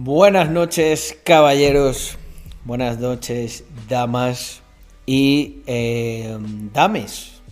[0.00, 2.18] Buenas noches, caballeros.
[2.64, 4.62] Buenas noches, damas
[5.06, 6.38] y eh,
[6.72, 7.42] dames.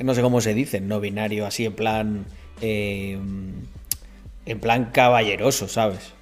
[0.00, 2.26] No sé cómo se dice, no binario, así en plan.
[2.60, 3.18] eh,
[4.46, 6.12] en plan caballeroso, ¿sabes?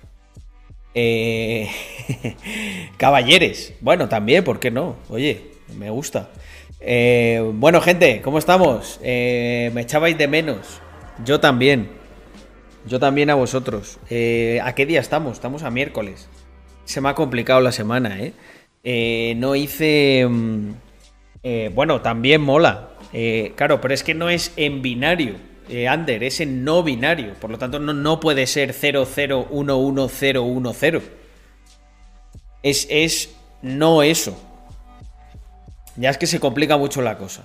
[0.95, 1.69] Eh,
[2.97, 3.75] caballeres.
[3.83, 4.97] Bueno, también, ¿por qué no?
[5.11, 6.31] Oye, me gusta.
[6.81, 9.01] Eh, bueno, gente, ¿cómo estamos?
[9.03, 10.81] Eh, me echabais de menos.
[11.27, 12.06] Yo también.
[12.87, 13.99] Yo también a vosotros.
[14.11, 15.35] Eh, ¿A qué día estamos?
[15.35, 16.29] Estamos a miércoles.
[16.85, 18.33] Se me ha complicado la semana, ¿eh?
[18.85, 20.27] Eh, no hice...
[20.29, 20.71] mm,
[21.43, 22.91] eh, bueno, también mola.
[23.57, 25.35] Claro, pero es que no es en binario.
[25.89, 27.33] Ander, es en no binario.
[27.35, 31.03] Por lo tanto, no, no puede ser 0011010.
[32.63, 34.39] Es, es no eso.
[35.97, 37.45] Ya es que se complica mucho la cosa.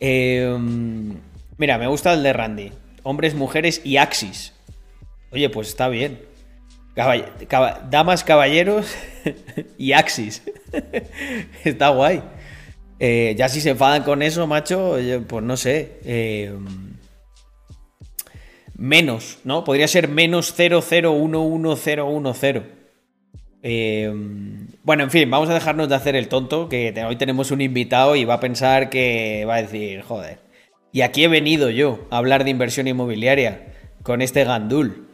[0.00, 0.54] Eh,
[1.56, 2.72] mira, me gusta el de Randy.
[3.04, 4.52] Hombres, mujeres y Axis.
[5.30, 6.20] Oye, pues está bien.
[7.90, 8.86] Damas, caballeros
[9.78, 10.42] y Axis.
[11.64, 12.22] está guay.
[12.98, 14.96] Eh, ya si se enfadan con eso, macho,
[15.28, 15.98] pues no sé.
[16.04, 16.52] Eh,
[18.76, 19.64] menos, ¿no?
[19.64, 22.62] Podría ser menos 0011010.
[23.66, 24.12] Eh,
[24.82, 28.14] bueno, en fin, vamos a dejarnos de hacer el tonto, que hoy tenemos un invitado
[28.14, 30.38] y va a pensar que va a decir, joder,
[30.94, 35.08] y aquí he venido yo a hablar de inversión inmobiliaria con este gandul.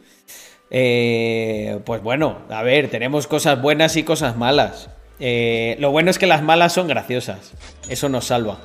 [0.69, 4.91] Eh, pues bueno, a ver, tenemos cosas buenas y cosas malas.
[5.19, 7.53] Eh, lo bueno es que las malas son graciosas,
[7.89, 8.59] eso nos salva.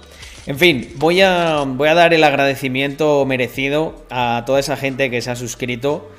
[0.46, 5.22] En fin, voy a, voy a dar el agradecimiento merecido a toda esa gente que
[5.22, 6.10] se ha suscrito.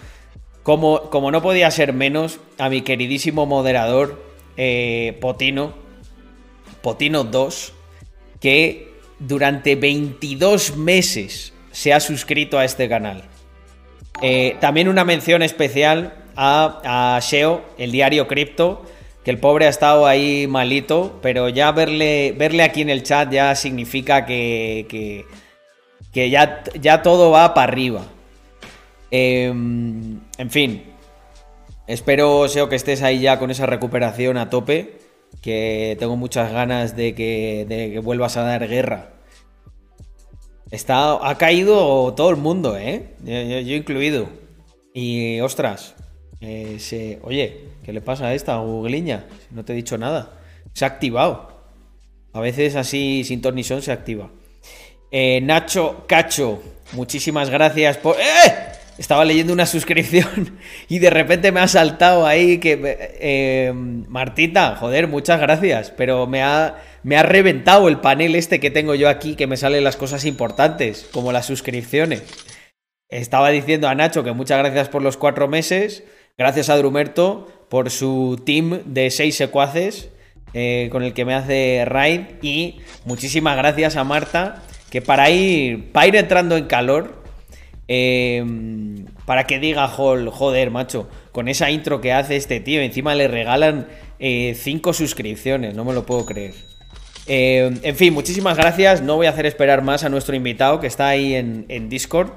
[0.63, 4.19] Como, como no podía ser menos, a mi queridísimo moderador
[4.57, 5.75] eh, Potino,
[6.81, 7.73] Potino 2,
[8.41, 8.86] que
[9.19, 13.23] durante 22 meses se ha suscrito a este canal.
[14.21, 18.83] Eh, también una mención especial a, a Sheo, el diario cripto,
[19.27, 23.29] que el pobre ha estado ahí malito, pero ya verle, verle aquí en el chat
[23.29, 25.25] ya significa que,
[26.13, 28.05] que, ya, ya todo va para arriba.
[29.11, 30.83] Eh, en fin,
[31.87, 34.97] espero, Seo, que estés ahí ya con esa recuperación a tope,
[35.41, 39.13] que tengo muchas ganas de que, de que vuelvas a dar guerra.
[40.71, 43.15] Está, ha caído todo el mundo, ¿eh?
[43.23, 44.27] Yo, incluido.
[44.93, 45.95] Y, ostras,
[46.41, 49.25] eh, se- oye, ¿qué le pasa a esta Googliña?
[49.51, 50.33] No te he dicho nada.
[50.73, 51.55] Se ha activado.
[52.33, 54.29] A veces así, sin ton ni son, se activa.
[55.09, 56.61] Eh, Nacho Cacho,
[56.91, 58.17] muchísimas gracias por...
[58.19, 58.76] ¡Eh!
[58.97, 60.57] Estaba leyendo una suscripción
[60.89, 62.79] y de repente me ha saltado ahí que...
[63.19, 68.71] eh, Martita, joder, muchas gracias, pero me ha, me ha reventado el panel este que
[68.71, 72.23] tengo yo aquí que me salen las cosas importantes, como las suscripciones.
[73.09, 76.03] Estaba diciendo a Nacho que muchas gracias por los cuatro meses,
[76.37, 80.09] gracias a Drumerto por su team de seis secuaces
[80.53, 85.91] eh, con el que me hace raid y muchísimas gracias a Marta que para ir,
[85.91, 87.16] para ir entrando en calor,
[87.87, 88.43] eh,
[89.25, 93.27] para que diga Hall, joder, macho, con esa intro que hace este tío, encima le
[93.27, 93.87] regalan
[94.19, 96.53] eh, cinco suscripciones, no me lo puedo creer.
[97.27, 99.01] Eh, en fin, muchísimas gracias.
[99.01, 102.31] No voy a hacer esperar más a nuestro invitado que está ahí en, Discord.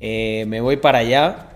[0.00, 1.48] Eh, me voy para allá.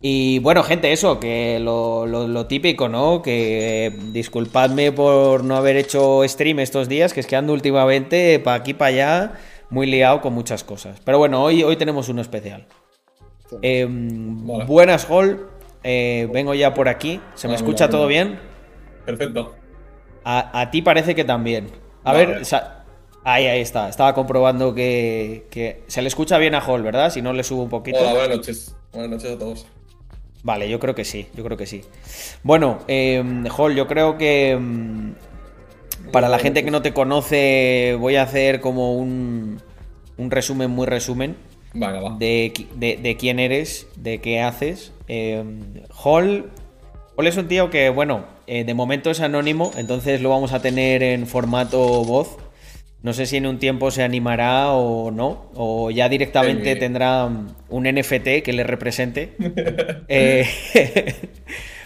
[0.00, 3.22] Y bueno, gente, eso, que lo, típico, ¿no?
[3.22, 8.38] Que eh, disculpadme por no haber hecho stream estos días, que es que ando últimamente
[8.38, 9.32] para aquí, para allá,
[9.70, 11.00] muy liado con muchas cosas.
[11.04, 12.66] Pero bueno, hoy, hoy tenemos uno especial.
[13.62, 15.48] Eh, buenas, Hall.
[15.82, 17.20] Eh, vengo ya por aquí.
[17.34, 18.38] ¿Se me escucha todo bien?
[19.04, 19.54] Perfecto.
[20.24, 21.68] A, a ti parece que también.
[22.02, 22.26] A Vale.
[22.26, 22.42] ver,
[23.24, 23.88] ahí, ahí está.
[23.88, 27.10] Estaba comprobando que, que se le escucha bien a Hall, ¿verdad?
[27.10, 27.98] Si no le subo un poquito.
[28.00, 28.76] Hola, buenas noches.
[28.92, 29.66] Buenas noches a todos.
[30.42, 31.82] Vale, yo creo que sí, yo creo que sí.
[32.44, 33.22] Bueno, eh,
[33.56, 35.12] Hall, yo creo que mm,
[36.12, 39.60] para la gente que no te conoce voy a hacer como un,
[40.16, 41.36] un resumen muy resumen
[41.80, 42.16] va.
[42.18, 44.92] de, de- de quién eres, de qué haces.
[45.08, 45.42] Eh,
[46.02, 46.50] Hall,
[47.16, 50.60] Hall es un tío que, bueno, eh, de momento es anónimo, entonces lo vamos a
[50.60, 52.36] tener en formato voz.
[53.02, 56.78] No sé si en un tiempo se animará o no, o ya directamente Sí.
[56.80, 57.28] tendrá
[57.68, 59.36] un NFT que le represente.
[60.08, 60.46] Eh,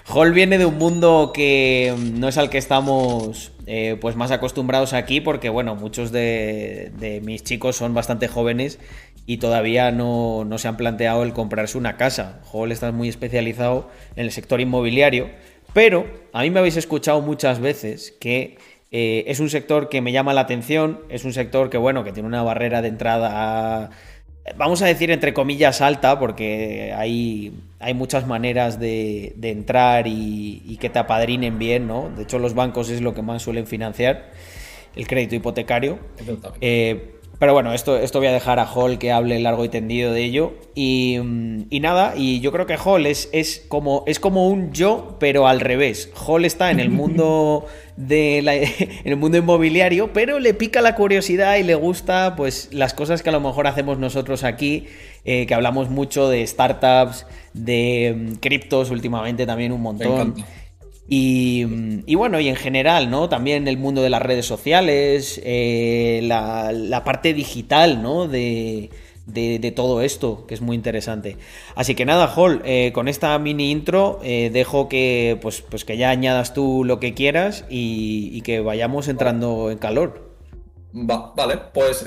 [0.09, 4.93] Hall viene de un mundo que no es al que estamos eh, pues más acostumbrados
[4.93, 8.79] aquí, porque bueno, muchos de, de mis chicos son bastante jóvenes
[9.27, 12.41] y todavía no, no se han planteado el comprarse una casa.
[12.53, 15.29] Hall está muy especializado en el sector inmobiliario,
[15.73, 18.59] pero a mí me habéis escuchado muchas veces que
[18.91, 22.13] eh, es un sector que me llama la atención, es un sector que bueno, que
[22.13, 23.91] tiene una barrera de entrada
[24.57, 30.89] vamos a decir entre comillas alta, porque hay, hay muchas maneras de, entrar y, que
[30.89, 32.11] te apadrinen bien, ¿no?
[32.17, 34.31] De hecho, los bancos es lo que más suelen financiar,
[34.97, 35.99] el crédito hipotecario.
[36.61, 40.13] Eh, pero bueno, esto, esto voy a dejar a Hall que hable largo y tendido
[40.13, 40.53] de ello.
[40.75, 41.19] Y,
[41.81, 45.61] nada, y yo creo que Hall es, es, como, es como un yo, pero al
[45.61, 46.11] revés.
[46.27, 47.65] Hall está en el mundo
[47.97, 52.93] de en el mundo inmobiliario, pero le pica la curiosidad y le gusta pues las
[52.93, 54.89] cosas que a lo mejor hacemos nosotros aquí,
[55.25, 60.35] eh, que hablamos mucho de startups, de mm, criptos últimamente también un montón.
[61.13, 63.29] Y, bueno, y en general, ¿no?
[63.29, 68.29] También el mundo de las redes sociales, eh, la, parte digital, ¿no?
[68.29, 68.91] De,
[69.75, 71.37] todo esto, que es muy interesante.
[71.75, 75.97] Así que nada, Hall, eh, con esta mini intro eh, dejo que, pues, pues que
[75.97, 80.31] ya añadas tú lo que quieras y, que vayamos entrando en calor.
[80.93, 82.07] vale, pues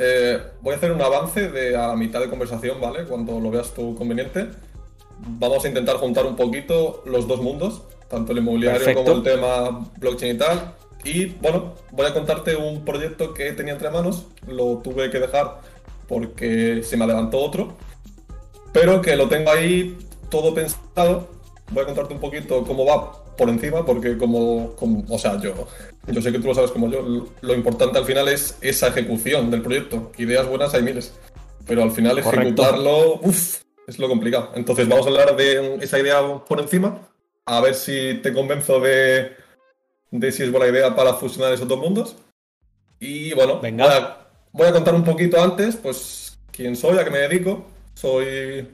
[0.61, 3.03] voy a hacer un avance de a mitad de conversación, ¿vale?
[3.03, 4.47] Cuando lo veas tú conveniente.
[5.19, 7.83] Vamos a intentar juntar un poquito los dos mundos
[8.13, 10.75] tanto el inmobiliario como el tema blockchain y tal.
[11.04, 15.60] Y bueno, voy a contarte un proyecto que tenía entre manos, lo tuve que dejar
[16.07, 17.75] porque se me adelantó otro,
[18.71, 19.98] pero que lo tengo ahí
[20.30, 21.27] todo pensado.
[21.71, 24.75] Voy a contarte un poquito cómo va por encima, porque como,
[25.09, 25.54] o sea, yo,
[26.07, 29.50] yo sé que tú lo sabes como yo, lo importante al final es esa ejecución
[29.50, 30.12] del proyecto.
[30.18, 31.13] Ideas buenas hay miles,
[31.66, 34.51] pero al final ejecutarlo, uff, es lo complicado.
[34.56, 37.01] Entonces vamos a hablar de esa idea por encima
[37.45, 39.31] a ver si te convenzo de,
[40.12, 42.16] de si es buena idea para fusionar esos dos mundos.
[43.00, 44.19] Y bueno, Venga.
[44.54, 47.66] Voy, a, contar un poquito antes, pues, quién soy, a qué me dedico.
[47.95, 48.69] Soy.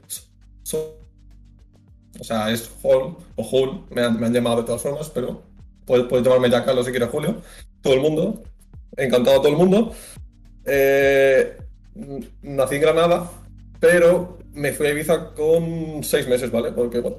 [2.19, 5.43] o sea, es Hall o Hul, me han, llamado de todas formas, pero
[5.85, 7.41] puedes, llamarme ya Carlos si quieres Julio.
[7.81, 8.43] Todo el mundo.
[8.97, 9.93] Encantado a todo el mundo.
[10.65, 11.57] Eh,
[12.41, 13.31] nací en Granada,
[13.79, 16.71] pero me fui a Ibiza con seis meses, ¿vale?
[16.71, 17.17] Porque, bueno,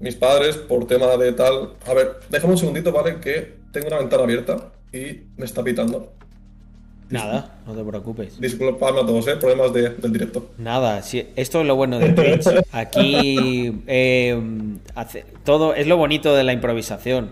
[0.00, 1.74] mis padres por tema de tal.
[1.86, 3.20] A ver, déjame un segundito, ¿vale?
[3.20, 6.12] Que tengo una ventana abierta y me está pitando.
[7.10, 8.40] Nada, no te preocupes.
[8.40, 9.36] Disculpadme a todos, ¿eh?
[9.36, 10.50] Problemas del directo.
[10.58, 12.46] Nada, sí, esto es lo bueno de Twitch.
[12.72, 14.40] Aquí eh,
[14.94, 17.30] hace, todo es lo bonito de la improvisación.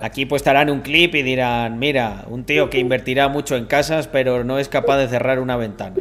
[0.00, 4.08] Aquí pues estarán un clip y dirán, mira, un tío que invertirá mucho en casas,
[4.08, 5.96] pero no es capaz de cerrar una ventana.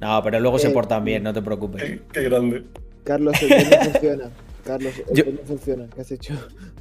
[0.00, 2.00] No, pero luego se portan bien, no te preocupes.
[2.12, 2.64] Qué, grande.
[3.04, 4.30] Carlos, el no funciona.
[4.66, 5.88] Carlos, el no funciona.
[5.94, 6.34] ¿Qué has hecho?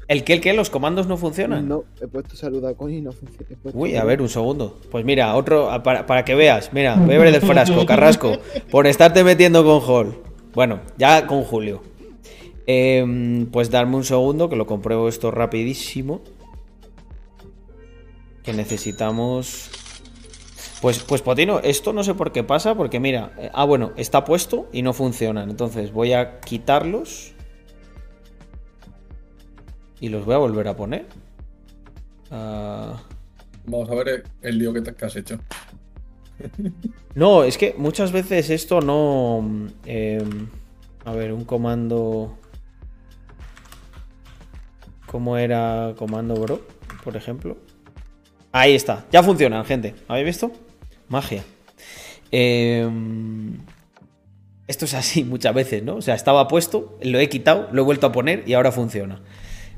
[0.08, 0.34] ¿El qué?
[0.34, 0.54] ¿El qué?
[0.54, 1.68] ¿Los comandos no funcionan?
[1.68, 3.46] No, he puesto salud a y no funciona.
[3.74, 4.80] Uy, a ver, un segundo.
[4.90, 6.74] Pues mira, otro, para, que veas.
[6.74, 8.40] Mira, beber del frasco, Carrasco,
[8.72, 10.18] por estarte metiendo con Hall.
[10.54, 11.84] Bueno, ya con Julio.
[12.66, 16.22] Em, pues darme un segundo, que lo compruebo esto rapidísimo.
[18.44, 19.70] Que necesitamos...
[20.82, 24.24] Pues, pues Potino, esto no sé por qué pasa, porque mira, eh, ah bueno, está
[24.24, 25.50] puesto y no funcionan.
[25.50, 27.35] Entonces voy a quitarlos.
[30.06, 31.08] Y los voy a volver a poner.
[32.30, 33.02] Ah.
[33.66, 35.40] Vamos a ver el lío que, te, has hecho.
[37.16, 39.68] no, es que muchas veces esto no...
[39.84, 40.48] Em,
[41.06, 42.38] a ver, un comando...
[45.08, 46.62] ¿Cómo era comando bro?
[47.04, 47.58] Por ejemplo.
[48.52, 49.08] Ahí está.
[49.12, 49.96] Ya funcionan, gente.
[50.08, 50.52] ¿Habéis visto?
[51.10, 51.44] Magia.
[52.30, 53.58] Em,
[54.68, 55.96] esto es así muchas veces, ¿no?
[55.96, 59.24] O sea, estaba puesto, lo he quitado, lo he vuelto a poner y ahora funciona.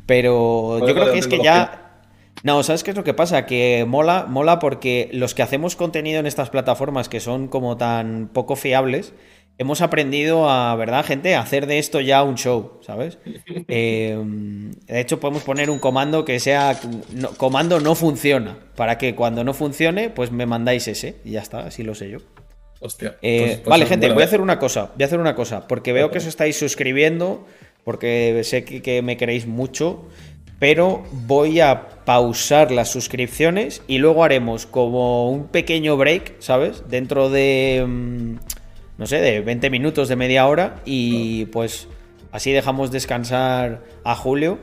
[0.07, 1.83] Pero yo creo que es que ya...
[2.43, 3.45] No, ¿sabes qué es lo que pasa?
[3.45, 8.29] Que mola, mola porque los que hacemos contenido en estas plataformas que son como tan
[8.31, 9.13] poco fiables,
[9.57, 11.35] hemos aprendido a, ¿verdad, gente?
[11.35, 13.17] A hacer de esto ya un show, ¿sabes?
[13.67, 16.79] Em, de hecho, podemos poner un comando que sea
[17.37, 21.61] comando no funciona, para que cuando no funcione, pues me mandáis ese y ya está,
[21.61, 22.19] así lo sé yo.
[22.79, 23.17] Hostia.
[23.23, 25.67] Eh, pues, pues vale, gente, voy a hacer una cosa, voy a hacer una cosa,
[25.67, 27.47] porque veo que os estáis suscribiendo
[27.87, 30.03] porque sé que, me queréis mucho,
[30.59, 36.83] pero voy a pausar las suscripciones y luego haremos como un pequeño break, ¿sabes?
[36.89, 38.33] Dentro de, mm,
[38.97, 41.87] no sé, de 20 minutos, de media hora y pues
[42.33, 44.59] así dejamos descansar a Julio.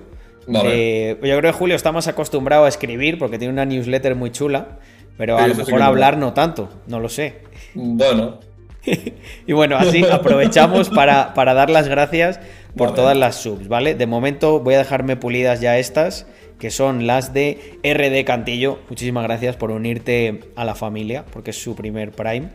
[0.63, 4.33] Eh, yo creo que Julio está más acostumbrado a escribir porque tiene una newsletter muy
[4.33, 4.81] chula,
[5.17, 7.37] pero a lo mejor hablar no tanto, no lo sé.
[7.73, 8.41] Bueno.
[9.47, 12.39] y bueno, así aprovechamos para, para dar las gracias
[12.77, 13.95] por todas las subs, ¿vale?
[13.95, 16.27] De momento voy a dejarme pulidas ya estas,
[16.59, 18.79] que son las de RD Cantillo.
[18.89, 22.49] Muchísimas gracias por unirte a la familia, porque es su primer Prime.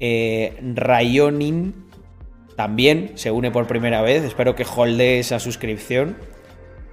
[0.00, 1.74] Eh, Rayonin
[2.56, 4.24] también se une por primera vez.
[4.24, 6.16] Espero que holde esa suscripción.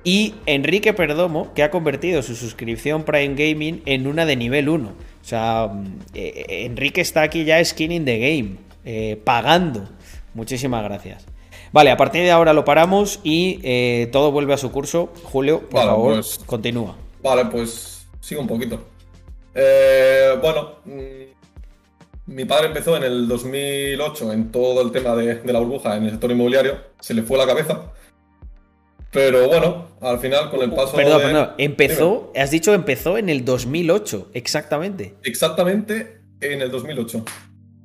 [0.03, 4.87] Y Enrique Perdomo, que ha convertido su suscripción Prime Gaming en una de nivel 1.
[4.87, 8.65] O sea, mm, eh, Enrique está aquí ya skin in the game.
[8.85, 9.89] eh, pagando.
[10.33, 11.25] Muchísimas gracias.
[11.75, 15.11] Vale, a partir de ahora lo paramos y eh, todo vuelve a su curso.
[15.23, 16.95] Julio, por favor, pues, continúa.
[17.21, 18.79] Vale, pues sigo un poquito.
[19.53, 25.59] Eh, bueno, mm, mi padre empezó en el 2008 en todo el tema de, la
[25.59, 26.77] burbuja en el sector inmobiliario.
[27.01, 27.91] Se le fue la cabeza.
[29.11, 31.25] Pero bueno, al final con el paso Perdón, de...
[31.25, 31.49] perdón.
[31.57, 35.15] Empezó, has dicho empezó en el 2008, exactamente.
[35.23, 37.25] Exactamente en el 2008.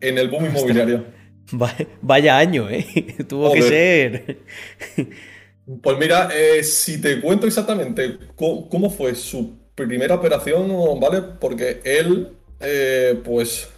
[0.01, 1.19] En el boom inmobiliario.
[1.53, 3.17] Vaya año, ¿eh?
[3.29, 4.39] Tuvo que ser.
[5.83, 10.69] Pues mira, eh, si te cuento exactamente cómo, fue su primera operación,
[11.01, 11.23] ¿vale?
[11.41, 13.69] Porque él, eh, pues,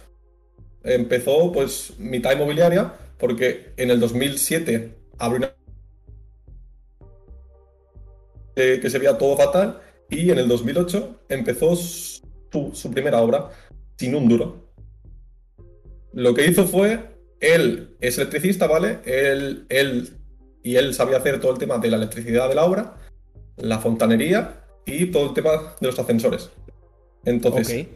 [0.83, 5.53] empezó, pues, mitad inmobiliaria, porque en el 2007 abrió una...
[8.55, 12.21] que se veía todo fatal, y en el 2008 empezó su,
[12.73, 13.49] su primera obra,
[13.97, 14.63] sin un duro.
[16.11, 17.12] Lo que hizo fue
[17.43, 18.99] él es electricista, ¿vale?
[19.05, 20.17] Él, él,
[20.63, 22.95] y él sabía hacer todo el tema de la electricidad de la obra,
[23.57, 26.49] la fontanería y todo el tema de los ascensores.
[27.25, 27.87] Entonces,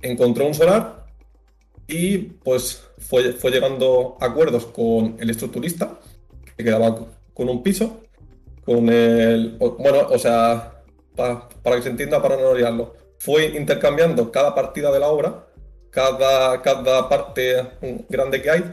[0.00, 1.06] encontró un solar
[1.88, 5.98] y pues fue, fue llegando a acuerdos con el estructurista,
[6.56, 8.00] que quedaba con un piso,
[8.64, 9.58] con el...
[9.58, 10.82] Bueno, o sea,
[11.16, 15.48] para que se entienda, para no liarlo, fue intercambiando cada partida de la obra
[15.92, 17.62] cada, cada parte
[18.08, 18.64] grande que hay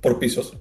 [0.00, 0.56] por pisos.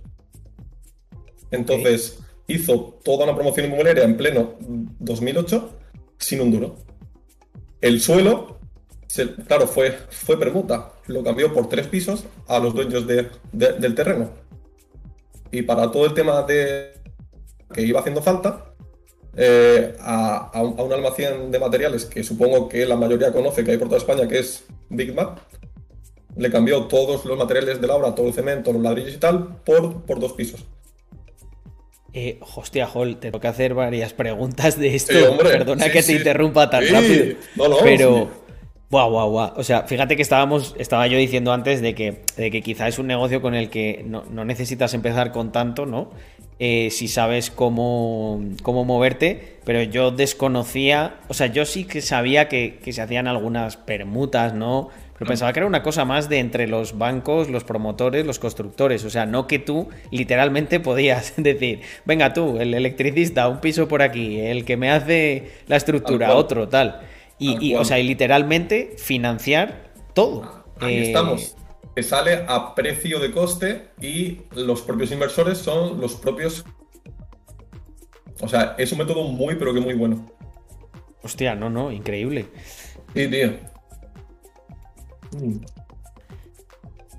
[1.52, 5.78] Entonces hizo toda una promoción inmobiliaria en pleno 2008
[6.18, 6.76] sin un duro.
[7.80, 8.60] El suelo,
[9.48, 10.94] claro, fue, fue permuta.
[11.08, 14.32] Lo cambió por tres pisos a los dueños del terreno.
[15.52, 16.94] Y para todo el tema de
[17.74, 18.74] que iba haciendo falta,
[19.36, 23.72] eh, a, un, a, un, almacén de materiales que supongo que la mayoría conoce que
[23.72, 25.42] hay por toda España, que es Big Mac,
[26.36, 29.58] le cambió todos los materiales de la obra, todo el cemento, los ladrillos y tal,
[29.64, 30.66] por, por dos pisos.
[32.14, 35.38] Eh, hostia, Hol, tengo que hacer varias preguntas de esto.
[35.38, 37.38] Perdona que te interrumpa tan rápido.
[37.84, 38.30] pero,
[38.90, 39.54] guau, guau, guau.
[39.56, 43.00] O sea, fíjate que estábamos, estaba yo diciendo antes de que, de que quizá es
[43.00, 46.10] un negocio con el que no, necesitas empezar con tanto, ¿no?
[46.60, 52.50] Eh, si sabes cómo, cómo moverte, pero yo desconocía, o sea, yo sí que sabía
[52.50, 54.90] que, que se hacían algunas permutas, ¿no?
[55.22, 59.06] Pero pensaba que era una cosa más de entre los bancos, los promotores, los constructores.
[59.06, 64.02] O sea, no que tú literalmente podías decir, venga tú, el electricista, un piso por
[64.02, 67.02] aquí, el que me hace la estructura, otro, tal.
[67.38, 70.66] Y, o sea, y literalmente financiar todo.
[70.80, 71.56] Ahí eh, estamos.
[71.96, 76.66] Que sale a precio de coste y los propios inversores son los propios.
[78.40, 80.32] O sea, es un método muy, pero que muy bueno.
[81.22, 82.48] Hostia, no, no, increíble.
[83.14, 83.71] Sí, tío.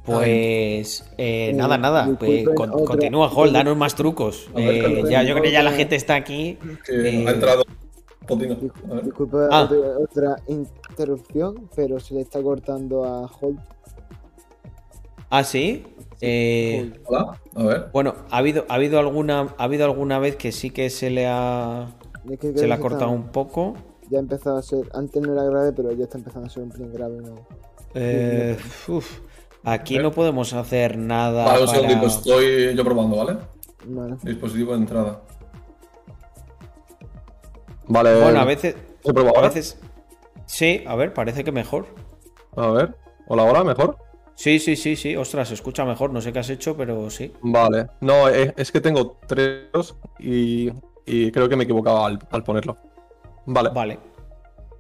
[0.05, 2.17] Pues eh, nada, nada.
[2.19, 4.51] Pues, continúa, Hall, danos más trucos.
[4.57, 6.59] Eh, ya, yo creo que ya la gente está aquí.
[6.89, 7.63] Eh, ha entrado.
[9.05, 9.69] Disculpe ah.
[10.01, 13.61] otra, interrupción, pero se le está cortando a Hall.
[15.31, 15.85] ¿Ah, sí?
[17.05, 17.89] Hola, a ver.
[17.93, 21.27] Bueno, ha habido, ha habido alguna, ha habido alguna vez que sí que se le
[21.29, 21.89] ha.
[22.41, 23.75] se le ha cortado un poco.
[24.11, 24.89] Ya ha empezado a ser.
[24.95, 27.35] Antes no era grave, pero ya está empezando a ser un pelín grave, ¿no?
[27.95, 28.57] Eh,
[29.65, 31.45] aquí no podemos hacer nada.
[31.45, 33.39] Vale, un segundito, estoy yo probando, ¿vale?
[34.23, 35.23] Dispositivo de entrada.
[37.87, 38.21] Vale.
[38.21, 38.77] Bueno, a veces.
[39.05, 39.79] a veces.
[40.47, 41.87] Sí, a ver, parece que mejor.
[42.57, 42.95] A ver.
[43.27, 43.99] Hola, hola, mejor.
[44.35, 45.17] Sí, sí, sí, sí.
[45.17, 46.13] Ostras, se escucha mejor.
[46.13, 47.33] No sé qué has hecho, pero sí.
[47.43, 47.89] Vale.
[48.01, 50.71] No, es, que tengo tres y,
[51.07, 52.77] y creo que me equivocaba al, al ponerlo.
[53.47, 53.71] Vale.
[53.71, 53.99] Vale.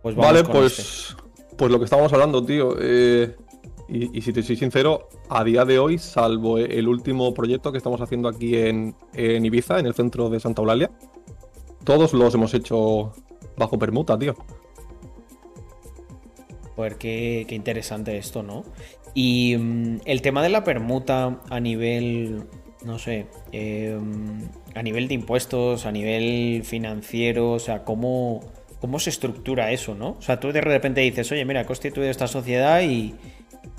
[0.02, 0.78] Pues vamos vale, pues.
[0.78, 1.22] Este.
[1.56, 2.76] Pues lo que estábamos hablando, tío.
[2.80, 3.36] Eh,
[3.88, 8.00] y, si te soy sincero, a día de hoy, salvo el último proyecto que estamos
[8.00, 10.90] haciendo aquí en, Ibiza, en el centro de Santa Eulalia,
[11.84, 13.12] todos los hemos hecho
[13.56, 14.34] bajo permuta, tío.
[16.74, 18.64] Pues qué, interesante esto, ¿no?
[19.12, 22.44] Y mm, el tema de la permuta a nivel,
[22.86, 28.40] no sé, em, a nivel de impuestos, a nivel financiero, o sea, ¿cómo,
[28.82, 30.16] cómo se estructura eso, ¿no?
[30.18, 33.14] O sea, tú de repente dices, oye, mira, he constituido esta sociedad y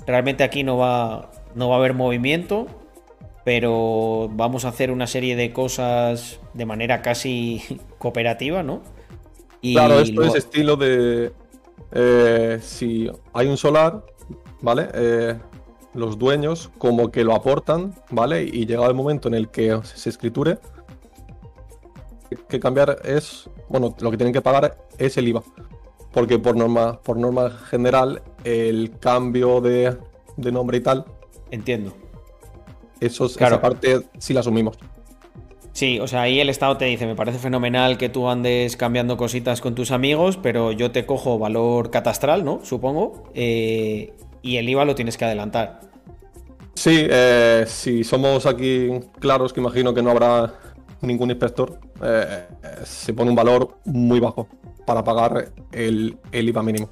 [0.06, 2.66] realmente aquí no va, no va a haber movimiento,
[3.44, 7.62] pero vamos a hacer una serie de cosas de manera casi
[7.98, 8.82] cooperativa, ¿no?
[9.60, 11.32] claro, esto es estilo de
[11.92, 14.06] eh, si hay un solar,
[14.62, 14.88] ¿vale?
[14.94, 15.34] Eh,
[15.92, 18.42] los dueños como que lo aportan, ¿vale?
[18.42, 20.58] Y llegado el momento en el que se escriture,
[22.48, 25.42] que cambiar es, bueno, lo que tienen que pagar es el IVA.
[26.12, 29.96] Porque por norma, por norma general, el cambio de,
[30.36, 31.04] nombre y tal.
[31.50, 31.94] Entiendo.
[33.00, 34.78] Eso, Esa parte sí la asumimos.
[35.72, 39.16] Sí, o sea, ahí el Estado te dice, me parece fenomenal que tú andes cambiando
[39.16, 42.60] cositas con tus amigos, pero yo te cojo valor catastral, ¿no?
[42.62, 43.24] Supongo.
[43.34, 45.80] Eh, y el IVA lo tienes que adelantar.
[46.74, 48.88] Sí, eh, si somos aquí
[49.18, 50.54] claros, que imagino que no habrá
[51.04, 52.46] ningún inspector, eh,
[52.84, 54.48] se pone un valor muy bajo
[54.86, 56.90] para pagar el, el IVA mínimo.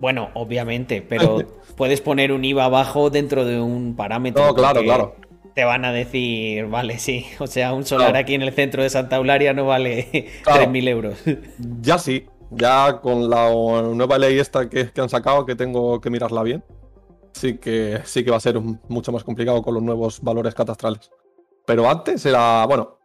[0.00, 1.38] Bueno, obviamente, pero
[1.76, 4.44] puedes poner un IVA bajo dentro de un parámetro.
[4.44, 5.14] No, claro, claro
[5.54, 8.90] te van a decir, vale, sí, o sea, un solar aquí en el centro de
[8.90, 11.18] Santa Eularia no vale 3.000 euros.
[11.80, 16.42] Ya sí, ya con la nueva ley esta que, han sacado, que tengo que mirarla
[16.42, 16.64] bien,
[17.32, 21.10] sí que, sí que va a ser mucho más complicado con los nuevos valores catastrales.
[21.66, 22.98] Pero antes era, bueno,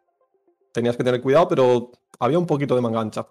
[0.74, 3.28] tenías que tener cuidado, pero había un poquito de mangancha.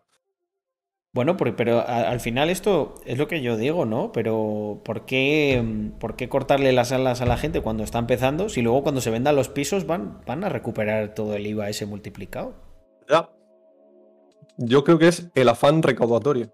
[1.13, 4.13] Bueno, pero al final esto es lo que yo digo, ¿no?
[4.13, 8.61] Pero ¿por qué, ¿por qué cortarle las alas a la gente cuando está empezando si
[8.61, 12.55] luego cuando se vendan los pisos van, van a recuperar todo el IVA ese multiplicado?
[13.09, 13.31] Ya.
[14.59, 16.53] Yo creo que es el afán recaudatorio.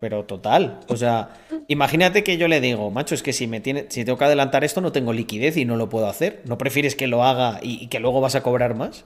[0.00, 0.80] Pero total.
[0.88, 1.28] O sea,
[1.68, 4.64] imagínate que yo le digo, macho, es que si me tiene, si tengo que adelantar
[4.64, 6.40] esto, no tengo liquidez y no lo puedo hacer.
[6.46, 9.04] ¿No prefieres que lo haga y, que luego vas a cobrar más?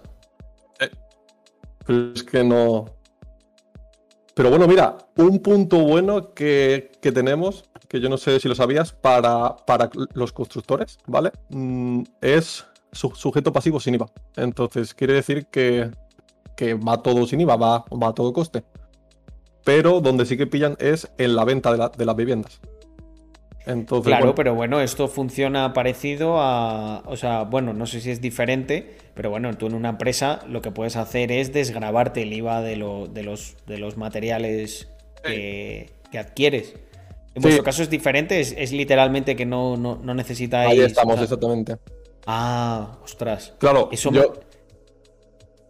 [0.81, 0.91] Eh,
[1.87, 2.87] pero es que no.
[4.35, 8.93] Pero bueno, mira, un punto bueno que, tenemos, que yo no sé si lo sabías,
[8.93, 11.31] para, para los constructores, ¿vale?
[11.51, 14.11] Mm, es su, sujeto pasivo sin IVA.
[14.37, 15.91] Entonces, quiere decir que,
[16.77, 18.65] va todo sin IVA, va, va a todo coste.
[19.65, 22.61] Pero donde sí que pillan es en la venta de, de las viviendas
[24.03, 27.03] claro, pero bueno, esto funciona parecido a.
[27.07, 30.61] O sea, bueno, no sé si es diferente, pero bueno, tú en una empresa lo
[30.61, 32.77] que puedes hacer es desgrabarte el IVA de,
[33.11, 34.89] de, los, de los materiales
[35.23, 36.75] que, adquieres.
[37.35, 40.71] En vuestro caso es diferente, es, literalmente que no, no, no necesitáis.
[40.71, 41.77] Ahí estamos, exactamente.
[42.27, 43.55] Ah, ostras.
[43.59, 44.11] Claro, eso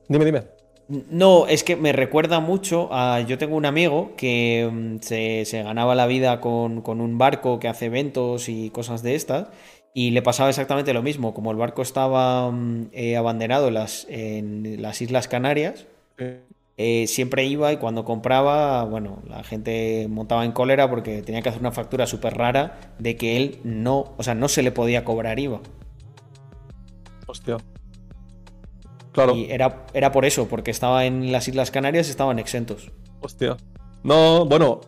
[0.06, 0.53] Dime, dime.
[0.88, 3.20] No, es que me recuerda mucho a.
[3.20, 7.86] Yo tengo un amigo que mm, se, ganaba la vida con, un barco que hace
[7.86, 9.48] eventos y cosas de estas.
[9.94, 11.34] Y le pasaba exactamente lo mismo.
[11.34, 15.86] Como el barco estaba mm, eh, abanderado en las, en las Islas Canarias,
[16.76, 21.48] eh, siempre iba y cuando compraba, bueno, la gente montaba en cólera porque tenía que
[21.48, 25.04] hacer una factura súper rara de que él no, o sea, no se le podía
[25.04, 25.60] cobrar IVA.
[27.26, 27.58] Hostia.
[29.34, 32.90] Y era, era por eso, porque estaba en las Islas Canarias y estaban exentos.
[33.20, 33.56] Hostia.
[34.02, 34.80] No, bueno.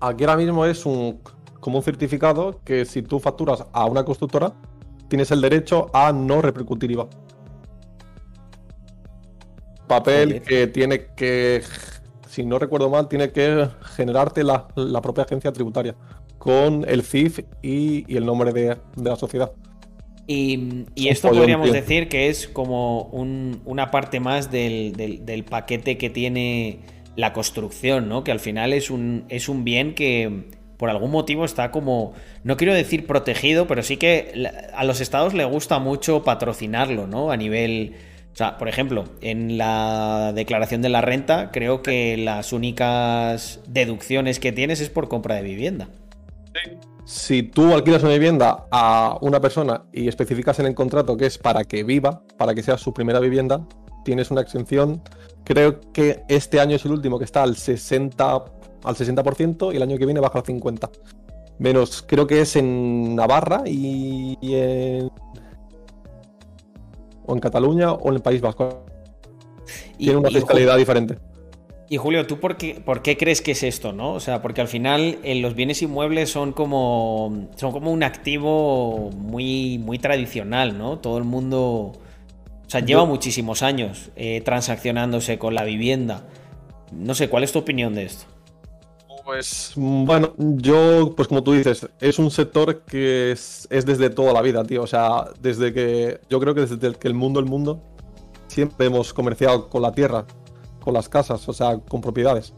[0.00, 1.20] Aquí ahora mismo es un
[1.64, 4.52] como un certificado que si tú facturas a una constructora,
[5.08, 7.08] tienes el derecho a no repercutir IVA.
[9.86, 11.62] Papel que tiene que,
[12.28, 14.66] si no recuerdo mal, tiene que generarte la,
[15.00, 15.94] propia agencia tributaria
[16.36, 19.52] con el CIF y, el nombre de la sociedad.
[20.26, 26.80] Y, esto podríamos decir que es como una parte más del, paquete que tiene
[27.16, 28.24] la construcción, ¿no?
[28.24, 30.44] Que al final es un, es un bien que
[30.78, 35.34] por algún motivo está como, no quiero decir protegido, pero sí que a los estados
[35.34, 37.30] le gusta mucho patrocinarlo, ¿no?
[37.30, 37.94] A nivel...
[38.32, 44.40] O sea, por ejemplo, en la declaración de la renta, creo que las únicas deducciones
[44.40, 45.88] que tienes es por compra de vivienda.
[46.52, 46.93] Sí.
[47.04, 51.36] Si tú alquilas una vivienda a una persona y especificas en el contrato que es
[51.36, 53.66] para que viva, para que sea su primera vivienda,
[54.04, 55.02] tienes una exención.
[55.44, 58.34] Creo que este año es el último que está al 60,
[58.84, 60.90] al 60% y el año que viene baja al 50%.
[61.58, 65.10] Menos, creo que es en Navarra y, en,
[67.26, 68.84] o en Cataluña o en el País Vasco.
[69.98, 71.18] Tiene una fiscalidad diferente.
[71.88, 74.14] Y Julio, ¿tú por qué, por qué crees que es esto, no?
[74.14, 79.10] O sea, porque al final eh, los bienes inmuebles son como, son como un activo
[79.10, 80.98] muy, muy tradicional, ¿no?
[80.98, 86.24] Todo el mundo, o sea, lleva muchísimos años eh, transaccionándose con la vivienda.
[86.90, 88.24] No sé, ¿cuál es tu opinión de esto?
[89.24, 94.32] Pues bueno, yo, pues como tú dices, es un sector que es, es, desde toda
[94.32, 94.82] la vida, tío.
[94.82, 97.82] O sea, desde que, yo creo que desde que el mundo, el mundo,
[98.48, 100.26] siempre hemos comerciado con la tierra
[100.84, 102.52] con las casas, o sea, con propiedades.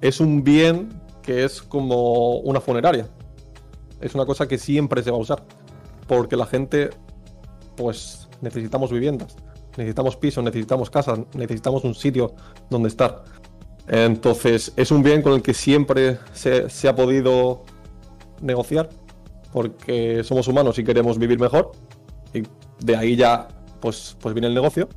[0.00, 0.90] Es un bien
[1.22, 3.08] que es como una funeraria.
[4.00, 5.42] Es una cosa que siempre se va a usar.
[6.06, 6.90] Porque la gente,
[7.76, 9.34] pues, necesitamos viviendas,
[9.76, 12.32] necesitamos pisos, necesitamos casas, necesitamos un sitio
[12.70, 13.24] donde estar.
[13.88, 17.64] Entonces, es un bien con el que siempre se, se ha podido
[18.40, 18.88] negociar,
[19.52, 21.72] porque somos humanos y queremos vivir mejor.
[22.32, 22.44] Y
[22.84, 23.48] de ahí ya,
[23.80, 24.88] pues, pues viene el negocio.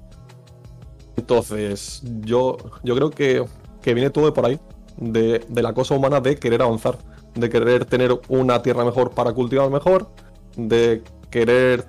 [1.31, 3.45] Entonces, yo, yo creo que,
[3.85, 4.59] viene todo de por ahí,
[4.97, 6.97] de, la cosa humana de querer avanzar,
[7.35, 10.09] de querer tener una tierra mejor para cultivar mejor,
[10.57, 11.85] de querer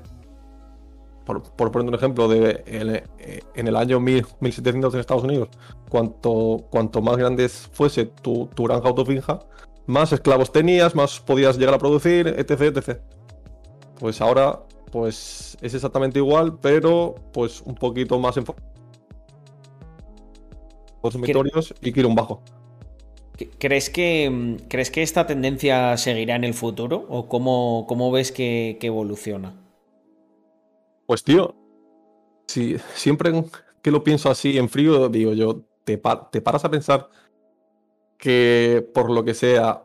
[1.24, 2.62] por, poner un ejemplo, de
[3.56, 5.48] en, el año 1700 en Estados Unidos,
[5.88, 9.40] cuanto, cuanto más grande fuese tu, tu granja autofinja,
[9.86, 13.00] más esclavos tenías, más podías llegar a producir, etc, etc.
[13.98, 14.60] Pues ahora,
[14.92, 18.72] pues es exactamente igual, pero pues un poquito más enfocado
[21.02, 22.42] dormitorios y quiero un bajo.
[23.58, 27.06] ¿Crees que, ¿Crees que esta tendencia seguirá en el futuro?
[27.08, 29.54] ¿O cómo, cómo ves que, evoluciona?
[31.06, 31.54] Pues tío,
[32.46, 33.32] si, siempre
[33.82, 37.08] que lo pienso así en frío, digo yo, te, te paras a pensar
[38.18, 39.84] que por lo que sea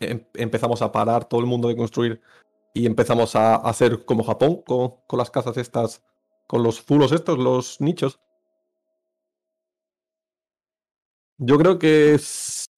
[0.00, 2.22] em, empezamos a parar todo el mundo de construir
[2.72, 6.02] y empezamos a hacer como Japón con, con las casas estas,
[6.46, 8.20] con los zulos estos, los nichos.
[11.38, 12.18] Yo creo que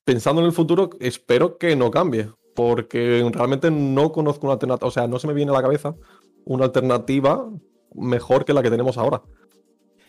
[0.05, 4.91] pensando en el futuro, espero que no cambie, porque realmente no conozco una alternativa, o
[4.91, 5.95] sea, no se me viene a la cabeza
[6.45, 7.49] una alternativa
[7.95, 9.23] mejor que la que tenemos ahora.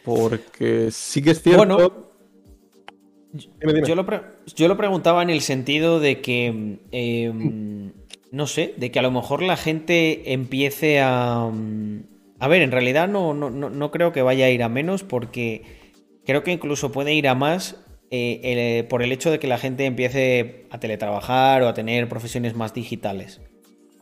[0.04, 1.66] Porque sí que es cierto.
[1.66, 2.08] Bueno,
[4.56, 6.80] Yo, lo preguntaba en el sentido de que.
[6.92, 7.92] Em,
[8.32, 11.52] no sé, de que a lo mejor la gente empiece a.
[12.40, 15.64] A ver, en realidad no, no, no creo que vaya a ir a menos porque
[16.26, 17.76] creo que incluso puede ir a más
[18.12, 22.10] eh, eh, por el hecho de que la gente empiece a teletrabajar o a tener
[22.10, 23.40] profesiones más digitales.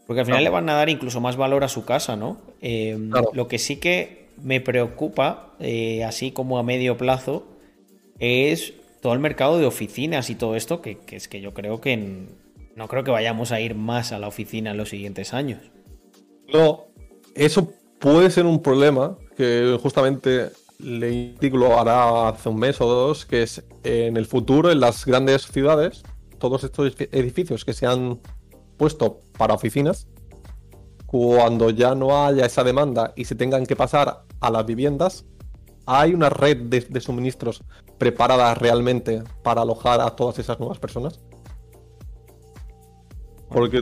[0.05, 2.37] Porque al final le van a dar incluso más valor a su casa, ¿no?
[2.61, 7.45] Em, lo que sí que me preocupa, eh, así como a medio plazo,
[8.19, 11.97] es todo el mercado de oficinas y todo esto, que, es que yo creo que
[12.75, 15.59] no creo que vayamos a ir más a la oficina en los siguientes años.
[16.53, 16.85] No,
[17.35, 22.87] eso puede ser un problema que justamente leí un artículo hará hace un mes o
[22.87, 26.03] dos, que es en el futuro, en las grandes ciudades,
[26.37, 28.19] todos estos edificios que se han
[28.77, 30.07] puesto para oficinas,
[31.05, 35.25] cuando ya no haya esa demanda y se tengan que pasar a las viviendas,
[35.85, 37.63] hay una red de, suministros
[37.97, 41.19] preparada realmente para alojar a todas esas nuevas personas.
[43.49, 43.81] Porque,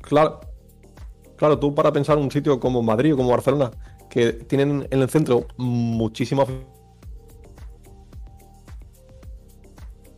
[0.00, 0.40] claro,
[1.36, 3.70] claro, tú para pensar un sitio como Madrid o como Barcelona,
[4.08, 6.44] que tienen en el centro muchísima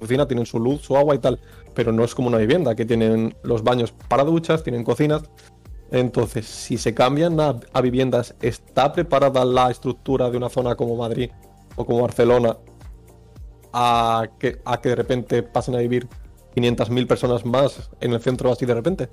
[0.00, 1.40] oficina, tienen su luz, su agua y tal,
[1.74, 5.22] pero no es como una vivienda, que tienen los baños para duchas, tienen cocinas.
[5.90, 11.30] Entonces, si se cambian a, viviendas, ¿está preparada la estructura de una zona como Madrid
[11.76, 12.56] o como Barcelona
[13.72, 16.08] a que, a que de repente pasen a vivir
[16.54, 19.08] 500.000 personas más en el centro así de repente?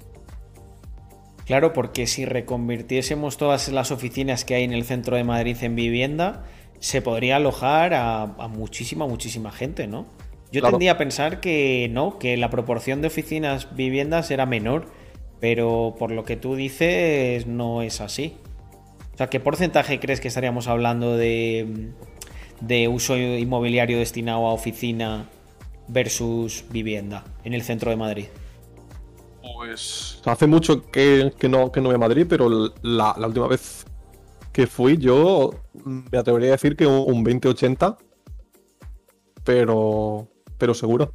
[1.47, 5.75] Claro, porque si reconvirtiésemos todas las oficinas que hay en el centro de Madrid en
[5.75, 6.43] vivienda,
[6.79, 10.05] se podría alojar a, muchísima, muchísima gente, ¿no?
[10.51, 14.91] Yo tendría a pensar que no, que la proporción de oficinas viviendas era menor,
[15.39, 18.35] pero por lo que tú dices no es así.
[19.13, 21.91] O sea, ¿qué porcentaje crees que estaríamos hablando de,
[22.59, 25.29] de uso inmobiliario destinado a oficina
[25.87, 28.25] versus vivienda en el centro de Madrid?
[29.67, 33.85] Pues hace mucho que, no, que no voy a Madrid, pero la, última vez
[34.53, 35.51] que fui yo
[35.83, 37.97] me atrevería a decir que un, 20-80,
[39.43, 41.13] pero, pero seguro.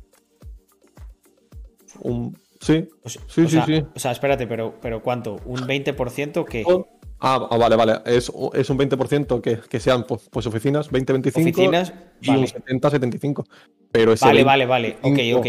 [2.01, 3.85] Un, sí, sí, sí, sí.
[3.95, 5.41] O sea, espérate, pero, pero ¿cuánto?
[5.47, 6.65] ¿Un 20% que...?
[7.25, 8.01] Ah, ah, vale, vale.
[8.05, 13.47] Es, un 20% que, que sean pues, pues oficinas, 20-25 oficinas, y un 70-75.
[13.93, 14.97] Pero vale, vale, vale.
[15.03, 15.47] Ok, ok.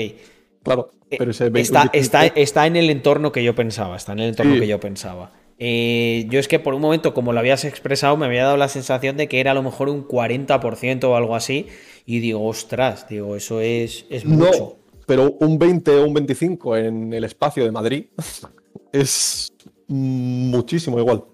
[0.63, 4.19] Claro, eh, pero ese está, está, está, en el entorno que yo pensaba, está en
[4.19, 5.31] el entorno que yo pensaba.
[5.59, 8.69] Eh, yo es que por un momento, como lo habías expresado, me había dado la
[8.69, 11.67] sensación de que era a lo mejor un 40% o algo así.
[12.05, 14.51] Y digo, ostras, digo, eso es, es mucho.
[14.51, 18.05] No, pero un 20 o un 25 en el espacio de Madrid
[18.91, 19.53] es
[19.87, 21.25] muchísimo igual.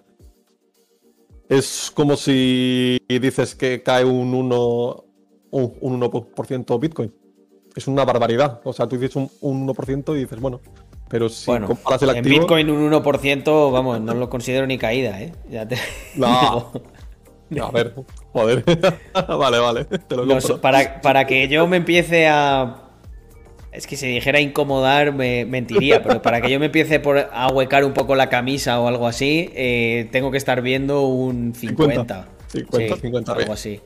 [1.48, 5.04] Es como si dices que cae un 1%,
[5.52, 7.12] un, un 1 Bitcoin
[7.75, 8.62] es una barbaridad.
[8.63, 10.62] O sea, tú dices un, 1% y dices, bueno,
[11.10, 12.36] pero si comparas el activo...
[12.36, 15.34] En Bitcoin un 1%, vamos, no lo considero ni caída, ¿eh?
[15.49, 15.77] Ya te...
[16.15, 16.71] No.
[17.65, 17.95] a ver,
[18.32, 18.63] joder.
[19.27, 19.86] vale, vale.
[19.86, 20.62] Te lo compro.
[20.62, 22.86] para, para que yo me empiece a...
[23.71, 27.47] Es que si dijera incomodar me mentiría, pero para que yo me empiece por a
[27.49, 32.27] huecar un poco la camisa o algo así, eh, tengo que estar viendo un 50.
[32.47, 33.79] 50, 50, algo así.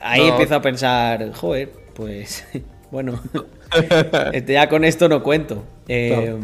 [0.00, 2.44] Ahí empiezo a pensar, joder, pues
[2.90, 3.20] Bueno,
[4.32, 5.64] este, ya con esto no cuento.
[5.88, 6.36] Eh,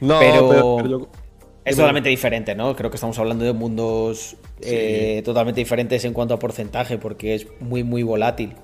[0.00, 1.08] no, pero,
[1.64, 2.74] es totalmente diferente, ¿no?
[2.74, 7.46] Creo que estamos hablando de mundos eh, totalmente diferentes en cuanto a porcentaje, porque es
[7.60, 8.54] muy, muy volátil.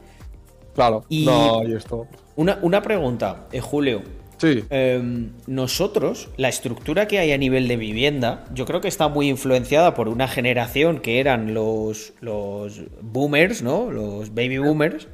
[0.74, 2.06] Claro, y no, y esto.
[2.36, 4.02] Una, una pregunta, eh, Julio.
[4.36, 4.62] Sí.
[4.70, 9.28] Em, nosotros, la estructura que hay a nivel de vivienda, yo creo que está muy
[9.28, 13.90] influenciada por una generación que eran los, los boomers, ¿no?
[13.90, 15.08] Los baby boomers.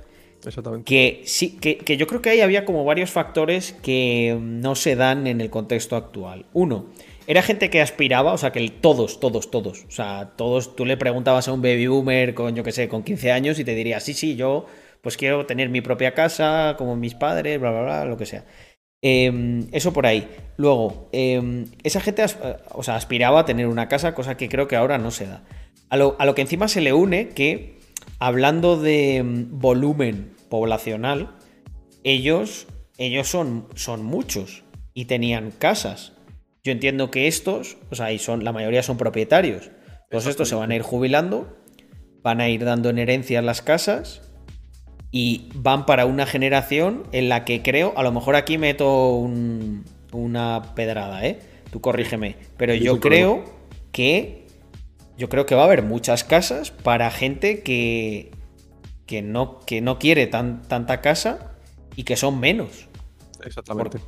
[0.47, 0.85] Exactamente.
[0.85, 4.97] Que sí, que, que yo creo que ahí había como varios factores que no se
[4.97, 6.47] dan en el contexto actual.
[6.53, 6.87] Uno,
[7.27, 10.97] era gente que aspiraba, o sea, que todos, todos, todos, o sea, todos, tú le
[10.97, 14.01] preguntabas a un baby boomer con, yo qué sé, con 15 años y te diría,
[14.01, 14.67] sí, sí, yo
[15.01, 18.45] pues quiero tener mi propia casa, como mis padres, bla, bla, bla, lo que sea.
[19.03, 20.29] Em, eso por ahí.
[20.57, 22.25] Luego, em, esa gente
[22.71, 25.45] o sea, aspiraba a tener una casa, cosa que creo que ahora no se da.
[25.91, 27.79] A lo, que encima se le une que,
[28.19, 31.35] hablando de em, volumen poblacional,
[32.05, 34.63] ellos, ellos son, son muchos
[34.95, 36.13] y tenían casas.
[36.63, 39.73] Yo entiendo que estos, o sea, y son, la mayoría son propietarios.
[40.11, 41.59] Todos estos se van a ir jubilando,
[42.23, 44.31] van a ir dando en herencia las casas
[45.11, 49.17] y van para una generación en la que creo, a lo mejor aquí meto
[50.13, 51.41] una pedrada, ¿eh?
[51.73, 53.43] Tú corrígeme, pero yo creo
[53.91, 54.47] que
[55.19, 58.31] yo creo que va a haber muchas casas para gente que,
[59.07, 61.57] que, no, que no quiere tan, tanta casa
[61.97, 62.89] y que son menos.
[63.45, 63.99] Exactamente.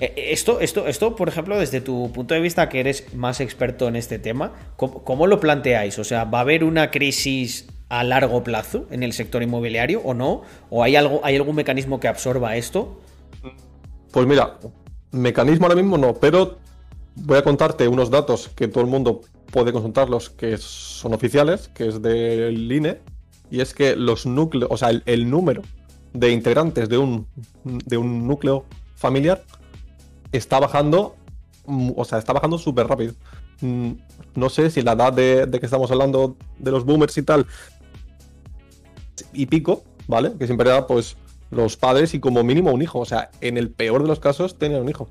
[0.00, 3.88] Eh, esto, esto, esto, por ejemplo, desde tu punto de vista, que eres más experto
[3.88, 5.98] en este tema, ¿cómo, lo planteáis?
[5.98, 10.14] O sea, ¿va a haber una crisis a largo plazo en el sector inmobiliario o
[10.14, 10.42] no?
[10.70, 13.00] ¿O hay, algo, hay algún mecanismo que absorba esto?
[14.10, 14.58] Pues mira,
[15.10, 16.58] mecanismo ahora mismo no, pero
[17.14, 21.86] voy a contarte unos datos que todo el mundo puede consultarlos, que son oficiales, que
[21.86, 22.98] es del INE,
[23.50, 25.62] y es que los núcleos, o sea, el, número
[26.12, 27.26] de integrantes de un,
[27.64, 29.44] de un núcleo familiar
[30.32, 31.16] está bajando,
[31.66, 33.14] o sea, está bajando súper rápido.
[33.60, 33.92] Mm,
[34.34, 37.46] no sé si la edad de, de, que estamos hablando de los boomers y tal
[39.32, 40.32] y pico, ¿vale?
[40.38, 41.16] Que siempre era pues
[41.50, 42.98] los padres y como mínimo un hijo.
[42.98, 45.08] O sea, en el peor de los casos tenían un hijo.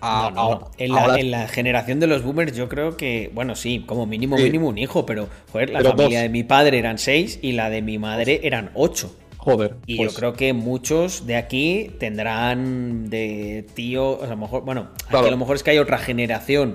[0.00, 4.78] En, la, generación de los boomers yo creo que, bueno, sí, como mínimo mínimo un
[4.78, 8.40] hijo, pero joder, la familia de mi padre eran seis y la de mi madre
[8.44, 9.14] eran ocho.
[9.38, 9.76] Joder.
[9.86, 14.88] Y yo pues creo que muchos de aquí tendrán de tío, a lo mejor, bueno,
[15.10, 16.74] a lo mejor es que hay otra generación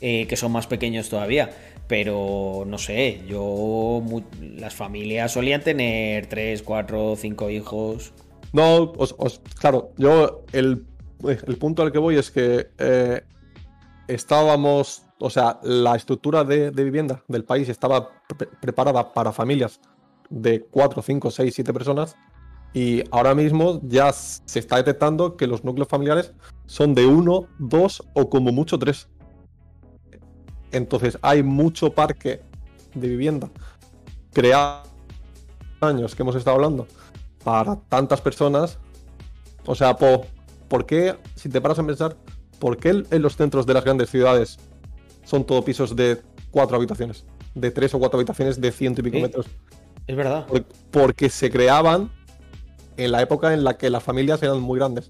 [0.00, 1.50] eh, que son más pequeños todavía.
[1.86, 4.02] Pero no sé, yo.
[4.40, 8.12] Las familias solían tener 3, 4, 5 hijos.
[8.52, 8.92] No,
[9.58, 10.84] claro, yo el,
[11.58, 13.22] punto al que voy es que eh,
[14.06, 15.04] estábamos.
[15.20, 18.10] O sea, la estructura de, vivienda del país estaba
[18.60, 19.80] preparada para familias
[20.30, 22.16] de 4, 5, 6, 7 personas.
[22.72, 26.34] Y ahora mismo ya se está detectando que los núcleos familiares
[26.66, 29.08] son de 1, 2 o como mucho 3.
[30.70, 32.42] Entonces hay mucho parque
[32.94, 33.50] de vivienda
[34.32, 34.82] creado
[35.80, 36.86] años que hemos estado hablando
[37.42, 38.78] para tantas personas.
[39.66, 39.96] O sea,
[40.68, 42.16] ¿por, qué, si te paras a pensar,
[42.58, 44.58] por qué en los centros de las grandes ciudades
[45.24, 46.18] son todo pisos de
[46.50, 47.24] cuatro habitaciones?
[47.54, 49.46] De tres o cuatro habitaciones de ciento y pico metros.
[50.06, 50.46] Es verdad.
[50.90, 52.10] porque se creaban
[52.96, 55.08] en la época en la que las familias eran muy grandes.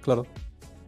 [0.00, 0.26] claro.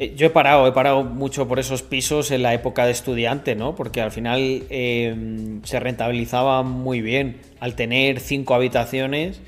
[0.01, 3.55] Eh, yo he parado, he parado mucho por esos pisos en la época de estudiante,
[3.55, 3.75] ¿no?
[3.75, 7.41] Porque al final em, se rentabilizaba muy bien.
[7.61, 9.43] Al tener cinco habitaciones,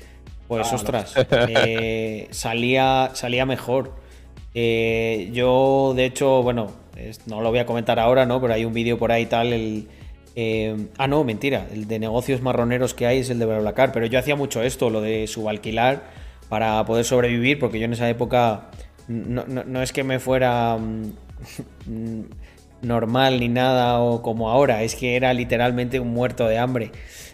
[0.47, 3.93] pues ostras, eh, salía, salía mejor.
[4.53, 6.71] Eh, yo, de hecho, bueno,
[7.25, 8.39] no lo voy a comentar ahora, ¿no?
[8.41, 9.87] Pero hay un vídeo por ahí tal, el...
[10.35, 14.07] Em, ah, no, mentira, el de negocios marroneros que hay es el de Blablacar, pero
[14.07, 16.03] yo hacía mucho esto, lo de subalquilar
[16.49, 18.71] para poder sobrevivir, porque yo en esa época
[19.07, 22.21] no, es que me fuera mm,
[22.81, 26.91] normal ni nada o como ahora, es que era literalmente un muerto de hambre.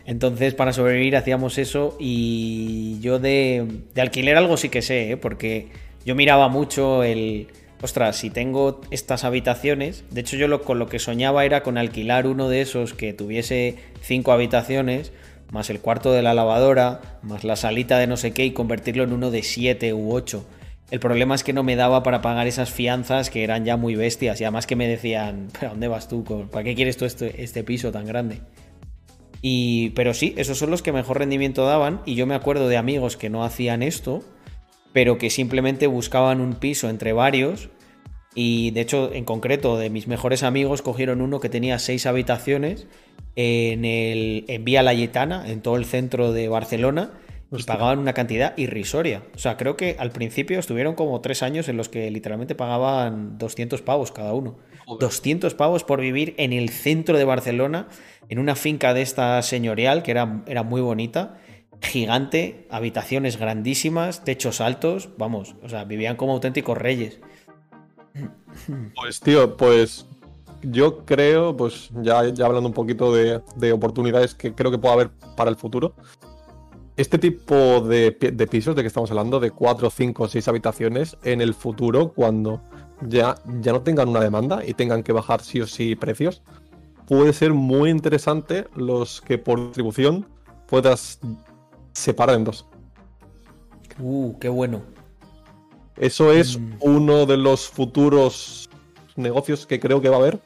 [0.09, 5.17] Entonces para sobrevivir hacíamos eso y yo de, alquiler algo sí que sé, ¿eh?
[5.17, 5.67] porque
[6.03, 7.47] yo miraba mucho el...
[7.83, 11.77] Ostras, si tengo estas habitaciones, de hecho yo lo, con lo que soñaba era con
[11.77, 15.13] alquilar uno de esos que tuviese cinco habitaciones,
[15.51, 19.03] más el cuarto de la lavadora, más la salita de no sé qué y convertirlo
[19.03, 20.43] en uno de siete u ocho.
[20.89, 23.93] El problema es que no me daba para pagar esas fianzas que eran ya muy
[23.93, 26.23] bestias y además que me decían, ¿para dónde vas tú?
[26.51, 28.39] ¿Para qué quieres tú este, este piso tan grande?
[29.41, 32.77] Y, pero sí, esos son los que mejor rendimiento daban y yo me acuerdo de
[32.77, 34.23] amigos que no hacían esto,
[34.91, 37.69] pero que simplemente buscaban un piso entre varios
[38.35, 42.87] y de hecho en concreto de mis mejores amigos cogieron uno que tenía seis habitaciones
[43.35, 47.13] en, el, en Vía Layetana, en todo el centro de Barcelona
[47.57, 49.23] y pagaban una cantidad irrisoria.
[49.33, 53.37] O sea, creo que al principio estuvieron como tres años en los que literalmente pagaban
[53.37, 54.57] 200 pavos cada uno.
[54.99, 57.87] 200 pavos por vivir en el centro de Barcelona,
[58.29, 61.37] en una finca de esta señorial que era, era muy bonita.
[61.81, 67.19] gigante, habitaciones grandísimas, techos altos, vamos, o sea, vivían como auténticos reyes.
[68.95, 70.05] Pues tío, pues
[70.61, 74.93] yo creo, pues ya, ya hablando un poquito de, de, oportunidades que creo que puede
[74.93, 75.95] haber para el futuro,
[76.97, 81.39] este tipo de, de, pisos de que estamos hablando, de 4, 5, 6 habitaciones, en
[81.39, 82.61] el futuro, cuando
[83.07, 86.41] ya, ya no tengan una demanda y tengan que bajar sí o sí precios,
[87.09, 90.27] puede ser muy interesante los que por distribución
[90.67, 91.19] puedas
[91.91, 92.67] separar en dos.
[93.99, 94.83] Uh, qué bueno.
[95.97, 96.75] Eso es mm.
[96.81, 98.69] uno de los futuros
[99.15, 100.39] negocios que creo que va a haber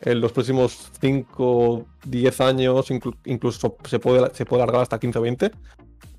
[0.00, 2.86] en los próximos 5, 10 años,
[3.26, 5.50] incluso se puede, se puede alargar hasta 15 o 20,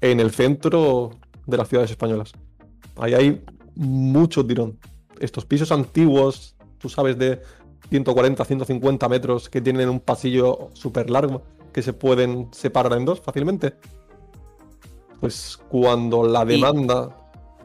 [0.01, 1.12] en el centro
[1.47, 2.33] de las ciudades españolas.
[2.97, 3.41] Ahí hay
[3.75, 4.77] mucho tirón.
[5.19, 7.41] Estos pisos antiguos, tú sabes, de
[7.89, 13.21] 140, 150 metros, que tienen un pasillo súper largo, que se pueden separar en dos
[13.21, 13.73] fácilmente.
[15.19, 17.15] Pues cuando la demanda...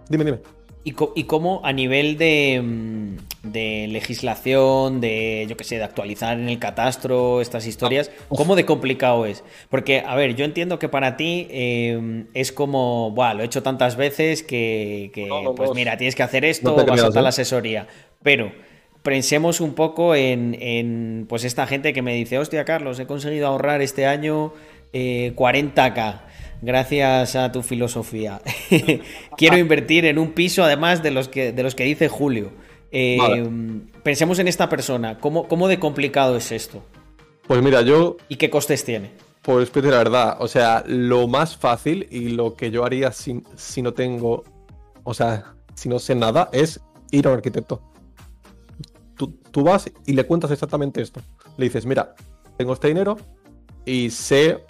[0.08, 0.38] Dime, dime.
[0.84, 6.58] ¿Y, cómo a nivel mm, de, legislación, de, yo qué sé, de actualizar en el
[6.58, 9.44] catastro estas historias, ah, cómo de complicado es?
[9.70, 13.62] Porque, a ver, yo entiendo que para ti em, es como, bueno, lo he hecho
[13.62, 15.12] tantas veces que,
[15.56, 17.28] pues mira, tienes que hacer esto, vas a ¿eh?
[17.28, 17.86] asesoría.
[18.20, 18.50] Pero
[19.02, 23.82] pensemos un poco en, pues esta gente que me dice, hostia, Carlos, he conseguido ahorrar
[23.82, 24.52] este año
[24.92, 26.14] 40k.
[26.14, 26.18] Eh,
[26.62, 28.40] gracias a tu filosofía.
[29.36, 32.52] Quiero invertir en un piso, además de los que, de los que dice Julio.
[32.92, 33.48] Eh,
[34.02, 35.18] pensemos en esta persona.
[35.18, 36.84] ¿Cómo, ¿Cómo, de complicado es esto?
[37.46, 38.16] Pues mira, yo.
[38.28, 39.10] ¿Y qué costes tiene?
[39.42, 43.42] Pues, pues la verdad, o sea, lo más fácil y lo que yo haría si,
[43.56, 44.44] si no tengo.
[45.02, 47.82] O sea, si no sé nada, es ir a un arquitecto.
[49.22, 51.20] Tú, tú vas y le cuentas exactamente esto.
[51.56, 52.16] Le dices, mira,
[52.56, 53.16] tengo este dinero
[53.84, 54.64] y sé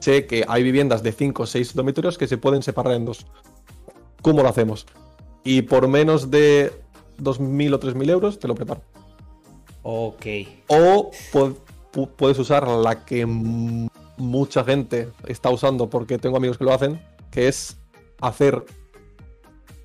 [0.00, 3.24] sé que hay viviendas de 5 o 6 dormitorios que se pueden separar en dos.
[4.20, 4.86] ¿Cómo lo hacemos?
[5.44, 6.72] Y por menos de
[7.18, 8.82] 2.000 o 3.000 euros te lo preparo.
[9.82, 10.26] Ok.
[10.66, 11.10] O
[12.18, 17.48] puedes usar la que mucha gente está usando porque tengo amigos que lo hacen, que
[17.48, 17.78] es
[18.20, 18.62] hacer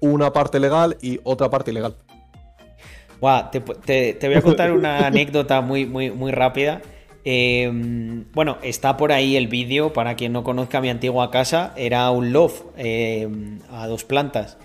[0.01, 1.95] una parte legal y otra parte ilegal.
[3.86, 6.81] te, te, voy a contar una anécdota muy, muy, muy rápida.
[7.29, 12.10] Em, bueno, está por ahí el vídeo, para quien no conozca mi antigua casa, era
[12.12, 14.57] un loft em, a dos plantas.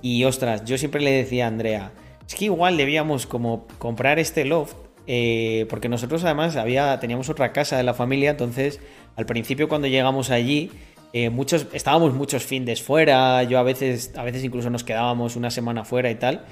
[0.00, 1.92] Y ostras, yo siempre le decía a Andrea,
[2.26, 7.52] es que igual debíamos como comprar este loft, eh, porque nosotros además había, teníamos otra
[7.52, 8.80] casa de la familia, entonces
[9.16, 10.70] al principio cuando llegamos allí,
[11.14, 15.52] eh, muchos, estábamos muchos fines fuera, yo a veces, a veces incluso nos quedábamos una
[15.52, 16.44] semana fuera y tal,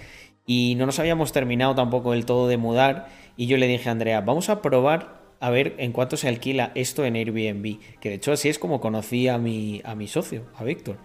[0.47, 3.93] y no nos habíamos terminado tampoco del todo de mudar, y yo le dije a
[3.93, 7.81] Andrea, vamos a probar a ver en cuánto se alquila esto en Airbnb.
[7.99, 10.99] Que de hecho así es como conocí a mi, a mi socio, a Víctor.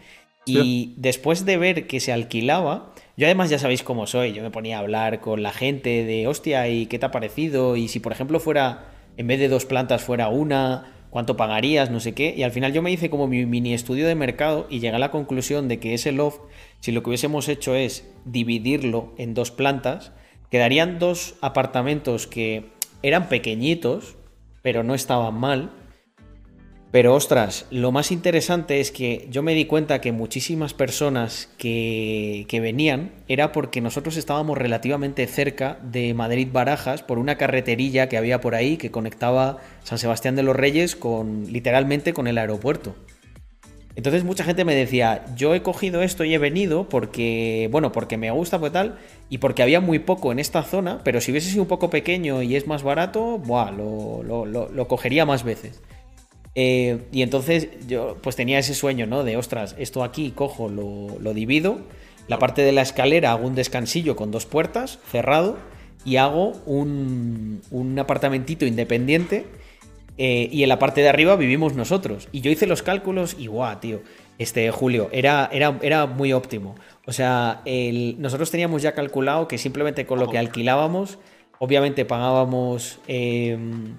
[0.46, 4.52] Y después de ver que se alquilaba, yo además ya sabéis cómo soy, yo me
[4.52, 7.76] ponía a hablar con la gente de, hostia, ¿y qué te ha parecido?
[7.76, 8.86] Y si por ejemplo fuera,
[9.17, 11.89] en vez de dos plantas fuera una, ¿cuánto pagarías?
[11.89, 12.36] No sé qué.
[12.38, 14.99] Y al final yo me hice como mi mini estudio de mercado y llegué a
[14.99, 16.41] la conclusión de que ese loft,
[16.80, 20.12] si lo que hubiésemos hecho es dividirlo en dos plantas,
[20.51, 22.69] quedarían dos apartamentos que
[23.01, 24.15] eran pequeñitos,
[24.62, 25.71] pero no estaban mal.
[26.89, 32.45] Pero ostras, lo más interesante es que yo me di cuenta que muchísimas personas que,
[32.50, 38.39] venían era porque nosotros estábamos relativamente cerca de Madrid Barajas por una carreterilla que había
[38.39, 42.95] por ahí que conectaba San Sebastián de los Reyes con literalmente con el aeropuerto.
[43.97, 48.15] Entonces mucha gente me decía, yo he cogido esto y he venido porque, bueno, porque
[48.15, 51.50] me gusta, pues tal, y porque había muy poco en esta zona, pero si hubiese
[51.50, 55.82] sido un poco pequeño y es más barato, buah, lo, lo, cogería más veces.
[56.60, 59.24] Eh, y entonces yo pues tenía ese sueño, ¿no?
[59.24, 61.78] De, ostras, esto aquí cojo, lo, divido,
[62.28, 65.60] la parte de la escalera hago un descansillo con dos puertas, cerrado,
[66.04, 69.46] y hago un, un apartamentito independiente
[70.17, 72.28] eh, y en la parte de arriba vivimos nosotros.
[72.32, 74.02] Y yo hice los cálculos y guau, tío.
[74.39, 76.74] Este, Julio, era, era, era muy óptimo.
[77.05, 77.62] O sea,
[78.18, 81.20] nosotros teníamos ya calculado que simplemente con lo que alquilábamos,
[81.60, 83.95] obviamente pagábamos, em,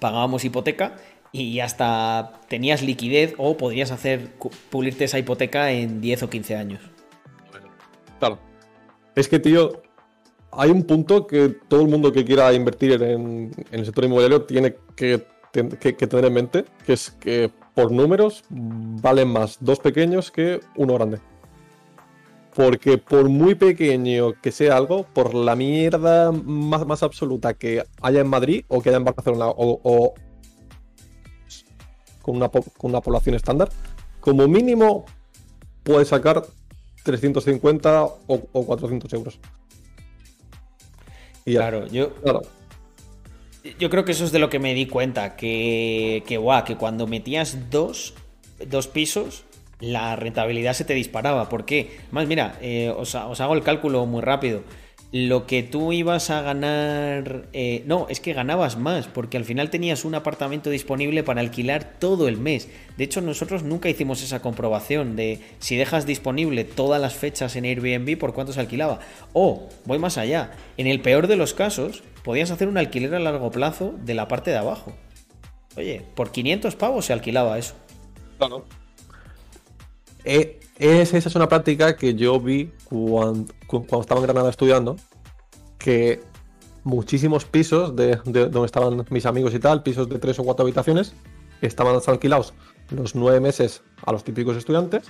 [0.00, 0.96] pagábamos hipoteca
[1.32, 4.28] y hasta tenías liquidez o podrías hacer
[4.70, 6.80] pulirte esa hipoteca en 10 o 15 años.
[8.18, 8.38] Claro.
[9.16, 9.82] Es que, tío,
[10.50, 14.76] hay un punto que todo el mundo que quiera invertir en el sector inmobiliario tiene
[14.94, 20.60] que que, tener en mente, que es que por números valen más dos pequeños que
[20.76, 21.18] uno grande.
[22.54, 28.20] Porque por muy pequeño que sea algo, por la mierda más, más absoluta que haya
[28.20, 30.14] en Madrid o que haya en Barcelona o,
[32.22, 33.68] con una, con una población estándar,
[34.20, 35.04] como mínimo
[35.82, 36.42] puedes sacar
[37.02, 39.38] 350 o, 400 euros.
[41.44, 42.12] claro, yo.
[43.78, 45.36] Yo creo que eso es de lo que me di cuenta.
[45.36, 48.14] Que, que, que cuando metías dos,
[48.66, 49.44] dos pisos,
[49.78, 51.48] la rentabilidad se te disparaba.
[51.48, 51.98] ¿Por qué?
[52.10, 54.62] Más, mira, eh, os, os, hago el cálculo muy rápido
[55.12, 57.46] lo que tú ibas a ganar...
[57.52, 61.98] Eh, no, es que ganabas más, porque al final tenías un apartamento disponible para alquilar
[61.98, 62.70] todo el mes.
[62.96, 67.66] De hecho, nosotros nunca hicimos esa comprobación de si dejas disponible todas las fechas en
[67.66, 69.00] Airbnb, por cuánto se alquilaba.
[69.34, 73.20] O, voy más allá, en el peor de los casos, podías hacer un alquiler a
[73.20, 74.94] largo plazo de la parte de abajo.
[75.76, 77.74] Oye, por 500 pavos se alquilaba eso.
[78.38, 78.64] Claro.
[80.24, 84.96] Eh, esa es una práctica que yo vi cuando, cuando estaba en Granada estudiando,
[85.78, 86.20] que
[86.84, 91.14] muchísimos pisos de, donde estaban mis amigos y tal, pisos de tres o cuatro habitaciones,
[91.60, 92.54] estaban alquilados
[92.90, 95.04] los nueve meses a los típicos estudiantes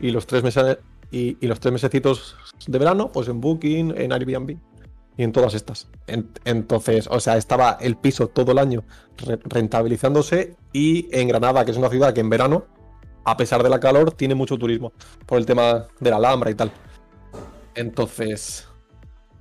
[0.00, 0.78] y los tres meses
[1.10, 2.36] y, los tres mesecitos
[2.66, 4.56] de verano, pues en Booking, en Airbnb
[5.16, 5.88] y en todas estas.
[6.44, 8.82] entonces, o sea, estaba el piso todo el año
[9.44, 12.64] rentabilizándose y en Granada, que es una ciudad que en verano
[13.24, 14.92] a pesar de la calor, tiene mucho turismo
[15.26, 16.70] por el tema de la Alhambra y tal.
[17.74, 18.68] Entonces.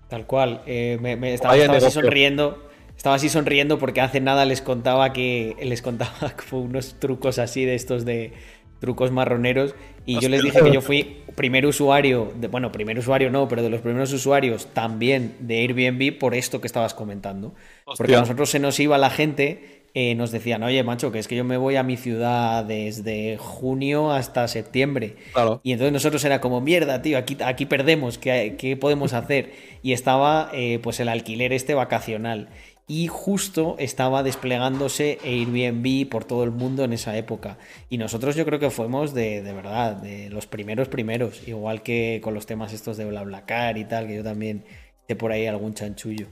[0.07, 0.61] Tal cual.
[0.65, 2.69] Eh, me, estaba, así sonriendo.
[2.95, 5.55] Estaba así sonriendo porque hace nada les contaba que.
[5.61, 8.33] Les contaba unos trucos así de estos de
[8.79, 9.75] trucos marroneros.
[10.05, 13.63] Y yo les dije que yo fui primer usuario, de, bueno, primer usuario no, pero
[13.63, 17.55] de los primeros usuarios también de Airbnb por esto que estabas comentando.
[17.85, 21.27] Porque a nosotros se nos iba la gente eh, nos decían, oye, macho, que es
[21.27, 25.17] que yo me voy a mi ciudad desde junio hasta septiembre.
[25.61, 29.53] Y entonces nosotros era como, mierda, tío, aquí, aquí perdemos, ¿qué, podemos hacer?
[29.83, 32.49] Y estaba eh, pues el alquiler este vacacional.
[32.87, 37.57] Y justo estaba desplegándose Airbnb por todo el mundo en esa época.
[37.89, 41.47] Y nosotros yo creo que fuimos de, de verdad, de los primeros primeros.
[41.47, 44.65] Igual que con los temas estos de BlaBlaCar y tal, que yo también
[45.03, 46.27] hice por ahí algún chanchullo.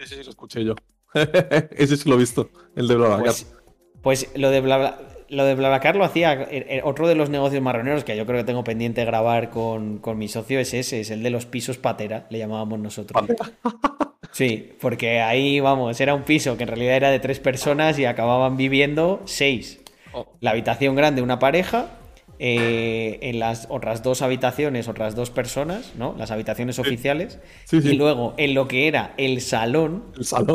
[0.00, 0.74] Sí, sí, lo escuché yo.
[1.76, 3.24] Ese sí lo he visto, el de BlaBlaCar.
[3.24, 3.46] Pues,
[4.02, 4.60] pues, lo de
[5.28, 8.38] lo de BlaBlaCar lo hacía eh, eh, otro de los negocios marroneros que yo creo
[8.38, 12.26] que tengo pendiente grabar con, mi socio es ese, es el de los pisos patera,
[12.30, 13.24] le llamábamos nosotros.
[14.32, 18.04] Sí, porque ahí, vamos, era un piso que en realidad era de tres personas y
[18.04, 19.80] acababan viviendo seis.
[20.12, 20.26] Oh.
[20.40, 21.86] La habitación grande, una pareja,
[22.38, 26.14] eh, en las otras dos habitaciones, otras dos personas, ¿no?
[26.18, 27.38] Las habitaciones oficiales.
[27.72, 30.04] Y luego en lo que era el salón,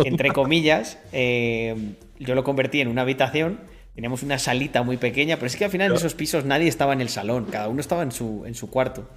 [0.05, 1.75] entre comillas, eh,
[2.19, 3.59] yo lo convertí en una habitación.
[3.95, 6.93] Teníamos una salita muy pequeña, pero es que al final en esos pisos nadie estaba
[6.93, 9.09] en el salón, cada uno estaba en su, en su cuarto.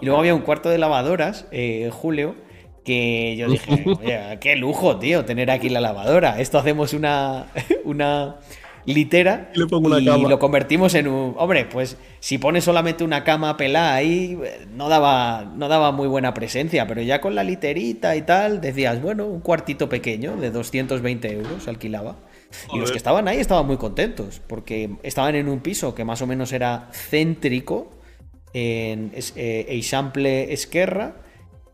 [0.00, 2.34] Y luego había un cuarto de lavadoras, eh, Julio,
[2.82, 6.40] que yo dije, oye, qué lujo, tío, tener aquí la lavadora.
[6.40, 7.46] Esto hacemos una,
[7.84, 8.36] una
[8.86, 11.34] litera y, lo convertimos en un...
[11.36, 14.38] Hombre, pues si pones solamente una cama pelada ahí,
[14.74, 19.02] no daba, no daba muy buena presencia, pero ya con la literita y tal, decías,
[19.02, 22.16] bueno, un cuartito pequeño de 220 euros alquilaba.
[22.72, 26.22] Y los que estaban ahí estaban muy contentos, porque estaban en un piso que más
[26.22, 27.92] o menos era céntrico,
[28.52, 31.16] en eh, Eixample Esquerra,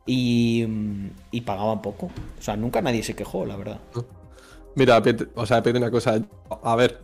[0.06, 0.66] y,
[1.30, 2.06] y pagaban poco.
[2.38, 3.80] O sea, nunca nadie se quejó, la verdad.
[4.74, 5.02] Mira,
[5.34, 6.20] o sea, pide una cosa.
[6.62, 7.00] A ver,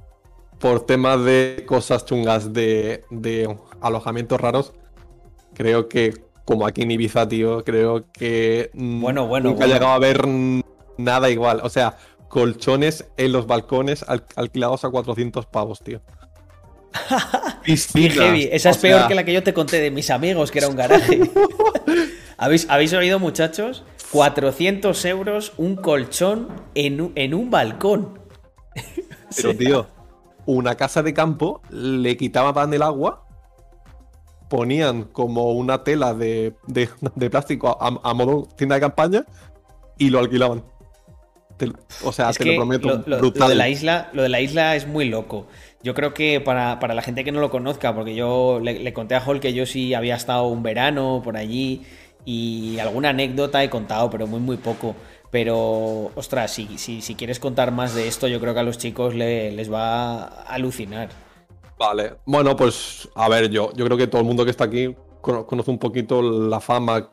[0.58, 3.04] por temas de cosas chungas de,
[3.80, 4.72] alojamientos raros,
[5.54, 6.14] creo que,
[6.44, 8.70] como aquí en Ibiza, tío, creo que.
[8.74, 9.50] Bueno, bueno.
[9.50, 10.26] Nunca ha llegado a ver
[10.96, 11.60] nada igual.
[11.62, 11.96] O sea,
[12.28, 14.04] colchones en los balcones
[14.36, 16.00] alquilados a 400 pavos, tío.
[17.64, 18.48] heavy.
[18.50, 20.76] Esa es peor que la que yo te conté de mis amigos, que era un
[20.76, 21.20] garaje.
[22.36, 23.84] ¿Habéis, ¿Habéis oído, muchachos?
[24.12, 28.18] 400 euros un colchón en, un balcón.
[29.36, 29.86] Pero, tío,
[30.46, 33.26] una casa de campo le quitaban el agua,
[34.48, 36.54] ponían como una tela de,
[37.30, 39.24] plástico a, modo tienda de campaña
[39.98, 40.64] y lo alquilaban.
[42.02, 43.02] o sea, te lo prometo.
[43.06, 45.48] Lo, de la isla, lo de la isla es muy loco.
[45.82, 49.16] Yo creo que para, la gente que no lo conozca, porque yo le, le, conté
[49.16, 51.84] a Hall que yo sí había estado un verano por allí
[52.30, 54.94] y alguna anécdota he contado, pero muy, muy poco.
[55.30, 59.14] Pero, ostras, si, si, quieres contar más de esto, yo creo que a los chicos
[59.14, 61.08] les va a alucinar.
[61.78, 64.94] Vale, bueno, pues a ver, yo, yo creo que todo el mundo que está aquí
[65.22, 67.10] conoce un poquito la fama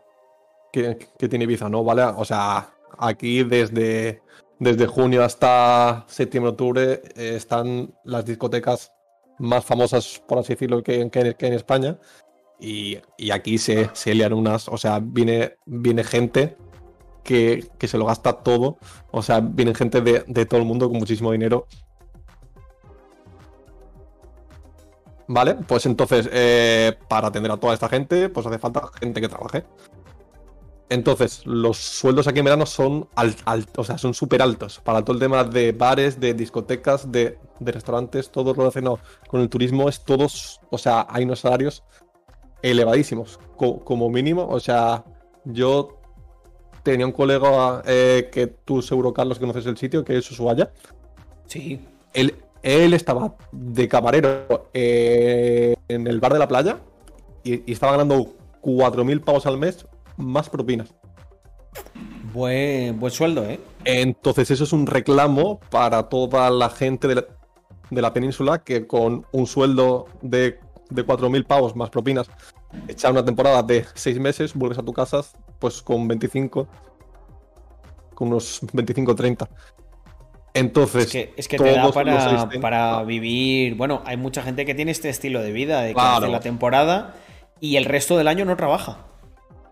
[0.73, 0.97] que,
[1.29, 1.81] tiene Ibiza, ¿no?
[1.81, 2.03] ¿Vale?
[2.03, 4.21] O sea, aquí desde,
[4.59, 8.91] desde junio hasta septiembre-octubre eh, están las discotecas
[9.39, 11.97] más famosas, por así decirlo, que, que, que en España.
[12.59, 12.99] Y,
[13.31, 16.57] aquí se, se lian unas, o sea, viene, viene gente
[17.25, 18.77] que, se lo gasta todo,
[19.11, 21.67] o sea, viene gente de, todo el mundo con muchísimo dinero.
[25.27, 25.55] ¿Vale?
[25.55, 29.65] Pues entonces, eh, para atender a toda esta gente, pues hace falta gente que trabaje.
[30.87, 33.09] Entonces, los sueldos aquí en verano son
[33.75, 38.29] o sea, son súper altos para todo el tema de bares, de discotecas, de, restaurantes,
[38.29, 41.83] todo lo relacionado con el turismo es todos, o sea, hay unos salarios
[42.61, 44.47] elevadísimos, como mínimo.
[44.47, 45.03] O sea,
[45.43, 45.99] yo
[46.83, 50.71] tenía un colega eh, que tú seguro, Carlos, conoces el sitio, que es Ushuaia.
[51.47, 51.79] Sí.
[52.13, 56.79] Él, él estaba de camarero eh, en el bar de la playa
[57.43, 59.85] y, y estaba ganando 4.000 pavos al mes
[60.17, 60.93] más propinas.
[62.33, 63.59] Buen, buen sueldo, ¿eh?
[63.85, 69.47] Entonces eso es un reclamo para toda la gente de la, península que con un
[69.47, 70.59] sueldo de,
[70.89, 72.29] de 4.000 pavos más propinas,
[72.87, 75.21] echar una temporada de 6 meses, vuelves a tu casa
[75.59, 76.67] pues con 25,
[78.13, 79.47] con unos 25-30.
[80.53, 83.75] Entonces, es que, te da para, para, vivir.
[83.75, 87.13] Bueno, hay mucha gente que tiene este estilo de vida, de que hace la temporada
[87.59, 88.99] y el resto del año no trabaja.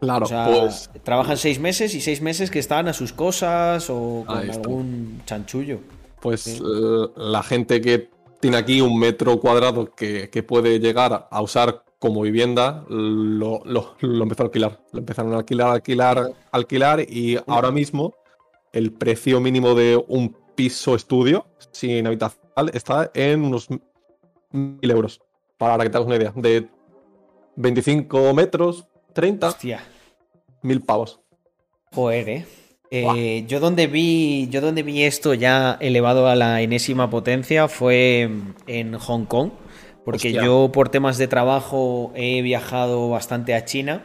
[0.02, 0.90] Claro, pues.
[1.04, 5.80] Trabajan seis meses y seis meses que están a sus cosas o con algún chanchullo.
[6.20, 6.62] Pues
[7.16, 8.10] la gente que
[8.44, 14.44] tiene aquí un metro cuadrado que, puede llegar a usar como vivienda, lo, lo, empezó
[14.44, 14.82] a alquilar.
[14.92, 18.14] Lo empezaron a alquilar, alquilar, alquilar y ahora mismo
[18.74, 23.70] el precio mínimo de un piso estudio sin habitación está en unos
[24.52, 25.22] mil euros.
[25.58, 26.34] Para que te hagas una idea.
[26.36, 26.68] De
[27.56, 29.48] 25 metros, 30.
[29.48, 29.86] Hostia.
[30.64, 31.22] Mil pavos.
[31.94, 32.46] Joder, eh.
[32.94, 34.48] Eh yo donde vi.
[34.50, 38.30] Yo donde vi esto ya elevado a la enésima potencia fue
[38.68, 39.52] en Hong Kong.
[40.06, 44.04] Porque yo por temas de trabajo he viajado bastante a China.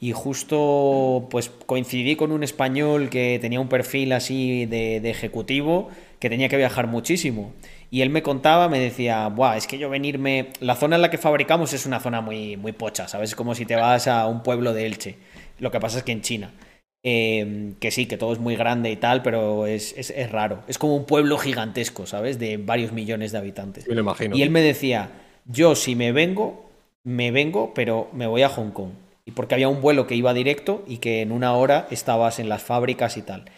[0.00, 5.88] Y justo pues coincidí con un español que tenía un perfil así de, de ejecutivo
[6.18, 7.52] que tenía que viajar muchísimo.
[7.90, 10.48] Y él me contaba, me decía, Buah, es que yo venirme.
[10.60, 13.30] La zona en la que fabricamos es una zona muy, muy pocha, ¿sabes?
[13.30, 15.16] Es como si te vas a un pueblo de Elche.
[15.58, 16.52] Lo que pasa es que en China.
[17.02, 19.94] Em, que sí, que todo es muy grande y tal, pero es,
[20.32, 20.64] raro.
[20.66, 22.38] Es como un pueblo gigantesco, ¿sabes?
[22.38, 23.86] De varios millones de habitantes.
[23.86, 24.36] Me lo imagino.
[24.36, 25.10] Y él me decía,
[25.44, 26.68] yo si me vengo,
[27.04, 28.90] me vengo, pero me voy a Hong Kong.
[29.24, 32.48] Y porque había un vuelo que iba directo y que en una hora estabas en
[32.48, 33.44] las fábricas y tal.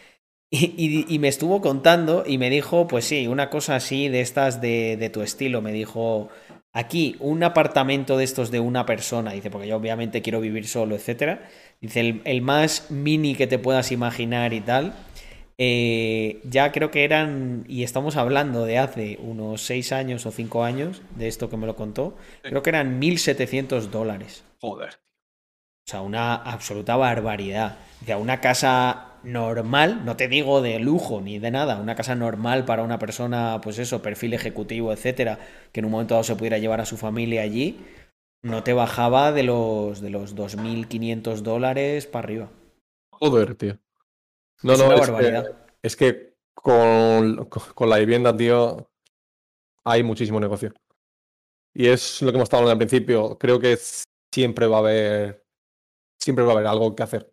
[0.51, 5.09] Y, me estuvo contando y me dijo, pues sí, una cosa así de estas de,
[5.13, 5.61] tu estilo.
[5.61, 6.29] Me dijo,
[6.73, 10.95] aquí un apartamento de estos de una persona, dice, porque yo obviamente quiero vivir solo,
[10.95, 11.49] etcétera.
[11.81, 14.93] Dice, el, más mini que te puedas imaginar y tal.
[15.57, 20.63] Eh, ya creo que eran, y estamos hablando de hace unos 6 años o 5
[20.63, 24.43] años, de esto que me lo contó, creo que eran 1.700 dólares.
[24.61, 24.99] Joder.
[25.85, 27.77] O sea, una absoluta barbaridad.
[28.01, 32.15] O sea, una casa normal, no te digo de lujo ni de nada, una casa
[32.15, 35.39] normal para una persona, pues eso, perfil ejecutivo, etcétera,
[35.71, 37.79] que en un momento dado se pudiera llevar a su familia allí,
[38.41, 42.49] no te bajaba de los, de los 2.500 dólares para arriba.
[43.11, 43.77] Joder, tío.
[44.63, 45.43] No, no, es Que,
[45.81, 48.89] es que con, con la vivienda, tío,
[49.83, 50.73] hay muchísimo negocio.
[51.73, 53.37] Y es lo que hemos estado hablando al principio.
[53.37, 53.77] Creo que
[54.33, 55.45] siempre va a haber.
[56.19, 57.31] Siempre va a haber algo que hacer.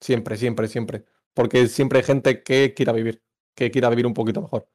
[0.00, 1.04] Siempre, siempre, siempre.
[1.34, 3.22] Porque siempre hay gente que quiera vivir,
[3.54, 4.68] que quiera vivir un poquito mejor.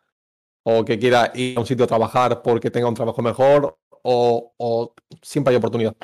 [0.63, 3.77] O que quiera ir a un sitio a trabajar porque tenga un trabajo mejor.
[4.03, 5.95] O, siempre hay oportunidad.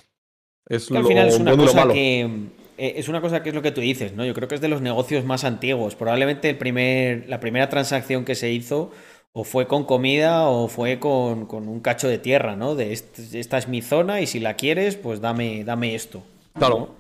[0.68, 2.30] Es al final es una cosa que.
[2.78, 4.24] Eh, es una cosa que es lo que tú dices, ¿no?
[4.24, 5.96] Yo creo que es de los negocios más antiguos.
[5.96, 8.92] Probablemente el primer, la primera transacción que se hizo
[9.34, 12.76] o fue con comida o fue con, un cacho de tierra, ¿no?
[12.76, 16.24] De esta es mi zona y si la quieres, pues dame, dame esto.
[16.54, 16.96] Claro.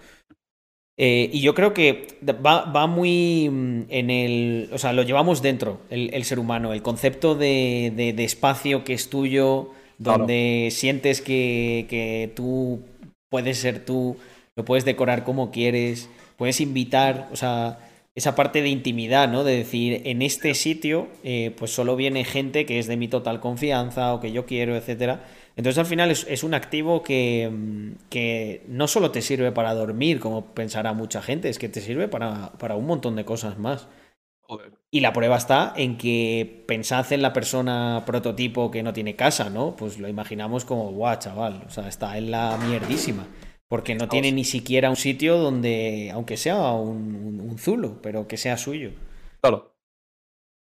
[0.98, 4.70] Eh, y yo creo que va, muy mm, en el.
[4.74, 6.74] O sea, lo llevamos dentro, el, ser humano.
[6.74, 12.82] El concepto de, espacio que es tuyo, donde sientes que, que, tú
[13.30, 14.18] puedes ser tú,
[14.56, 17.80] lo puedes decorar como quieres, puedes invitar, o sea,
[18.18, 19.44] esa parte de intimidad, ¿no?
[19.44, 23.40] De decir, en este sitio, eh, pues solo viene gente que es de mi total
[23.40, 25.24] confianza o que yo quiero, etcétera.
[25.58, 27.52] Entonces al final es, un activo que,
[28.12, 32.08] que, no solo te sirve para dormir, como pensará mucha gente, es que te sirve
[32.08, 33.88] para, para un montón de cosas más.
[34.92, 39.50] Y la prueba está en que pensad en la persona prototipo que no tiene casa,
[39.50, 39.76] ¿no?
[39.76, 43.26] Pues lo imaginamos como, guau, chaval, o sea, está en la mierdísima.
[43.68, 48.38] Porque no tiene ni siquiera un sitio donde, aunque sea un, un zulo, pero que
[48.38, 48.92] sea suyo.
[49.42, 49.76] Claro.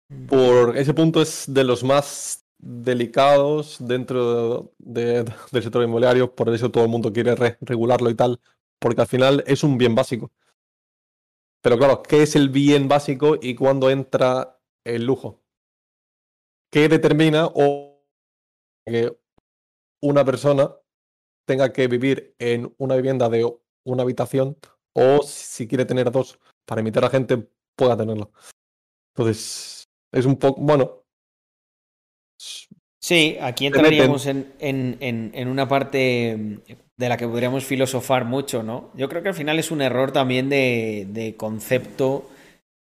[0.07, 0.25] Mm.
[0.25, 6.83] Por ese punto es de los más delicados dentro del sector inmobiliario, por eso todo
[6.83, 8.39] el mundo quiere regularlo y tal,
[8.79, 10.31] porque al final es un bien básico.
[11.61, 15.41] Pero claro, ¿qué es el bien básico y cuándo entra el lujo?
[16.71, 18.05] ¿Qué determina o
[18.85, 19.17] que
[20.01, 20.73] una persona
[21.45, 23.51] tenga que vivir en una vivienda de
[23.83, 24.57] una habitación
[24.93, 28.29] o si quiere tener dos para invitar a gente pueda tenerla.
[29.15, 30.98] Entonces, es un poco, bueno.
[33.01, 36.59] Sí, aquí entraríamos en, en, en, una parte
[36.97, 38.91] de la que podríamos filosofar mucho, ¿no?
[38.93, 42.29] Yo creo que al final es un error también de, de concepto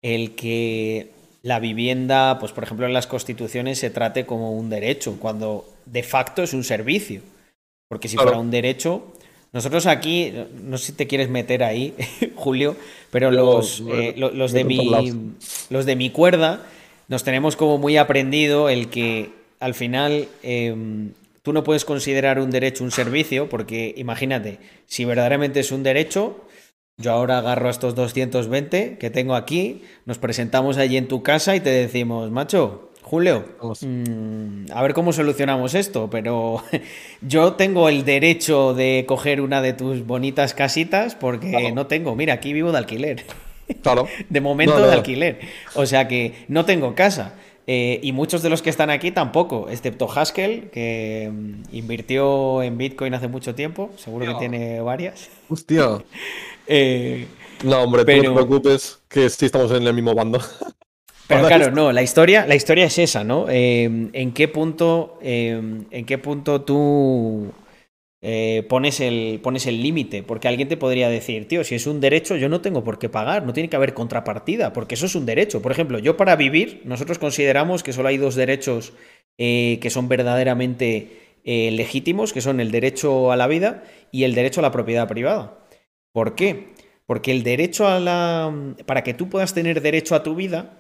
[0.02, 1.12] el que
[1.44, 6.04] la vivienda, pues por ejemplo en las constituciones se trate como un derecho, cuando de
[6.04, 7.22] facto es un servicio.
[7.88, 9.14] Porque si fuera un derecho,
[9.54, 11.94] nosotros aquí, no sé si te quieres meter ahí,
[12.36, 12.76] Julio,
[13.12, 14.92] pero los, eh, los, de mi,
[15.70, 16.66] los de mi cuerda
[17.08, 19.30] nos tenemos como muy aprendido el que
[19.60, 21.12] al final em,
[21.44, 26.46] tú no puedes considerar un derecho un servicio, porque imagínate, si verdaderamente es un derecho,
[26.98, 31.56] yo ahora agarro a estos 220 que tengo aquí, nos presentamos allí en tu casa
[31.56, 36.62] y te decimos, macho, Julio, mm, a ver cómo solucionamos esto, pero
[37.22, 42.34] yo tengo el derecho de coger una de tus bonitas casitas porque no tengo, mira,
[42.34, 43.24] aquí vivo de alquiler.
[43.82, 44.08] Claro.
[44.30, 45.40] de momento de alquiler.
[45.76, 47.36] O sea que no tengo casa.
[47.70, 52.78] Eh, y muchos de los que están aquí tampoco, excepto Haskell, que mm, invirtió en
[52.78, 55.30] Bitcoin hace mucho tiempo, seguro que tiene varias.
[55.50, 56.04] Hostia.
[56.70, 57.26] Eh,
[57.64, 58.24] no, hombre, pero...
[58.24, 60.42] no te preocupes, que sí estamos en el mismo bando.
[61.26, 63.46] Pero claro, no, la historia, la historia es esa, ¿no?
[63.48, 67.54] Eh, ¿En qué punto, en qué punto tú
[68.68, 70.24] pones el pones límite?
[70.24, 73.10] Porque alguien te podría decir, tío, si es un derecho, yo no tengo por qué
[73.10, 75.62] pagar, no tiene que haber contrapartida, porque eso es un derecho.
[75.62, 78.94] Por ejemplo, yo para vivir, nosotros consideramos que solo hay dos derechos
[79.38, 84.64] que son verdaderamente legítimos, que son el derecho a la vida y el derecho a
[84.64, 85.60] la propiedad privada.
[86.12, 86.70] ¿Por qué?
[87.06, 88.74] Porque el derecho a la...
[88.86, 90.80] Para que tú puedas tener derecho a tu vida,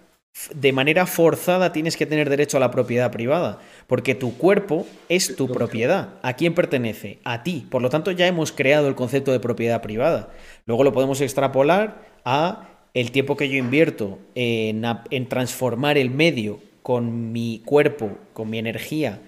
[0.53, 5.36] de manera forzada tienes que tener derecho a la propiedad privada, porque tu cuerpo es
[5.36, 6.15] tu propiedad.
[6.21, 7.19] ¿A quién pertenece?
[7.23, 7.65] A ti.
[7.69, 10.30] Por lo tanto, ya hemos creado el concepto de propiedad privada.
[10.65, 16.59] Luego lo podemos extrapolar a el tiempo que yo invierto en, en transformar el medio
[16.82, 19.19] con mi cuerpo, con mi energía,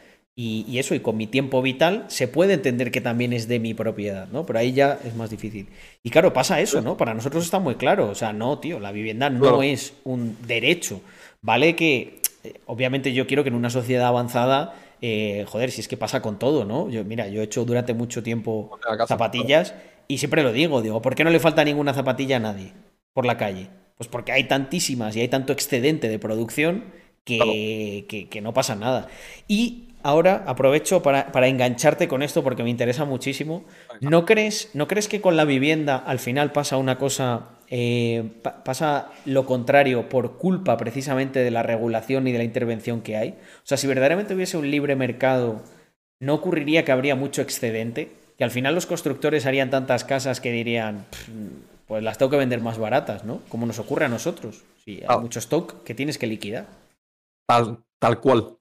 [0.41, 3.73] y, eso, y con mi tiempo vital, se puede entender que también es de mi
[3.73, 4.45] propiedad, ¿no?
[4.45, 5.67] Pero ahí ya es más difícil.
[6.01, 6.95] Y claro, pasa eso, ¿no?
[6.95, 8.07] Para nosotros está muy claro.
[8.07, 11.01] O sea, no, tío, la vivienda no es un derecho.
[11.41, 15.89] Vale que, eh, obviamente, yo quiero que en una sociedad avanzada, eh, joder, si es
[15.89, 16.89] que pasa con todo, ¿no?
[16.89, 18.79] Yo, mira, yo he hecho durante mucho tiempo
[19.09, 19.75] zapatillas
[20.07, 22.71] y siempre lo digo, digo, ¿por qué no le falta ninguna zapatilla a nadie
[23.13, 23.67] por la calle?
[23.97, 26.85] Pues porque hay tantísimas y hay tanto excedente de producción
[27.25, 29.09] que, que, que no pasa nada.
[29.49, 33.65] Y ahora aprovecho para, engancharte con esto porque me interesa muchísimo.
[34.01, 38.23] ¿No crees, ¿No crees que con la vivienda al final pasa una cosa, eh,
[38.63, 43.29] pasa lo contrario por culpa precisamente de la regulación y de la intervención que hay?
[43.29, 45.61] O sea, si verdaderamente hubiese un libre mercado,
[46.19, 48.11] ¿no ocurriría que habría mucho excedente?
[48.37, 51.05] Que al final los constructores harían tantas casas que dirían,
[51.87, 53.41] pues las tengo que vender más baratas, ¿no?
[53.49, 54.63] Como nos ocurre a nosotros.
[54.85, 55.17] Sí, hay ah.
[55.17, 56.67] mucho stock que tienes que liquidar.
[57.45, 58.58] Tal, tal cual.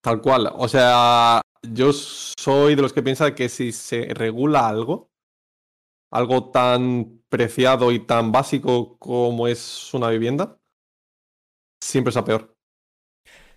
[0.00, 0.50] Tal cual.
[0.54, 5.10] O sea, yo soy de los que piensan que si se regula algo,
[6.10, 10.58] algo tan preciado y tan básico como es una vivienda,
[11.82, 12.54] siempre es a peor.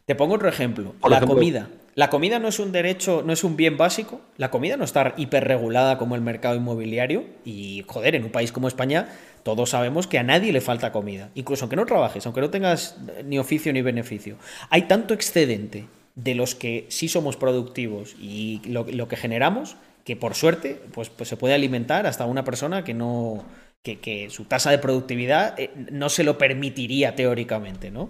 [0.05, 0.95] Te pongo otro ejemplo.
[1.07, 1.69] la comida.
[1.93, 4.21] La comida no es un derecho, no es un bien básico.
[4.37, 7.25] La comida no está hiperregulada como el mercado inmobiliario.
[7.43, 9.09] Y, joder, en un país como España,
[9.43, 11.29] todos sabemos que a nadie le falta comida.
[11.35, 14.37] Incluso aunque no trabajes, aunque no tengas ni oficio ni beneficio.
[14.69, 20.35] Hay tanto excedente de los que sí somos productivos y lo, que generamos, que por
[20.35, 23.45] suerte, pues, pues, se puede alimentar hasta una persona que no.
[23.83, 28.09] que, su tasa de productividad eh, no se lo permitiría teóricamente, ¿no?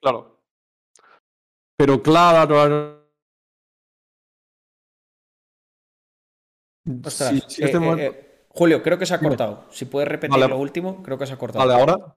[0.00, 0.40] Claro.
[1.76, 3.02] Pero claro.
[6.84, 9.66] Eh, eh, Julio, creo que se ha cortado.
[9.70, 11.66] Si puedes repetir lo último, creo que se ha cortado.
[11.66, 12.16] Vale, ahora.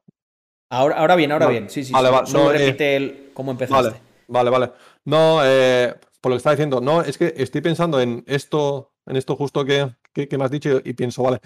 [0.70, 1.70] Ahora, ahora bien, ahora bien.
[1.70, 1.94] Sí, sí.
[1.94, 4.00] Vale, Solo repite el, cómo empezaste.
[4.28, 4.72] Vale, vale.
[5.04, 9.16] No, eh, por lo que estaba diciendo, no, es que estoy pensando en esto, en
[9.16, 11.40] esto justo que, que, me has dicho y pienso, vale,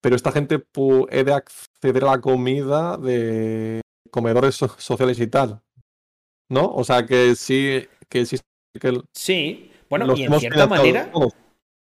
[0.00, 3.80] pero esta gente puede acceder a la comida de
[4.10, 5.60] comedores sociales y tal,
[6.48, 6.72] ¿no?
[6.72, 8.24] O sea que sí, que
[8.80, 11.10] que Sí, bueno, y en cierta manera,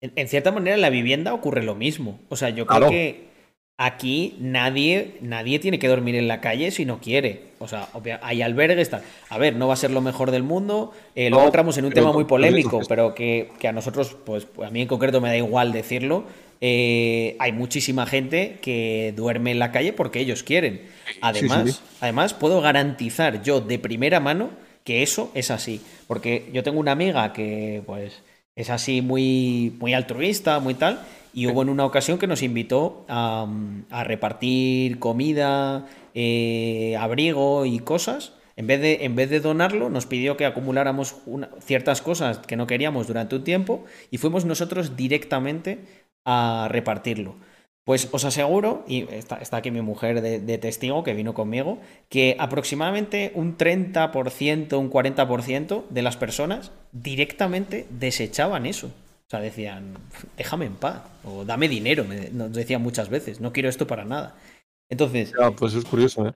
[0.01, 2.21] en, cierta manera en la vivienda ocurre lo mismo.
[2.29, 3.32] O sea, yo creo que
[3.79, 7.53] Aquí nadie, nadie tiene que dormir en la calle si no quiere.
[7.59, 7.89] O sea,
[8.23, 9.03] hay albergues, tal.
[9.29, 10.93] A ver, no va a ser lo mejor del mundo.
[11.15, 14.83] Eh, luego entramos en un tema muy polémico, pero que, a nosotros, pues, a mí
[14.83, 16.25] en concreto me da igual decirlo.
[16.61, 20.83] Eh, hay muchísima gente que duerme en la calle porque ellos quieren.
[21.21, 24.51] Además, además, puedo garantizar yo de primera mano
[24.85, 25.81] que eso es así.
[26.07, 28.23] Porque yo tengo una amiga que, pues,
[28.55, 31.01] es así muy, muy altruista, muy tal.
[31.33, 33.47] Y hubo en una ocasión que nos invitó a,
[34.05, 38.35] repartir comida, eh, abrigo y cosas.
[38.57, 41.17] En vez, de, en vez de donarlo, nos pidió que acumuláramos
[41.61, 45.79] ciertas cosas que no queríamos durante un tiempo y fuimos nosotros directamente
[46.25, 47.37] a repartirlo.
[47.85, 53.33] Pues os aseguro, y está, aquí mi mujer de, testigo que vino conmigo, que aproximadamente
[53.35, 58.93] un 30%, un 40% de las personas directamente desechaban eso.
[59.33, 59.95] Sea, decían,
[60.37, 64.35] déjame en paz, o dame dinero, nos decían muchas veces, no quiero esto para nada.
[64.91, 65.33] Entonces...
[65.57, 66.33] pues es curioso, ¿eh?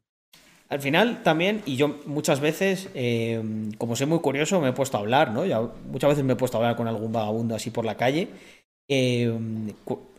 [0.69, 3.41] Al final también, y yo muchas veces, eh,
[3.79, 5.45] como soy muy curioso, me he puesto a hablar, ¿no?
[5.45, 8.31] Ya, muchas veces me he puesto a hablar con algún vagabundo así por la calle
[8.89, 9.37] eh,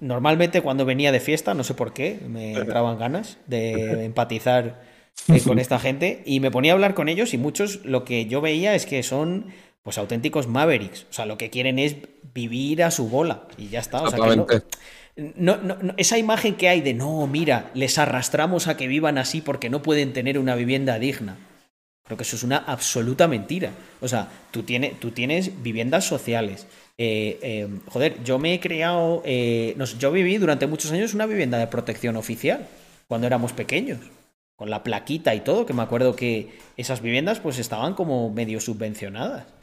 [0.01, 3.71] normalmente cuando venía de fiesta, no sé por qué, me entraban ganas de
[4.05, 4.81] empatizar
[5.29, 8.25] eh, con esta gente y me ponía a hablar con ellos y muchos lo que
[8.25, 9.47] yo veía es que son
[9.87, 11.95] pues auténticos mavericks, o sea, lo que quieren es
[12.33, 14.01] vivir a su bola y ya está.
[14.01, 14.19] O sea,
[15.15, 15.57] no,
[15.95, 19.81] esa imagen que hay de no, mira, les arrastramos a que vivan así porque no
[19.81, 21.37] pueden tener una vivienda digna.
[22.03, 23.71] Creo que eso es una absoluta mentira.
[24.01, 24.65] O sea, tú,
[24.99, 26.67] tú tienes viviendas sociales,
[26.97, 31.59] eh, eh, joder, yo me he creado, eh, yo viví durante muchos años una vivienda
[31.59, 32.67] de protección oficial,
[33.07, 33.99] cuando éramos pequeños,
[34.57, 38.59] con la plaquita y todo, que me acuerdo que esas viviendas pues estaban como medio
[38.59, 39.55] subvencionadas.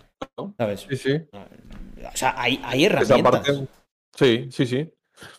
[0.56, 0.86] ¿Sabes?
[0.88, 1.22] Sí, sí.
[1.32, 3.46] O sea, hay, hay herramientas.
[4.14, 4.92] Sí, sí, sí.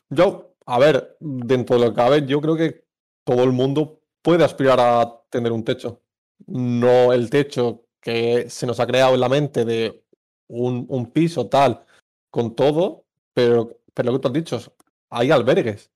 [0.09, 2.86] Yo, a ver, dentro de lo que cabe, yo creo que
[3.23, 6.01] todo el mundo puede aspirar a tener un techo.
[6.47, 10.03] No el techo que se nos ha creado en la mente de
[10.47, 11.86] un, un piso tal
[12.29, 14.59] con todo, pero, pero lo que tú has dicho,
[15.09, 15.91] hay albergues.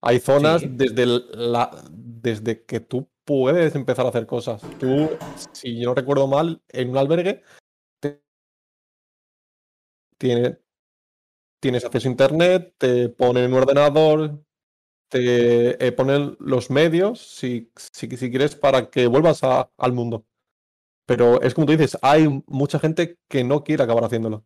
[0.00, 4.62] Hay zonas desde, la, desde que tú puedes empezar a hacer cosas.
[4.80, 5.08] Tú,
[5.52, 7.42] si yo no recuerdo mal, en un albergue
[10.22, 10.56] tienes,
[11.60, 14.44] tienes acceso a internet, te ponen un ordenador,
[15.08, 20.24] te eh, ponen los medios, si, si, si, quieres, para que vuelvas al mundo.
[21.06, 24.44] Pero es como tú dices, hay mucha gente que no quiere acabar haciéndolo.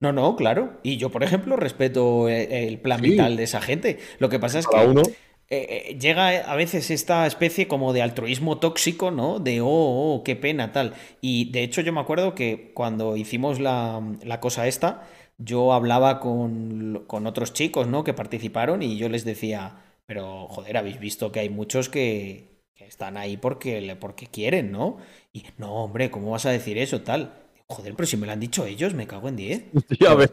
[0.00, 0.78] No, no, claro.
[0.82, 3.98] Y yo, por ejemplo, respeto eh, el plan vital de esa gente.
[4.18, 5.02] Lo que pasa es que uno...
[5.50, 9.38] Eh, eh, llega a veces esta especie como de altruismo tóxico, ¿no?
[9.38, 10.94] De, oh, oh, qué pena, tal.
[11.22, 14.02] Y de hecho yo me acuerdo que cuando hicimos la,
[14.40, 18.04] cosa esta, yo hablaba con, con, otros chicos, ¿no?
[18.04, 22.86] Que participaron y yo les decía, pero joder, habéis visto que hay muchos que, que
[22.86, 24.98] están ahí porque, porque quieren, ¿no?
[25.32, 27.32] Y no, hombre, ¿cómo vas a decir eso, tal?
[27.66, 29.64] Joder, pero si me lo han dicho ellos, me cago en 10.
[30.00, 30.30] Ya ves.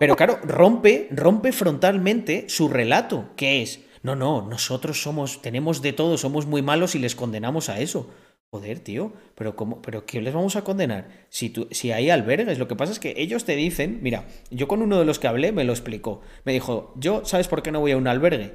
[0.00, 5.92] Pero claro, rompe, rompe frontalmente su relato, que es, no, no, nosotros somos, tenemos de
[5.92, 8.08] todo, somos muy malos y les condenamos a eso.
[8.52, 9.82] Joder, tío, pero ¿cómo?
[9.82, 11.08] ¿Pero qué les vamos a condenar?
[11.28, 14.68] Si, tú, si hay albergues, lo que pasa es que ellos te dicen, mira, yo
[14.68, 16.20] con uno de los que hablé me lo explicó.
[16.44, 18.54] Me dijo, yo, ¿sabes por qué no voy a un albergue?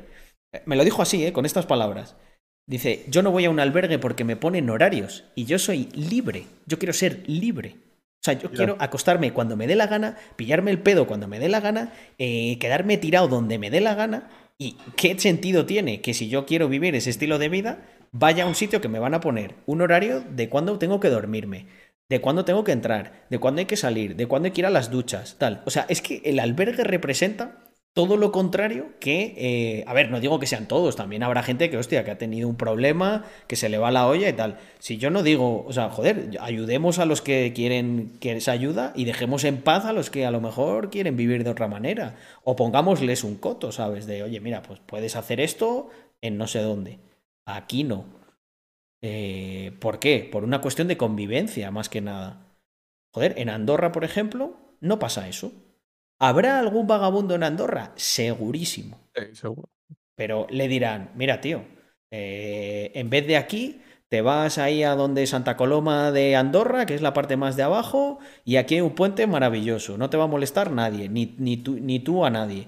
[0.65, 1.33] Me lo dijo así, ¿eh?
[1.33, 2.15] con estas palabras.
[2.65, 6.45] Dice, yo no voy a un albergue porque me ponen horarios y yo soy libre,
[6.65, 7.75] yo quiero ser libre.
[8.21, 11.39] O sea, yo quiero acostarme cuando me dé la gana, pillarme el pedo cuando me
[11.39, 14.29] dé la gana, eh, quedarme tirado donde me dé la gana.
[14.62, 17.80] ¿Y qué sentido tiene que si yo quiero vivir ese estilo de vida,
[18.12, 21.09] vaya a un sitio que me van a poner un horario de cuándo tengo que
[21.09, 21.66] dormirme,
[22.09, 24.68] de cuándo tengo que entrar, de cuándo hay que salir, de cuándo hay que ir
[24.68, 25.64] a las duchas, tal?
[25.66, 30.21] O sea, es que el albergue representa todo lo contrario que, eh, a ver, no
[30.21, 33.57] digo que sean todos, también habrá gente que, hostia, que ha tenido un problema, que
[33.57, 34.59] se le va la olla y tal.
[34.79, 38.93] Si yo no digo, o sea, joder, ayudemos a los que quieren que esa ayuda
[38.95, 42.15] y dejemos en paz a los que a lo mejor quieren vivir de otra manera.
[42.45, 44.05] O pongámosles un coto, ¿sabes?
[44.05, 45.89] De, oye, mira, pues puedes hacer esto
[46.21, 46.99] en no sé dónde.
[47.45, 48.05] Aquí no.
[49.01, 50.29] Eh, ¿Por qué?
[50.31, 52.47] Por una cuestión de convivencia, más que nada.
[53.13, 55.51] Joder, en Andorra, por ejemplo, no pasa eso.
[56.24, 57.93] ¿Habrá algún vagabundo en Andorra?
[57.95, 58.99] Segurísimo.
[59.15, 59.69] Sí, seguro.
[60.13, 61.65] Pero le dirán, mira, tío,
[62.11, 66.93] eh, en vez de aquí, te vas ahí a donde Santa Coloma de Andorra, que
[66.93, 69.97] es la parte más de abajo, y aquí hay un puente maravilloso.
[69.97, 72.67] No te va a molestar nadie, ni, ni, tú, ni tú a nadie.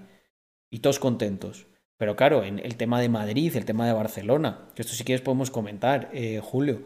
[0.72, 1.68] Y todos contentos.
[1.98, 5.22] Pero claro, en el tema de Madrid, el tema de Barcelona, que esto si quieres
[5.22, 6.82] podemos comentar, eh, Julio.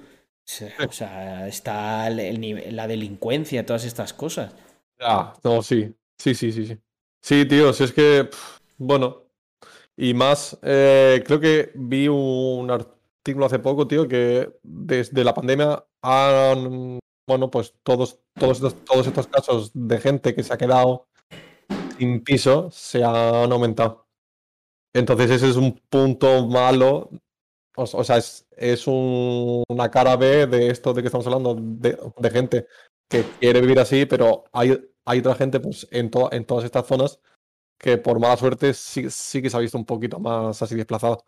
[0.86, 4.54] O sea, está la delincuencia, todas estas cosas.
[5.00, 5.96] Ya, no, sí.
[6.18, 6.78] Sí, sí, sí, sí.
[7.22, 8.30] Sí, tío, si es que,
[8.78, 9.28] bueno,
[9.96, 15.84] y más, eh, creo que vi un artículo hace poco, tío, que desde la pandemia
[16.02, 21.08] han, bueno, pues todos, todos, estos, todos estos casos de gente que se ha quedado
[21.98, 24.08] sin piso se han aumentado.
[24.94, 27.10] Entonces ese es un punto malo,
[27.76, 32.30] o, sea, es, es una cara B de esto de que estamos hablando, de, de
[32.32, 32.68] gente
[33.10, 37.20] que quiere vivir así, pero hay, hay otra gente pues, en, en todas estas zonas
[37.78, 41.24] que por mala suerte sí, sí que se ha visto un poquito más así desplazado.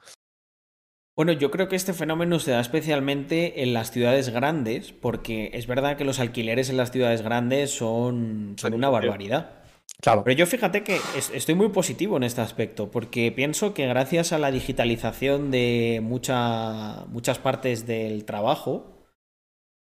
[1.16, 5.68] Bueno, yo creo que este fenómeno se da especialmente en las ciudades grandes, porque es
[5.68, 9.60] verdad que los alquileres en las ciudades grandes son, son una barbaridad.
[10.02, 10.24] Claro.
[10.24, 10.98] Pero yo fíjate que
[11.34, 17.04] estoy muy positivo en este aspecto, porque pienso que gracias a la digitalización de mucha,
[17.08, 18.99] muchas partes del trabajo,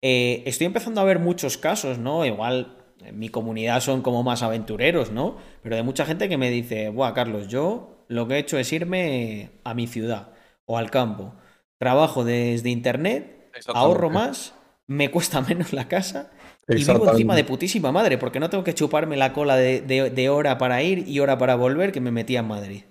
[0.02, 2.24] eh, estoy empezando a ver muchos casos, ¿no?
[2.24, 5.36] Igual en mi comunidad son como más aventureros, ¿no?
[5.62, 8.72] Pero de mucha gente que me dice, Buah, Carlos, yo lo que he hecho es
[8.72, 10.30] irme a mi ciudad
[10.64, 11.34] o al campo.
[11.78, 14.54] Trabajo desde internet, ahorro más,
[14.86, 16.30] me cuesta menos la casa
[16.68, 20.58] y vivo encima de putísima madre, porque no tengo que chuparme la cola de, hora
[20.58, 22.82] para ir y hora para volver que me metía en Madrid.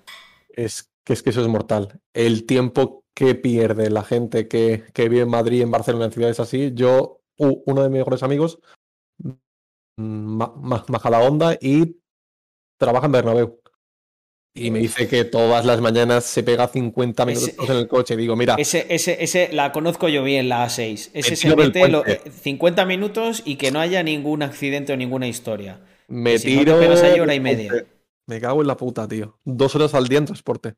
[0.49, 1.99] Es que, es que eso es mortal.
[2.13, 6.39] El tiempo que pierde la gente que, que vive en Madrid, en Barcelona, en ciudades
[6.39, 6.71] así.
[6.75, 8.59] Yo, uno de mis mejores amigos,
[9.97, 11.97] maja la onda y
[12.77, 13.61] trabaja en Bernabéu.
[14.57, 18.15] Y me dice que todas las mañanas se pega 50 minutos en el coche.
[18.15, 18.55] Digo, mira.
[18.57, 21.09] Ese, ese, ese la conozco yo bien, la A6.
[21.13, 25.81] Ese se mete 50 minutos y que no haya ningún accidente o ninguna historia.
[26.07, 26.77] Me tiro.
[26.77, 27.85] hora y media.
[28.27, 29.39] Me cago en la puta, tío.
[29.43, 30.75] Dos horas al día en transporte.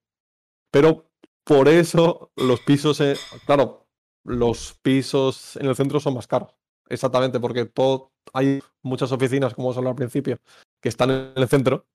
[0.71, 1.11] Pero
[1.47, 3.01] por eso los pisos.
[3.45, 3.87] Claro,
[4.23, 6.53] los pisos en el centro son más caros.
[6.89, 10.37] Exactamente, porque todo, hay muchas oficinas, como os hablado al principio,
[10.81, 11.85] que están en el centro.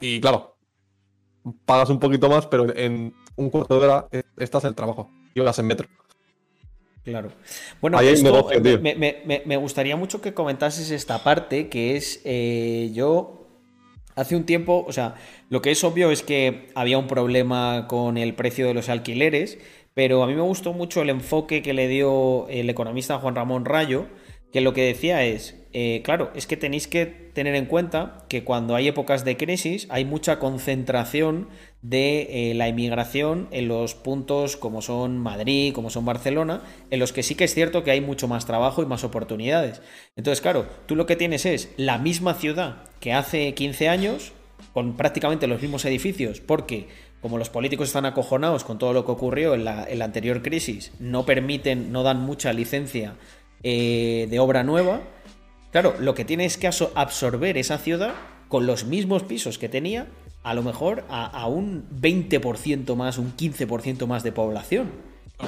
[0.00, 0.56] Y claro,
[1.64, 5.10] pagas un poquito más, pero en un cuarto de hora eh, estás en el trabajo
[5.34, 5.88] y horas en metro.
[7.04, 7.30] Claro.
[7.80, 8.50] Bueno, esto,
[8.82, 13.37] me, gustaría mucho que comentases esta parte, que es eh, yo
[14.18, 15.14] hace un tiempo, o sea,
[15.48, 19.58] lo que es obvio es que había un problema con el precio de los alquileres,
[19.94, 23.64] pero a mí me gustó mucho el enfoque que le dio el economista Juan Ramón
[23.64, 24.06] Rayo,
[24.52, 28.42] que lo que decía es, eh, claro, es que tenéis que tener en cuenta que
[28.42, 31.48] cuando hay épocas de crisis hay mucha concentración
[31.82, 37.12] de eh, la inmigración en los puntos como son Madrid, como son Barcelona, en los
[37.12, 39.80] que sí que es cierto que hay mucho más trabajo y más oportunidades.
[40.16, 44.32] Entonces, claro, tú lo que tienes es la misma ciudad que hace 15 años,
[44.72, 46.88] con prácticamente los mismos edificios, porque
[47.20, 51.24] como los políticos están acojonados con todo lo que ocurrió en la, anterior crisis, no
[51.26, 53.14] permiten, no dan mucha licencia
[53.62, 55.02] eh, de obra nueva,
[55.70, 58.14] claro, lo que tiene es que absorber esa ciudad
[58.48, 60.06] con los mismos pisos que tenía,
[60.48, 64.90] a lo mejor a, un 20% más, un 15% más de población.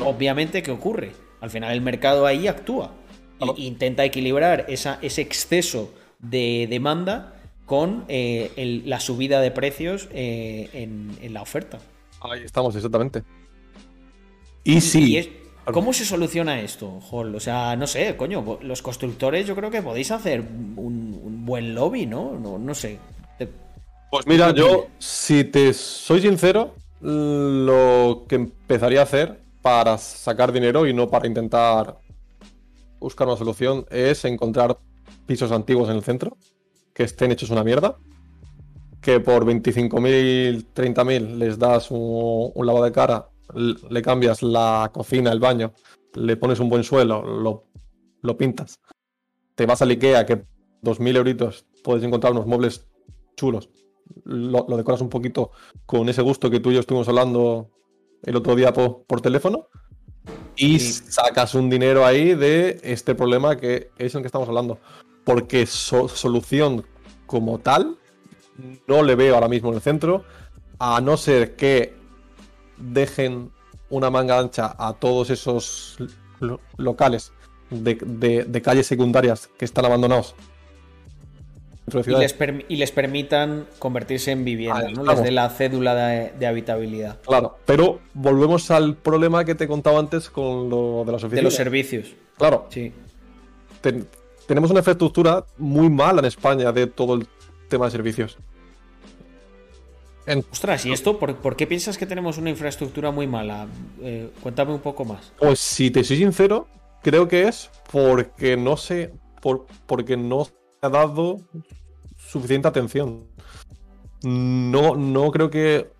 [0.05, 1.12] Obviamente, ¿qué ocurre?
[1.40, 2.92] Al final el mercado ahí actúa.
[3.40, 11.32] E intenta equilibrar ese exceso de demanda con eh, la subida de precios eh, en,
[11.32, 11.78] la oferta.
[12.20, 13.22] Ahí estamos, exactamente.
[14.64, 15.32] Y, sí.
[15.64, 17.34] ¿Cómo se soluciona esto, Hall?
[17.34, 22.05] O sea, no sé, coño, los constructores yo creo que podéis hacer un, buen lobby,
[22.05, 22.38] ¿no?
[22.38, 22.59] ¿no?
[22.59, 22.98] No sé.
[24.11, 30.87] Pues mira, yo, si te soy sincero, lo que empezaría a hacer para sacar dinero
[30.87, 31.99] y no para intentar
[32.99, 34.79] buscar una solución es encontrar
[35.27, 36.37] pisos antiguos en el centro
[36.93, 37.97] que estén hechos una mierda,
[39.01, 45.33] que por 25.000, 30.000 les das un, un lavado de cara le cambias la cocina,
[45.33, 45.73] el baño,
[46.15, 47.65] le pones un buen suelo, lo,
[48.23, 48.81] lo pintas.
[49.55, 50.45] Te vas al Ikea, que
[50.83, 52.87] 2.000 euritos puedes encontrar unos muebles
[53.37, 53.71] chulos.
[54.25, 55.51] Lo, decoras un poquito
[55.87, 57.71] con ese gusto que tú y yo estuvimos hablando
[58.23, 59.69] el otro día por, teléfono.
[60.57, 64.79] Y sacas un dinero ahí de este problema que es el que estamos hablando.
[65.25, 66.85] Porque solución
[67.27, 67.99] como tal
[68.87, 70.25] no le veo ahora mismo en el centro.
[70.79, 71.95] A no ser que
[72.77, 73.51] dejen
[73.91, 75.99] una manga ancha a todos esos
[76.77, 77.33] locales
[77.71, 80.35] de, calles secundarias que están abandonados.
[82.68, 85.05] Y les, permitan convertirse en vivienda, ¿no?
[85.05, 87.18] Les dé la cédula de, habitabilidad.
[87.22, 91.36] Claro, pero volvemos al problema que te contaba antes con lo de las oficinas.
[91.36, 92.14] De los servicios.
[92.36, 92.66] Claro.
[92.70, 92.93] Sí.
[94.47, 97.26] tenemos una infraestructura muy mala en España de todo el
[97.68, 98.38] tema de servicios.
[100.53, 103.66] Ostras, ¿y esto por, qué piensas que tenemos una infraestructura muy mala?
[104.03, 105.32] Eh, cuéntame un poco más.
[105.38, 106.68] Pues si te soy sincero,
[107.03, 110.47] creo que es porque no sé, por, porque no
[110.81, 111.41] ha dado
[112.16, 113.24] suficiente atención.
[114.22, 115.91] No, no creo que.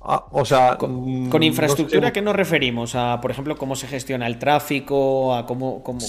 [0.00, 0.76] Ah, o sea.
[0.78, 2.94] Con, infraestructura, ¿a qué nos referimos?
[2.94, 6.00] A, por ejemplo, cómo se gestiona el tráfico, a cómo, cómo,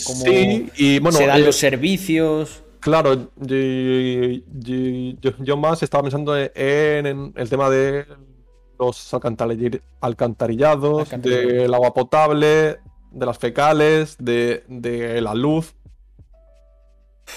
[0.75, 2.63] y, bueno, se dan los servicios.
[2.80, 8.05] Claro, yo, más estaba pensando en, el tema de
[8.80, 9.13] los
[9.99, 12.78] alcantarillados, del agua potable,
[13.11, 15.73] de las fecales, de, la luz.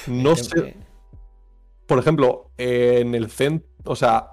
[0.07, 0.76] No sé.
[1.86, 4.30] Por ejemplo, en el centro, o sea,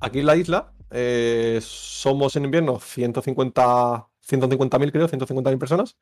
[0.00, 5.96] aquí en la isla eh, somos en invierno 150 150.000 creo, 150.000 personas.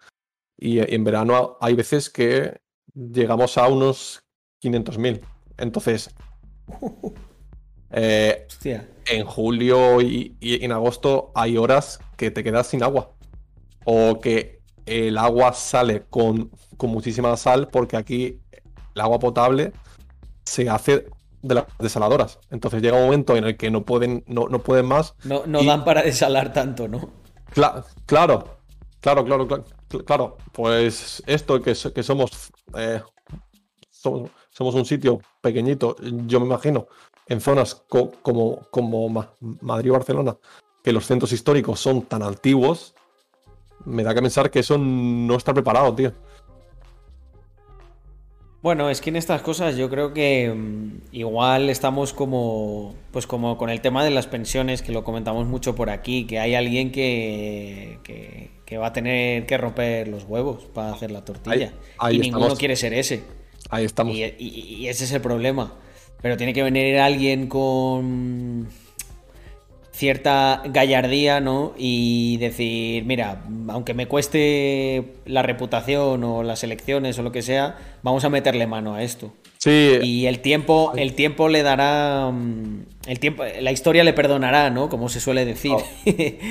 [0.57, 2.61] Y en verano hay veces que
[2.95, 4.25] llegamos a unos
[4.63, 5.21] 500.000.
[5.59, 6.11] Entonces,
[7.91, 8.47] eh,
[9.07, 13.15] en julio y, en agosto hay horas que te quedas sin agua.
[13.85, 18.41] O que el agua sale con, con muchísima sal porque aquí
[18.95, 19.73] el agua potable
[20.45, 21.07] se hace
[21.43, 22.39] de las desaladoras.
[22.51, 25.15] Entonces llega un momento en el que no pueden, no, no pueden más.
[25.25, 27.11] No, no dan para desalar tanto, ¿no?
[27.53, 29.65] claro, claro, claro, claro,
[30.07, 30.37] claro.
[30.53, 33.03] Pues esto que, que somos, eh,
[33.91, 36.87] somos, somos, un sitio pequeñito, yo me imagino,
[37.27, 39.27] en zonas como, como
[39.61, 40.37] Madrid o Barcelona,
[40.83, 42.95] que los centros históricos son tan antiguos,
[43.85, 46.13] me da que pensar que eso no está preparado, tío.
[48.63, 53.59] Bueno, es que en estas cosas yo creo que mm, igual estamos como, pues como
[53.59, 56.93] con el tema de las pensiones, que lo comentamos mucho por aquí, que hay alguien
[56.93, 61.75] que, que, va a tener que romper los huevos para hacer la tortilla.
[62.11, 63.23] y ninguno quiere ser ese.
[63.69, 64.17] Ahí estamos.
[64.17, 65.75] y ese es el problema.
[66.23, 68.69] Pero tiene que venir alguien con
[69.93, 71.75] cierta gallardía, ¿no?
[71.77, 77.77] Y decir, mira, aunque me cueste la reputación o las elecciones o lo que sea,
[78.03, 79.33] vamos a meterle mano a esto.
[79.59, 79.99] Sí.
[80.03, 82.31] Y el tiempo, el tiempo le dará.
[82.33, 84.89] Mm, el tiempo, la historia le perdonará, ¿no?
[84.89, 85.73] Como se suele decir.
[85.73, 85.85] Oh.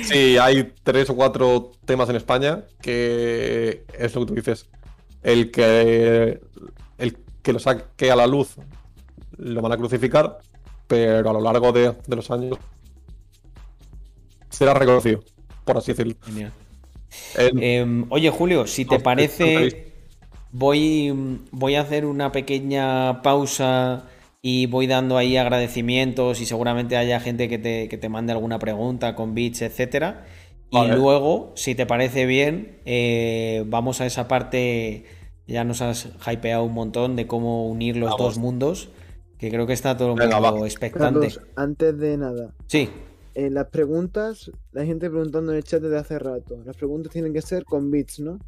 [0.04, 4.68] Sí, hay tres o cuatro temas en España que es lo que tú dices.
[5.22, 6.40] El que.
[6.96, 8.56] El que lo saque a la luz
[9.36, 10.38] lo van a crucificar,
[10.86, 12.58] pero a lo largo de los años
[14.52, 15.20] será reconocido,
[15.64, 16.14] por así decirlo.
[17.36, 19.92] Em, oye, Julio, si te parece,
[20.52, 24.04] voy, voy a hacer una pequeña pausa
[24.40, 29.34] y voy dando ahí agradecimientos y seguramente haya gente que te, mande alguna pregunta con
[29.34, 30.26] bits, etcétera.
[30.70, 35.04] Y luego, si te parece bien, eh, vamos a esa parte.
[35.46, 38.88] Ya nos has hypeado un montón de cómo unir los dos mundos.
[39.36, 41.28] Que creo que está todo el mundo expectante.
[41.56, 42.54] antes de nada.
[42.68, 42.88] Sí.
[43.34, 46.58] Eh, las preguntas, la gente preguntando en el chat desde hace rato.
[46.64, 48.38] Las preguntas tienen que ser con bits, ¿no?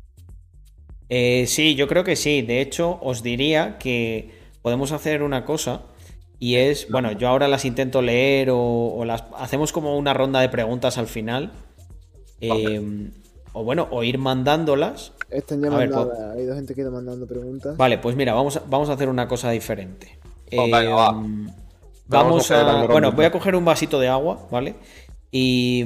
[1.09, 2.43] Eh, sí, yo creo que sí.
[2.43, 4.31] De hecho, os diría que
[4.63, 5.83] podemos hacer una cosa.
[6.39, 10.49] Y es, bueno, yo ahora las intento leer o, las hacemos como una ronda de
[10.49, 11.53] preguntas al final.
[12.41, 13.13] Em,
[13.55, 15.13] o bueno, o ir mandándolas.
[15.31, 16.07] Están ya mandadas.
[16.07, 17.77] Pues Hay dos gente que está mandando preguntas.
[17.77, 20.19] Vale, pues mira, vamos vamos a hacer una cosa diferente.
[20.51, 21.49] Em,
[22.09, 22.87] Vamos a.
[22.87, 24.75] Bueno, voy a coger un vasito de agua, ¿vale?
[25.31, 25.85] Y,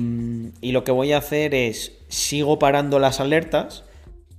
[0.63, 1.93] lo que voy a hacer es.
[2.09, 3.85] Sigo parando las alertas.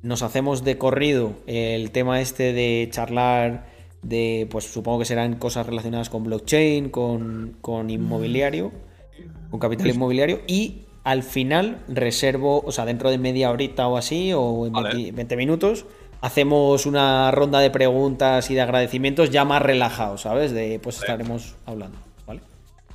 [0.01, 3.67] Nos hacemos de corrido el tema este de charlar
[4.01, 4.47] de.
[4.49, 8.71] Pues supongo que serán cosas relacionadas con blockchain, con, con inmobiliario,
[9.51, 10.41] con capital inmobiliario.
[10.47, 15.35] Y al final reservo, o sea, dentro de media horita o así, o en 20
[15.35, 15.85] minutos
[16.21, 20.51] hacemos una ronda de preguntas y de agradecimientos ya más relajados, ¿sabes?
[20.51, 22.41] De pues estaremos hablando, ¿vale?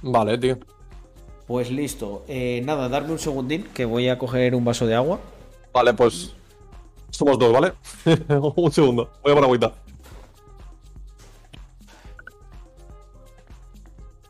[0.02, 0.58] Vale, tío.
[1.46, 2.24] Pues listo.
[2.28, 5.20] Eh, nada, darme un segundín que voy a coger un vaso de agua.
[5.72, 6.34] Vale, pues
[7.10, 7.72] somos dos, ¿vale?
[8.56, 9.10] un segundo.
[9.22, 9.72] Voy a poner agüita.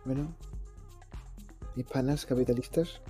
[0.04, 0.34] Bueno,
[1.76, 3.00] hispanas capitalistas,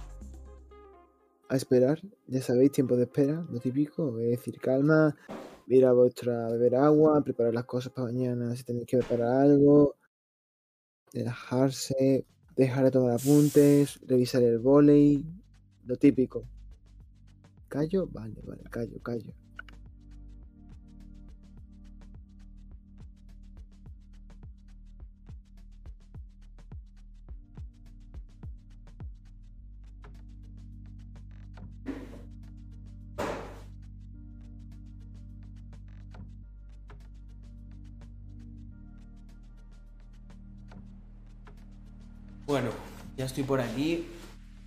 [1.48, 5.16] a esperar, ya sabéis, tiempo de espera, lo típico, es decir, calma,
[5.66, 9.96] ir a vuestra beber agua, preparar las cosas para mañana si tenéis que preparar algo,
[11.12, 15.24] relajarse, dejar de tomar apuntes, revisar el volei,
[15.86, 16.44] lo típico.
[17.68, 18.06] ¿Callo?
[18.06, 19.32] Vale, vale, callo, callo.
[43.34, 44.06] Estoy por aquí.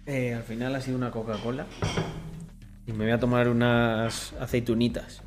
[0.05, 1.65] Eh, al final ha sido una Coca-Cola.
[2.85, 5.21] Y me voy a tomar unas aceitunitas.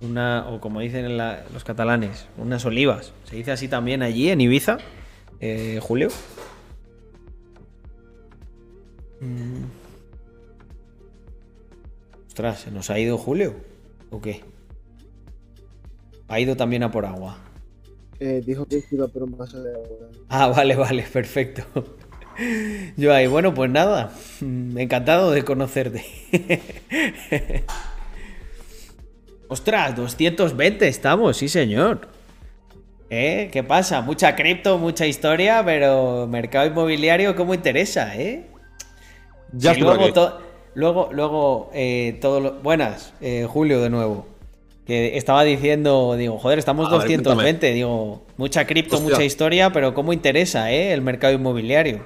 [0.00, 3.12] Una, o como dicen los catalanes, unas olivas.
[3.24, 4.78] Se dice así también allí en Ibiza,
[5.40, 6.10] eh, Julio.
[9.20, 9.64] Mm.
[12.28, 13.56] Ostras, ¿se nos ha ido Julio?
[14.10, 14.44] ¿O qué?
[16.28, 17.49] Ha ido también a por agua.
[18.20, 20.08] Eh, dijo que iba por un vaso de agua.
[20.28, 21.62] Ah, vale, vale, perfecto.
[22.96, 26.04] Yo ahí, bueno, pues nada, mm, encantado de conocerte.
[29.48, 32.08] Ostras, 220 estamos, sí señor.
[33.08, 33.48] ¿Eh?
[33.52, 34.00] ¿Qué pasa?
[34.02, 38.46] Mucha cripto, mucha historia, pero mercado inmobiliario, ¿cómo interesa, eh?
[39.52, 40.06] Ya luego,
[40.74, 44.26] luego, luego, eh, todo lo- Buenas, eh, Julio de nuevo.
[44.90, 49.10] Que estaba diciendo, digo, joder, estamos A ver, 220, digo, mucha cripto, Hostia.
[49.12, 50.92] mucha historia, pero ¿cómo interesa, eh?
[50.92, 52.04] El mercado inmobiliario.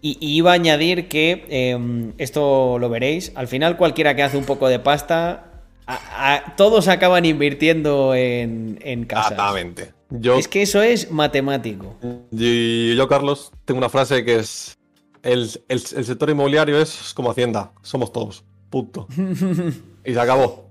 [0.00, 4.36] Y, y iba a añadir que, eh, esto lo veréis, al final cualquiera que hace
[4.36, 9.32] un poco de pasta, a- a- todos acaban invirtiendo en, en casas.
[9.32, 9.92] Exactamente.
[10.10, 11.96] Yo, Es que eso es matemático.
[12.30, 14.78] y yo, Carlos, tengo una frase que es:
[15.24, 18.44] el, el- el sector inmobiliario es como Hacienda, somos todos.
[18.70, 19.08] Punto.
[20.04, 20.69] y se acabó.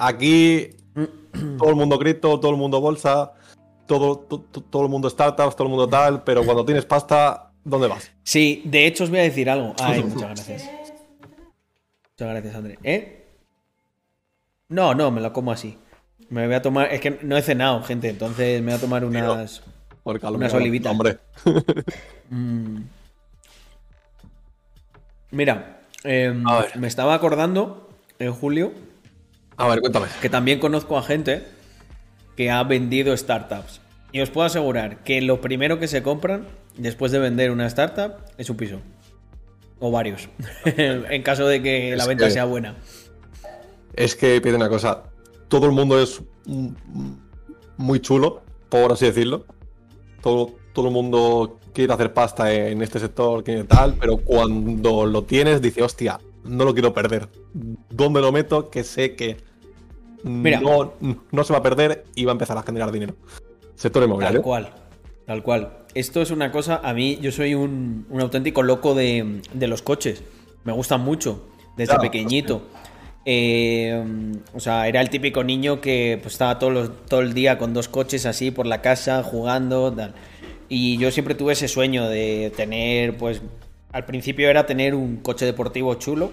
[0.00, 0.70] Aquí,
[1.58, 3.32] todo el mundo cripto, todo el mundo bolsa,
[3.86, 7.52] todo, to- to- todo el mundo startups, todo el mundo tal, pero cuando tienes pasta,
[7.64, 8.10] ¿dónde vas?
[8.22, 9.74] Sí, de hecho os voy a decir algo.
[9.80, 10.70] Ay, muchas gracias.
[12.12, 12.78] Muchas gracias, André.
[12.82, 13.26] ¿Eh?
[14.68, 15.76] No, no, me lo como así.
[16.28, 16.92] Me voy a tomar.
[16.92, 19.62] Es que no he cenado, gente, entonces me voy a tomar unas.
[20.04, 20.92] Unas olivitas.
[20.92, 21.18] Hombre,
[22.30, 22.82] Mm.
[25.32, 26.44] Mira, em,
[26.76, 27.88] me estaba acordando
[28.18, 28.72] en julio
[29.60, 30.06] a ver, cuéntame.
[30.20, 31.44] que también conozco a gente
[32.36, 33.80] que ha vendido startups.
[34.12, 36.46] Y os puedo asegurar que lo primero que se compran
[36.76, 38.80] después de vender una startup es un piso.
[39.78, 40.28] O varios.
[40.64, 42.74] en caso de que la venta que- sea buena.
[43.94, 45.04] Es que pide una cosa.
[45.48, 46.22] Todo el mundo es
[47.76, 49.46] muy chulo, por así decirlo.
[50.22, 55.24] Todo, todo el mundo quiere hacer pasta en este sector, quiere tal, pero cuando lo
[55.24, 57.28] tienes, dice, hostia, no lo quiero perder.
[57.90, 58.70] ¿Dónde lo meto?
[58.70, 59.36] Que sé que
[60.22, 60.60] Mira.
[60.60, 60.92] no,
[61.30, 63.14] no se va a perder y va a empezar a generar dinero.
[63.74, 64.42] Sector Tal inmobiliario.
[64.42, 64.70] cual.
[65.26, 65.76] Tal cual.
[65.94, 66.80] Esto es una cosa.
[66.82, 70.22] A mí, yo soy un, un auténtico loco de, de los coches.
[70.64, 71.46] Me gustan mucho.
[71.76, 72.62] Desde pequeñito.
[73.24, 74.02] Eh,
[74.54, 77.88] o sea, era el típico niño que pues, estaba los- todo el día con dos
[77.88, 80.14] coches así por la casa, jugando, tal.
[80.68, 83.42] Y yo siempre tuve ese sueño de tener, pues,
[83.92, 86.30] al principio era tener un coche deportivo chulo.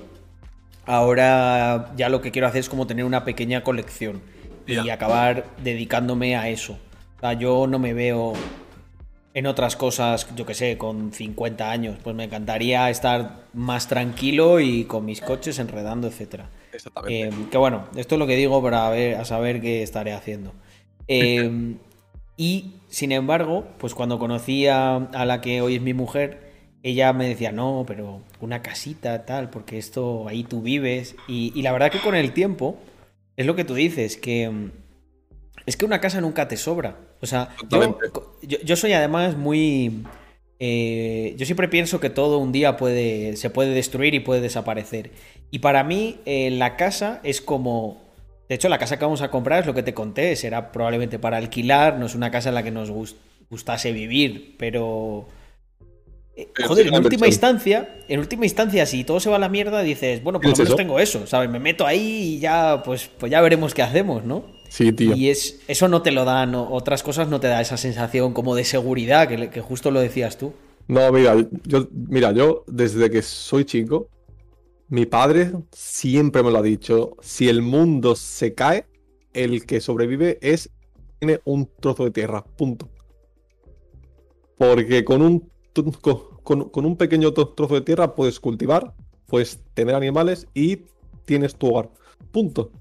[0.87, 4.21] Ahora ya lo que quiero hacer es como tener una pequeña colección
[4.65, 6.77] y acabar dedicándome a eso.
[7.17, 8.33] O sea, yo no me veo
[9.33, 11.97] en otras cosas, yo que sé, con 50 años.
[12.01, 16.49] Pues me encantaría estar más tranquilo y con mis coches enredando, etcétera.
[16.71, 17.27] Exactamente.
[17.27, 20.53] Eh, que bueno, esto es lo que digo para ver, a saber qué estaré haciendo.
[21.07, 21.75] Eh,
[22.37, 26.46] y sin embargo, pues cuando conocí a, a la que hoy es mi mujer,
[26.89, 31.15] ella me decía, no, pero una casita, tal, porque esto ahí tú vives.
[31.27, 32.77] Y, y la verdad que con el tiempo,
[33.35, 34.51] es lo que tú dices, que
[35.65, 36.97] es que una casa nunca te sobra.
[37.21, 37.97] O sea, yo,
[38.41, 40.03] yo- yo soy además muy...
[40.59, 45.11] eh, yo siempre pienso que todo un día puede, se puede destruir y puede desaparecer.
[45.51, 48.05] Y para mí, eh, la casa es como.
[48.49, 50.35] De hecho, la casa que vamos a comprar es lo que te conté.
[50.35, 51.97] Será probablemente para alquilar.
[51.99, 53.15] No es una casa en la que nos gus-
[53.49, 54.55] gustase vivir.
[54.57, 55.27] Pero.
[56.37, 59.81] Eh, Joder, en última instancia, en última instancia, si todo se va a la mierda,
[59.81, 60.77] dices, bueno, por lo ¿Tienes menos eso?
[60.77, 61.49] tengo eso, ¿sabes?
[61.49, 64.45] Me meto ahí y ya, pues, pues ya veremos qué hacemos, ¿no?
[64.69, 65.15] Sí, tío.
[65.15, 68.33] Y es, eso no te lo dan, o- otras cosas no te da esa sensación
[68.33, 70.53] como de seguridad, que, que justo lo decías tú.
[70.87, 71.35] No, mira,
[71.65, 74.09] yo, mira, yo desde que soy chico,
[74.89, 78.87] mi padre siempre me lo ha dicho, si el mundo se cae,
[79.33, 80.71] el que sobrevive es
[81.19, 82.89] tiene un trozo de tierra, punto.
[84.57, 85.51] Porque con un
[86.01, 88.93] con, con- con un pequeño tro- trozo de tierra puedes cultivar,
[89.25, 90.83] puedes tener animales y
[91.25, 91.89] tienes tu hogar.
[92.31, 92.71] Punto.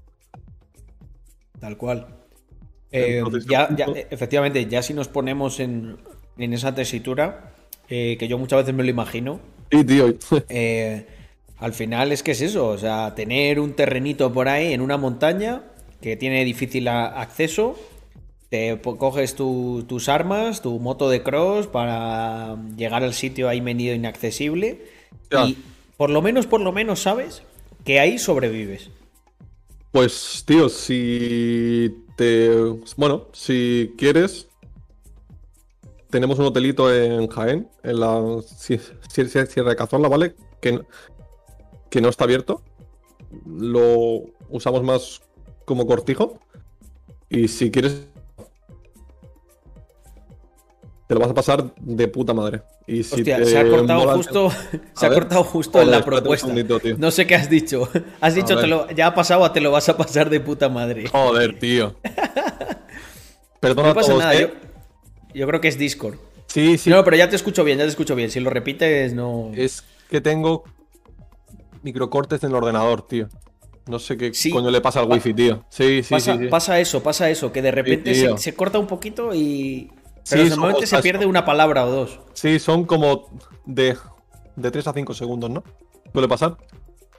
[1.59, 2.07] Tal cual.
[2.93, 3.67] Eh, ya,
[4.09, 5.97] efectivamente, ya si nos ponemos en,
[6.37, 7.51] en esa tesitura,
[7.89, 9.41] eh, que yo muchas veces me lo imagino,
[9.85, 10.13] tío,
[10.49, 11.05] eh,
[11.57, 14.95] al final es que es eso, o sea, tener un terrenito por ahí en una
[14.95, 15.63] montaña
[15.99, 17.75] que tiene difícil acceso,
[18.49, 23.93] te coges tu- tus armas, tu moto de cross para llegar al sitio ahí medio
[23.93, 24.85] inaccesible
[25.47, 25.57] y
[25.97, 27.43] por lo menos, por lo menos sabes
[27.83, 28.89] que ahí sobrevives.
[29.91, 32.49] Pues, tío, si te.
[32.97, 34.47] Bueno, si quieres.
[36.09, 38.79] Tenemos un hotelito en Jaén, en la Sie-
[39.09, 40.35] Sie- Sie- Sierra de Cazorla, ¿vale?
[40.61, 40.79] Que,
[41.89, 42.61] que no está abierto.
[43.45, 45.21] Lo usamos más
[45.65, 46.39] como cortijo.
[47.29, 48.07] Y si quieres.
[51.07, 52.61] Te lo vas a pasar de puta madre.
[52.85, 54.51] Y si Hostia, te se ha cortado mola justo,
[54.93, 55.19] se ha ver.
[55.19, 56.53] cortado justo en la propuesta.
[56.97, 57.89] No sé qué has dicho.
[58.19, 60.67] Has dicho, te lo, ya ha pasado a te lo vas a pasar de puta
[60.67, 61.07] madre.
[61.07, 61.95] Joder, tío.
[63.59, 64.53] Perdona No pasa a todos, nada, ¿eh?
[65.33, 66.15] yo, yo creo que es Discord.
[66.47, 66.89] Sí, sí.
[66.89, 68.29] No, pero ya te escucho bien, ya te escucho bien.
[68.29, 69.51] Si lo repites, no.
[69.55, 70.63] Es que tengo
[71.83, 73.29] microcortes en el ordenador, tío.
[73.87, 74.49] No sé qué Sí.
[74.51, 75.65] coño le pasa al wifi, tío.
[75.69, 76.43] Sí, sí, pasa, sí.
[76.43, 76.47] sí.
[76.49, 79.89] pasa eso, pasa eso, que de repente se corta un poquito y.
[80.27, 82.19] Sí, Pero son normalmente se pierde una palabra o dos.
[82.33, 83.29] Sí, son como
[83.65, 83.95] de,
[84.57, 85.63] de 3 a 5 segundos, ¿no?
[86.11, 86.57] ¿Suele pasar?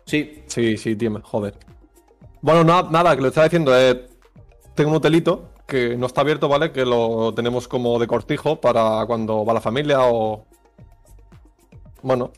[0.04, 0.42] Sí.
[0.46, 1.54] Sí, sí, tío, joder.
[2.42, 3.72] Bueno, na- nada, que lo estaba diciendo.
[3.78, 4.06] eh,
[4.74, 6.70] tengo un hotelito que no está abierto, ¿vale?
[6.70, 10.44] Que lo tenemos como de cortijo para cuando va la familia o.
[12.02, 12.30] Bueno.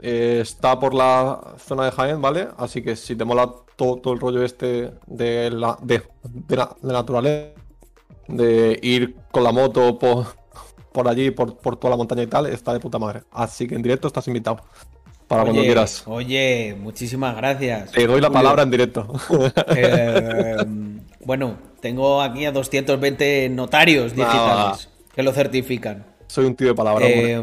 [0.00, 2.48] eh, está por la zona de Jaén, ¿vale?
[2.56, 6.74] Así que si te mola todo, todo el rollo este de la, de, de la,
[6.80, 7.52] de la naturaleza,
[8.28, 10.26] de ir con la moto por,
[10.92, 13.22] por allí, por, por toda la montaña y tal, está de puta madre.
[13.32, 14.60] Así que en directo estás invitado.
[15.26, 16.04] Para cuando quieras.
[16.06, 17.92] Oye, muchísimas gracias.
[17.92, 18.32] Te doy la Julio.
[18.32, 19.06] palabra en directo.
[19.76, 20.56] Eh,
[21.22, 26.06] bueno, tengo aquí a 220 notarios digitales que lo certifican.
[26.28, 27.06] Soy un tío de palabra.
[27.06, 27.42] Eh.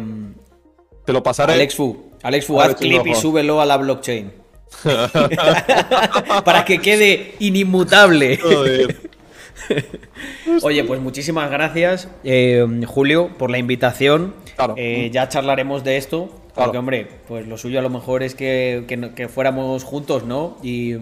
[1.05, 1.53] Te lo pasaré.
[1.53, 4.33] Alex Fu, Alex Fu, haz clip y súbelo a la blockchain.
[6.43, 8.37] Para que quede inimutable.
[8.37, 9.14] Joder.
[10.63, 14.33] Oye, pues muchísimas gracias, eh, Julio, por la invitación.
[14.55, 14.75] Claro.
[14.77, 16.25] Eh, ya charlaremos de esto.
[16.53, 16.79] Porque, Claro.
[16.79, 20.57] hombre, pues lo suyo a lo mejor es que, que que fuéramos juntos, ¿no?
[20.63, 20.93] Y,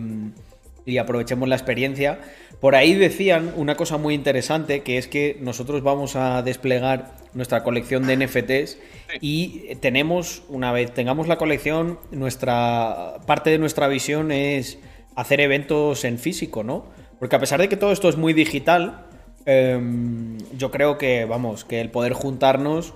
[0.86, 2.20] y aprovechemos la experiencia.
[2.60, 7.64] Por ahí decían una cosa muy interesante, que es que nosotros vamos a desplegar nuestra
[7.64, 8.78] colección de NFTs
[9.22, 14.80] y tenemos, una vez tengamos la colección, nuestra parte de nuestra visión es
[15.16, 16.86] hacer eventos en físico, ¿no?
[17.20, 19.06] Porque a pesar de que todo esto es muy digital,
[19.46, 22.94] em, yo creo que, vamos, que el poder juntarnos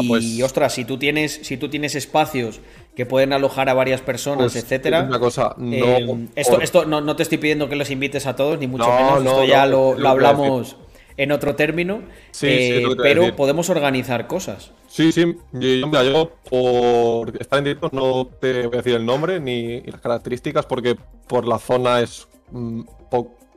[0.00, 2.60] y pues- ostras, si tú tienes, si tú tienes espacios
[2.96, 5.04] que pueden alojar a varias personas, Pues, etcétera.
[5.04, 8.34] una cosa, no- eh, esto, esto no, no te estoy pidiendo que los invites a
[8.34, 9.22] todos, ni mucho No, menos.
[9.24, 10.76] no, esto ya lo, lo hablamos
[11.16, 12.02] en otro término.
[12.32, 14.72] Sí, eh, pero podemos organizar cosas.
[14.88, 15.36] Sí, sí.
[15.52, 19.80] Yo, mira, yo por estar en directo no te voy a decir el nombre ni
[19.82, 20.96] las características porque
[21.28, 22.82] por la zona es mm,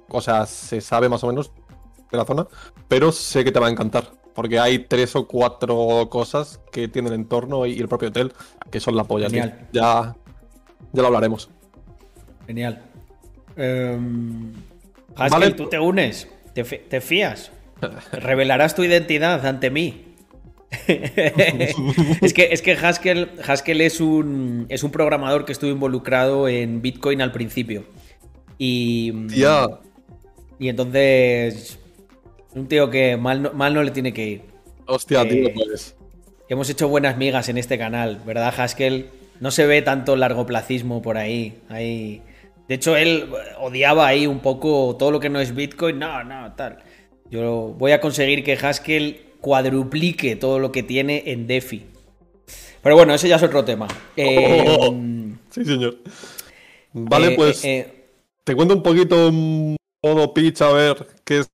[0.10, 1.52] o sea, se sabe más o menos
[2.12, 2.48] de la zona,
[2.88, 7.10] pero sé que te va a encantar porque hay tres o cuatro cosas que tiene
[7.10, 8.34] el entorno y el propio hotel
[8.70, 9.28] que son la polla.
[9.30, 9.68] Genial.
[9.72, 10.16] Ya,
[10.94, 11.50] ya lo hablaremos.
[12.48, 12.82] Genial.
[13.56, 14.54] Em,
[15.16, 15.52] Haskell, Vale.
[15.52, 17.52] tú te unes, te, te fías,
[18.12, 20.06] revelarás tu identidad ante mí.
[20.88, 26.82] es que, es que Haskell, Haskell es, un, es un programador que estuvo involucrado en
[26.82, 27.84] Bitcoin al principio.
[28.64, 29.12] Y,
[30.60, 31.80] y entonces,
[32.54, 34.42] un tío que mal no, mal no le tiene que ir.
[34.86, 35.96] Hostia, tío, Eh, pues.
[36.48, 39.08] Hemos hecho buenas migas en este canal, ¿verdad, Haskell?
[39.40, 41.56] No se ve tanto largoplacismo por ahí.
[41.70, 42.22] ahí.
[42.68, 43.30] De hecho, él
[43.60, 45.98] odiaba ahí un poco todo lo que no es Bitcoin.
[45.98, 46.78] No, no, tal.
[47.32, 51.84] Yo voy a conseguir que Haskell cuadruplique todo lo que tiene en DeFi.
[52.84, 53.88] Pero bueno, ese ya es otro tema.
[54.18, 54.96] Eh, Oh.
[55.50, 55.98] Sí, señor.
[56.94, 58.01] Vale, eh, pues eh,
[58.52, 61.45] te cuento un poquito en modo pitch a ver qué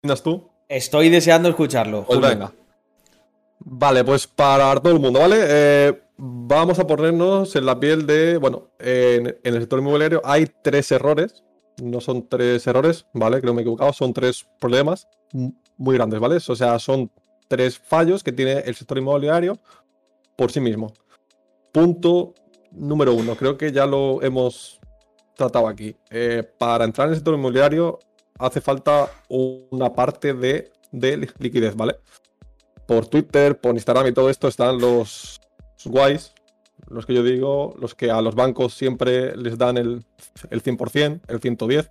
[0.00, 0.50] opinas tú.
[0.68, 2.04] estoy deseando escucharlo.
[2.04, 2.52] Pues venga.
[3.60, 5.36] Vale, pues para todo el mundo, ¿vale?
[5.42, 8.36] Eh, vamos a ponernos en la piel de.
[8.38, 11.44] Bueno, en, en el sector inmobiliario hay tres errores.
[11.80, 13.40] No son tres errores, ¿vale?
[13.40, 13.92] Creo que me he equivocado.
[13.92, 15.06] Son tres problemas
[15.76, 16.38] muy grandes, ¿vale?
[16.44, 17.12] O sea, son
[17.46, 19.56] tres fallos que tiene el sector inmobiliario
[20.34, 20.94] por sí mismo.
[21.70, 22.34] Punto
[22.72, 23.36] número uno.
[23.36, 24.79] Creo que ya lo hemos
[25.40, 25.96] tratado aquí.
[26.10, 27.98] Eh, para entrar en el sector inmobiliario
[28.38, 31.96] hace falta una parte de, de li- liquidez, ¿vale?
[32.86, 35.40] Por Twitter, por Instagram y todo esto están los
[35.84, 36.32] guays,
[36.88, 40.04] los que yo digo, los que a los bancos siempre les dan el,
[40.50, 41.88] el 100%, el 110%,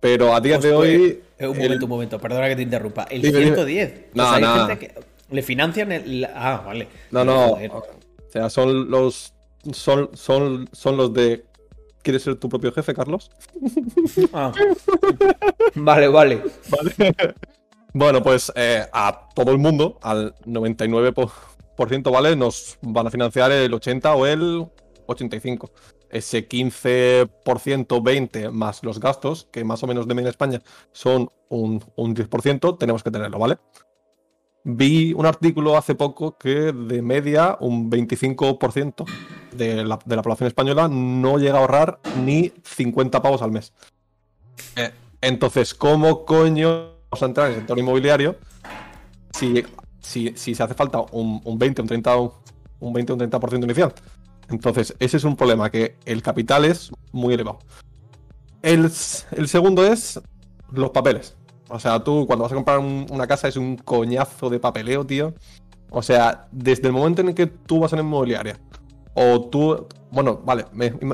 [0.00, 1.22] pero a día de hoy...
[1.38, 3.04] Eh, un el- momento, un momento, perdona que te interrumpa.
[3.04, 3.46] El Dime, dime.
[3.56, 4.04] 110.
[4.14, 4.94] No, o sea, hay gente que
[5.30, 6.24] le financian el.
[6.32, 6.88] Ah, vale.
[7.10, 7.48] No, no.
[7.48, 7.70] Joder.
[7.72, 7.82] O
[8.30, 9.32] sea, son los.
[9.72, 11.44] Son, son, son los de.
[12.04, 13.30] ¿Quieres ser tu propio jefe, Carlos?
[14.32, 14.52] Ah.
[15.74, 16.42] Vale, vale.
[17.96, 21.30] Bueno, pues eh, a todo el mundo, al 99%, po-
[21.76, 22.34] por ciento, ¿vale?
[22.34, 24.66] Nos van a financiar el 80 o el
[25.06, 25.70] 85.
[26.10, 30.60] Ese 15%, 20% más los gastos, que más o menos de media en España
[30.90, 33.58] son un, un 10%, tenemos que tenerlo, ¿vale?
[34.64, 39.04] Vi un artículo hace poco que de media un 25%
[39.52, 43.74] de la, de la población española no llega a ahorrar ni 50 pavos al mes.
[44.76, 48.36] Eh, entonces, ¿cómo coño vamos a entrar en el sector inmobiliario
[49.32, 49.62] si,
[50.00, 52.32] si, si se hace falta un, un 20, un 30, un,
[52.80, 53.92] un 20, un 30% inicial?
[54.48, 57.58] Entonces, ese es un problema, que el capital es muy elevado.
[58.62, 58.90] El,
[59.32, 60.20] el segundo es
[60.72, 61.36] los papeles.
[61.74, 65.04] O sea, tú cuando vas a comprar un- una casa es un coñazo de papeleo,
[65.04, 65.34] tío.
[65.90, 68.60] O sea, desde el momento en el que tú vas a una inmobiliaria,
[69.14, 70.66] o tú, bueno, vale,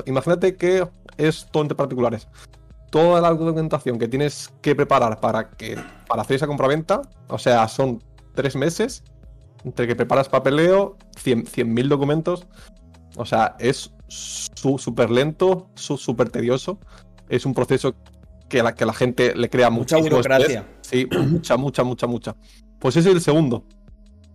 [0.05, 2.27] imagínate que es todo entre particulares.
[2.91, 7.67] Toda la documentación que tienes que preparar para, que, para hacer esa compraventa, o sea,
[7.67, 8.03] son
[8.35, 9.03] tres meses
[9.63, 12.45] entre que preparas papeleo, 100.000 documentos.
[13.17, 16.77] O sea, es súper lento, súper tedioso.
[17.29, 17.95] Es un proceso
[18.51, 20.67] que a la, que la gente le crea mucha burocracia.
[20.81, 22.35] Sí, mucha, mucha, mucha, mucha.
[22.79, 23.63] Pues ese es el segundo.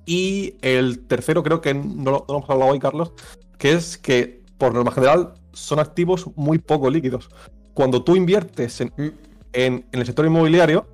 [0.07, 3.13] Y el tercero, creo que no lo, hemos hablado hoy, Carlos,
[3.59, 7.29] que es que por norma general son activos muy poco líquidos.
[7.75, 9.11] Cuando tú inviertes en, mm.
[9.53, 10.87] en el sector inmobiliario,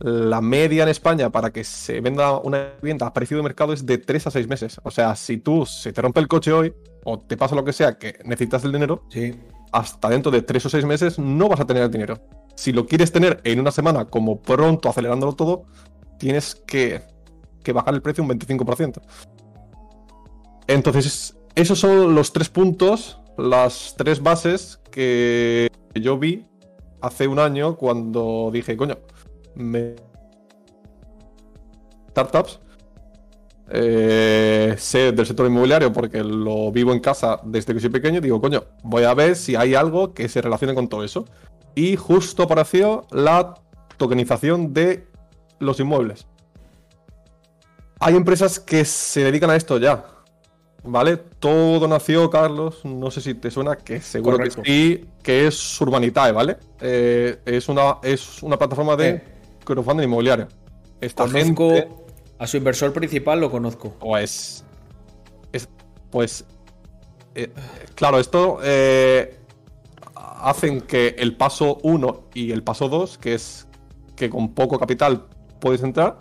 [0.00, 3.86] la media en España para que se venda una vivienda a precio de mercado es
[3.86, 4.80] de 3 a 6 meses.
[4.82, 6.74] O sea, si tú se te rompe el coche hoy
[7.04, 9.34] o te pasa lo que sea que necesitas el dinero, sí.
[9.72, 12.20] Hasta dentro de 3 o 6 meses no vas a tener el dinero.
[12.54, 15.64] Si lo quieres tener en una semana como pronto, acelerándolo todo,
[16.18, 17.02] tienes que,
[17.64, 19.00] que bajar el precio un 25%.
[20.68, 26.46] Entonces, esos son los tres puntos, las tres bases que yo vi
[27.00, 28.98] hace un año cuando dije, coño,
[29.54, 29.96] me...
[32.10, 32.60] startups.
[33.74, 38.20] Eh, sé del sector inmobiliario porque lo vivo en casa desde que soy pequeño.
[38.20, 41.24] Digo, coño, voy a ver si hay algo que se relacione con todo eso.
[41.74, 43.54] Y justo apareció la
[43.96, 45.06] tokenización de
[45.58, 46.26] los inmuebles.
[47.98, 50.04] Hay empresas que se dedican a esto ya.
[50.84, 51.16] ¿Vale?
[51.16, 56.32] Todo nació, Carlos, no sé si te suena, que seguro que sí, que es Urbanitae,
[56.32, 56.56] ¿vale?
[56.80, 59.22] Eh, es, una, es una plataforma de
[59.64, 60.48] crowdfunding inmobiliario.
[61.00, 62.01] Esta conozco
[62.42, 63.90] a su inversor principal, lo conozco.
[64.00, 64.64] Pues.
[66.10, 66.44] pues.
[67.36, 67.52] Eh,
[67.94, 69.38] claro, esto eh,
[70.16, 73.68] hacen que el paso 1 y el paso 2, que es
[74.16, 75.26] que con poco capital
[75.60, 76.18] puedes entrar,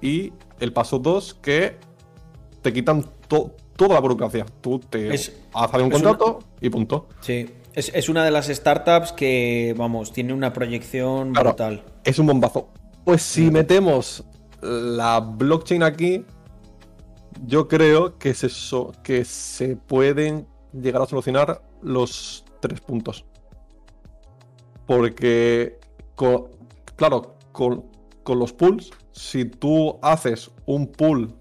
[0.00, 1.76] y el paso 2, que
[2.62, 4.46] te quitan toda la burocracia.
[4.60, 7.08] Tú te haces un contrato y punto.
[7.20, 7.50] Sí.
[7.74, 11.82] Es, una de las startups que, vamos, tiene una proyección brutal.
[12.04, 12.68] Es un bombazo.
[13.04, 14.24] Pues si metemos
[14.64, 16.24] la blockchain aquí,
[17.46, 18.48] yo creo que se,
[19.02, 23.24] que se pueden llegar a solucionar los tres puntos.
[24.86, 25.78] Porque,
[26.96, 27.84] claro, con,
[28.26, 31.34] los pools, si tú haces un pool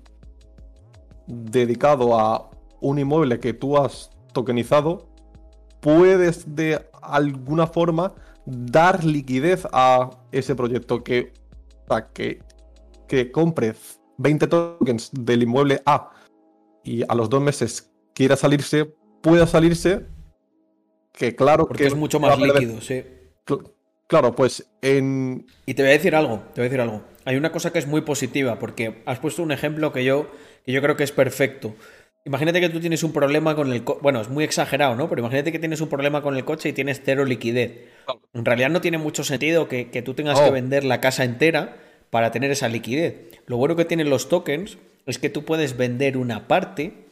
[1.27, 2.49] dedicado a
[2.81, 5.07] un inmueble que tú has tokenizado,
[5.79, 8.13] puedes de alguna forma
[8.45, 11.31] dar liquidez a ese proyecto que
[12.13, 12.41] que,
[13.07, 13.73] que compre
[14.17, 16.11] 20 tokens del inmueble A
[16.83, 20.05] y a los dos meses quiera salirse, pueda salirse,
[21.11, 23.03] que claro Porque que es mucho más líquido, sí.
[24.07, 25.47] Claro, pues en...
[25.65, 27.01] Y te voy a decir algo, te voy a decir algo.
[27.25, 30.27] Hay una cosa que es muy positiva, porque has puesto un ejemplo que yo,
[30.65, 31.73] que yo creo que es perfecto.
[32.25, 33.99] Imagínate que tú tienes un problema con el coche.
[34.01, 35.09] Bueno, es muy exagerado, ¿no?
[35.09, 37.89] Pero imagínate que tienes un problema con el coche y tienes cero liquidez.
[38.33, 41.77] En realidad no tiene mucho sentido que, tú tengas que vender la casa entera
[42.13, 43.15] para tener esa liquidez.
[43.47, 44.77] Lo bueno que tienen los tokens
[45.07, 47.07] es que tú puedes vender una parte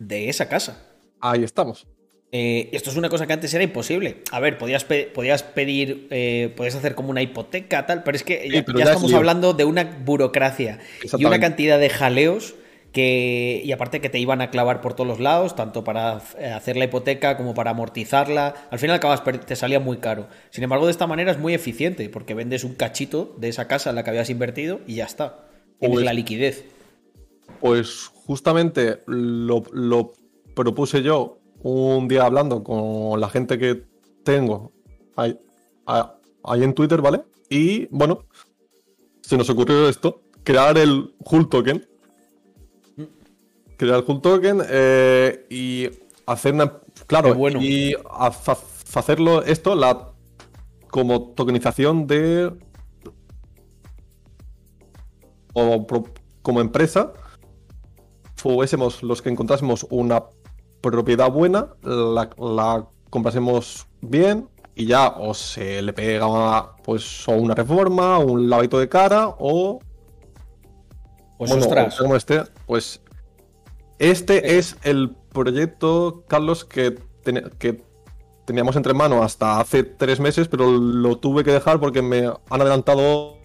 [0.00, 0.82] de esa casa.
[1.20, 1.86] Ahí estamos.
[2.32, 4.24] Eh, esto es una cosa que antes era imposible.
[4.32, 8.50] A ver, podías, podías pedir, eh, podías hacer como una hipoteca, tal, pero es que
[8.50, 10.80] ya, estamos hablando de una burocracia
[11.16, 12.56] y una cantidad de jaleos
[12.98, 16.76] y aparte que te iban a clavar por todos los lados, tanto para eh, hacer
[16.76, 18.54] la hipoteca como para amortizarla.
[18.70, 20.28] Al final acabas, te salía muy caro.
[20.50, 23.90] Sin embargo, de esta manera es muy eficiente, porque vendes un cachito de esa casa
[23.90, 25.46] en la que habías invertido y ya está.
[25.78, 26.64] Tienes pues la liquidez.
[27.60, 30.12] Pues justamente lo,
[30.54, 33.84] propuse yo un día hablando con la gente que
[34.24, 34.72] tengo
[35.16, 35.38] ahí,
[35.86, 37.22] ahí en Twitter, ¿vale?
[37.48, 38.24] Y bueno,
[39.20, 41.86] se nos ocurrió esto, crear el Hull Token
[43.76, 45.88] crear un token eh, y
[46.26, 46.80] hacer una.
[47.06, 47.60] Claro, bueno.
[47.60, 47.94] y
[48.94, 50.10] hacerlo esto la
[50.88, 52.52] como tokenización de.
[55.52, 55.86] O
[56.42, 57.12] como empresa,
[58.36, 60.24] fuésemos los que encontrásemos una
[60.82, 67.54] propiedad buena, la, la comprásemos bien y ya o se le pega pues o una
[67.54, 69.80] reforma, o un lavito de cara o
[71.38, 71.96] pues ostras.
[71.96, 73.00] como este, pues
[73.98, 76.98] este es el proyecto, Carlos, que,
[77.58, 77.82] que
[78.44, 82.60] teníamos entre manos hasta hace tres meses, pero lo tuve que dejar porque me han
[82.60, 83.38] adelantado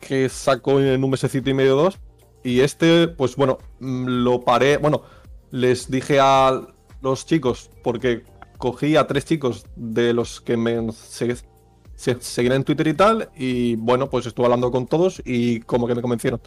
[0.00, 1.98] que saco en un mesecito y medio dos.
[2.42, 4.76] Y este, pues bueno, mm, lo paré.
[4.78, 5.02] Bueno,
[5.50, 6.60] les dije a
[7.02, 8.24] los chicos, porque
[8.58, 13.30] cogí a tres chicos de los que me seguían en Twitter y tal.
[13.36, 16.40] Y bueno, pues estuve hablando con todos y como que me convencieron.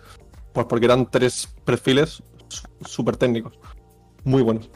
[0.53, 2.23] Pues porque eran tres perfiles
[2.85, 3.57] súper técnicos.
[4.23, 4.69] Muy buenos.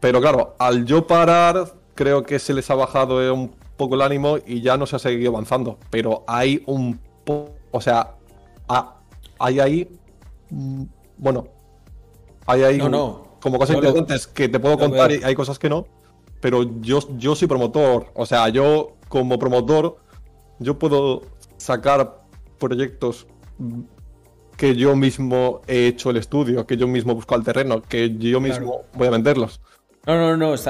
[0.00, 4.02] Pero claro, al yo parar creo que se les ha bajado eh, un poco el
[4.02, 5.78] ánimo y ya no se ha seguido avanzando.
[5.90, 8.14] Pero hay un poco, o sea,
[9.38, 9.98] hay ahí,
[10.50, 10.84] mm,
[11.16, 11.48] bueno,
[12.46, 15.86] hay ahí como cosas interesantes que te puedo contar y hay cosas que no.
[16.40, 19.96] Pero yo, yo soy promotor, o sea, yo como promotor,
[20.60, 21.22] yo puedo
[21.56, 22.22] sacar
[22.58, 23.26] proyectos
[24.58, 28.40] que yo mismo he hecho el estudio, que yo mismo busco el terreno, que yo
[28.40, 29.60] mismo voy a venderlos.
[30.04, 30.64] No, no, no, es,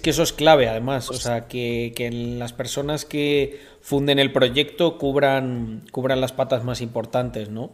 [0.00, 1.92] que eso es clave además, o sea, que,
[2.38, 7.72] las personas que funden el proyecto cubran, cubran las patas más importantes, ¿no?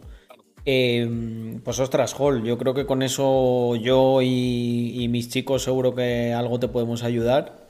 [0.65, 6.33] Em, pues ostras, Hall, yo creo que con eso yo y, mis chicos seguro que
[6.33, 7.69] algo te podemos ayudar.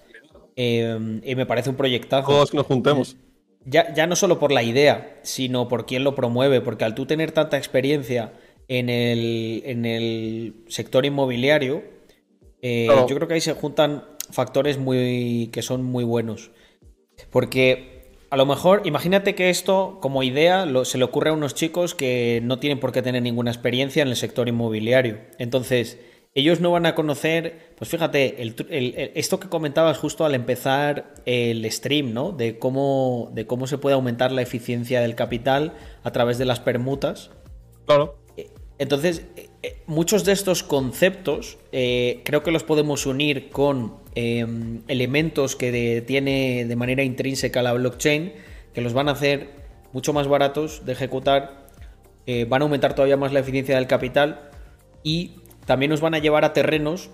[0.55, 2.27] Em, y me parece un proyectazo.
[2.27, 3.17] Todos nos juntemos.
[3.65, 7.31] Ya, no solo por la idea, sino por quién lo promueve, porque al tú tener
[7.31, 8.33] tanta experiencia
[8.67, 11.83] en el, en el sector inmobiliario,
[12.61, 16.51] eh, yo creo que ahí se juntan factores muy, que son muy buenos.
[17.29, 17.91] Porque
[18.31, 22.39] a lo mejor, imagínate que esto, como idea, se le ocurre a unos chicos que
[22.43, 25.19] no tienen por qué tener ninguna experiencia en el sector inmobiliario.
[25.37, 25.99] Entonces,
[26.33, 28.37] ellos no van a conocer, pues fíjate,
[29.19, 32.31] esto que comentabas justo al empezar el stream, ¿no?
[32.31, 36.61] De cómo, de cómo se puede aumentar la eficiencia del capital a través de las
[36.61, 37.31] permutas.
[37.85, 38.17] Claro.
[38.37, 44.83] Eh, entonces, eh, eh, muchos de estos conceptos creo que los podemos unir con em,
[44.87, 48.31] elementos que tiene de manera intrínseca la blockchain,
[48.73, 49.49] que los van a hacer
[49.91, 51.67] mucho más baratos de ejecutar,
[52.47, 54.49] van a aumentar todavía más la eficiencia del capital
[55.03, 55.40] y
[55.71, 57.11] también nos van a llevar a terrenos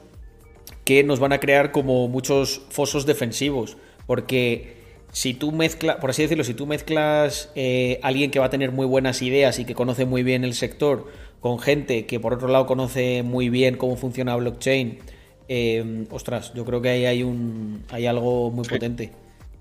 [0.83, 3.77] que nos van a crear como muchos fosos defensivos.
[4.07, 4.77] Porque
[5.11, 8.71] si tú mezclas, por así decirlo, si tú mezclas eh, alguien que va a tener
[8.71, 11.05] muy buenas ideas y que conoce muy bien el sector
[11.39, 14.97] con gente que por otro lado conoce muy bien cómo funciona blockchain,
[15.49, 19.11] eh, ostras, yo creo que ahí hay un hay algo muy potente.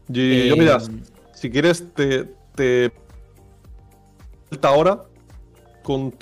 [0.08, 1.02] Y, yo mira, eh,
[1.34, 2.24] si quieres te,
[2.54, 2.90] te
[4.62, 5.02] ahora
[5.82, 6.14] con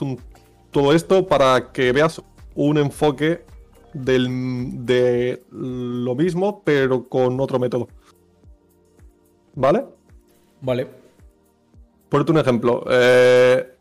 [0.72, 2.20] todo esto para que veas
[2.54, 3.44] un enfoque
[3.92, 7.88] del, de lo mismo, pero con otro método.
[9.54, 9.84] ¿Vale?
[10.60, 10.88] Vale.
[12.08, 12.84] Por un ejemplo.
[12.88, 13.76] Eh,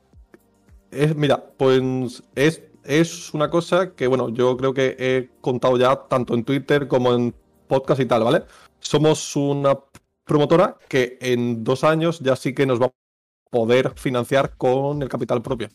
[0.92, 5.96] es, mira, pues es, es una cosa que, bueno, yo creo que he contado ya
[6.08, 7.34] tanto en Twitter como en
[7.68, 8.44] podcast y tal, ¿vale?
[8.80, 9.78] Somos una
[10.26, 12.94] promotora que en dos años ya sí que nos va a
[13.50, 15.70] poder financiar con el capital propio.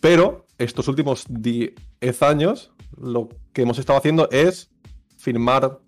[0.00, 1.74] Pero estos últimos 10
[2.22, 4.70] años lo que hemos estado haciendo es
[5.16, 5.80] firmar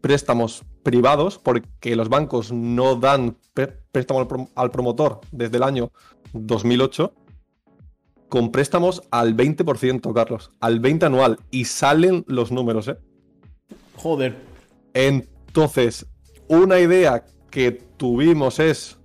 [0.00, 3.36] préstamos privados porque los bancos no dan
[3.92, 5.92] préstamo al, promotor desde el año
[6.32, 7.12] 2008
[8.28, 12.98] con préstamos al 20%, Carlos, al 20 anual y salen los números, ¿eh?
[13.96, 14.36] Joder.
[14.92, 16.06] Entonces,
[16.46, 18.97] una idea que tuvimos es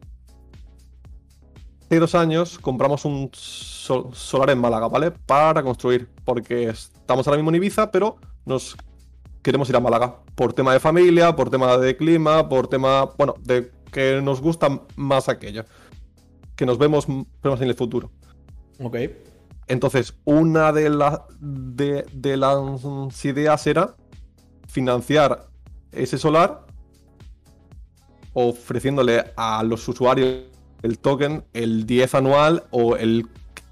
[1.93, 5.11] hace dos años compramos un solar en Málaga, ¿vale?
[5.11, 8.75] Para construir, porque estamos ahora mismo en Ibiza, pero nos
[9.43, 10.15] queremos ir a Málaga.
[10.33, 14.81] Por tema de familia, por tema de clima, por tema, bueno, de que nos gusta
[14.95, 15.65] más aquello.
[16.55, 17.05] Que nos vemos,
[17.43, 18.09] vemos en el futuro.
[18.79, 18.97] Ok.
[19.67, 20.89] Entonces, una de,
[21.39, 23.95] de, de las ideas era
[24.67, 25.47] financiar
[25.91, 26.65] ese solar
[28.33, 30.52] ofreciéndole a los usuarios
[30.83, 33.27] el token el 10 anual o el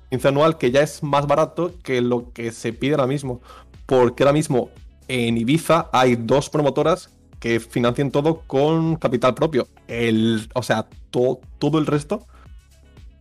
[0.09, 3.41] 15 anual, que ya es más barato que lo que se pide ahora mismo.
[3.85, 4.69] Porque ahora mismo
[5.07, 7.09] en Ibiza hay dos promotoras
[7.39, 9.67] que financian todo con capital propio.
[9.87, 12.25] El, o sea, todo el resto,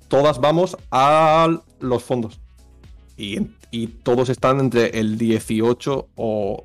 [0.08, 1.48] todas vamos a
[1.80, 2.40] los fondos.
[3.16, 3.40] Y,
[4.02, 6.64] todos están entre el 18 o,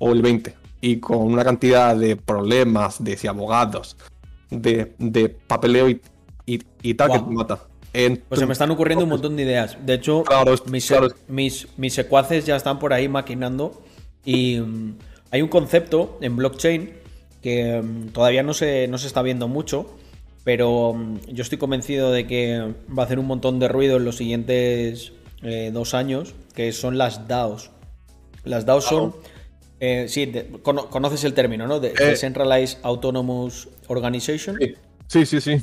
[0.00, 0.54] el 20.
[0.80, 3.96] Y con una cantidad de problemas, de abogados,
[4.50, 6.00] de, de papeleo y,
[6.82, 7.66] y, tal que te mata.
[8.28, 9.76] pues se me están ocurriendo un montón de ideas.
[9.84, 10.24] De hecho,
[11.28, 13.82] mis, mis, secuaces ya están por ahí maquinando.
[14.24, 14.98] Y mm,
[15.30, 16.92] hay un concepto en blockchain
[17.42, 19.94] que mm, todavía no se, no se está viendo mucho.
[20.44, 24.04] Pero mm, yo estoy convencido de que va a hacer un montón de ruido en
[24.04, 25.12] los siguientes
[25.42, 27.70] eh, dos años, que son las DAOs.
[28.44, 29.14] Las DAOs son...
[29.80, 31.78] Eh, sí, conoces el término, ¿no?
[31.78, 31.94] De, eh.
[31.96, 34.58] Decentralized Autonomous Organization.
[35.06, 35.40] sí, sí.
[35.40, 35.60] sí.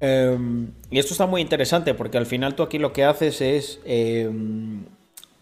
[0.00, 3.80] Em, y esto está muy interesante porque al final tú aquí lo que haces es
[3.84, 4.84] em,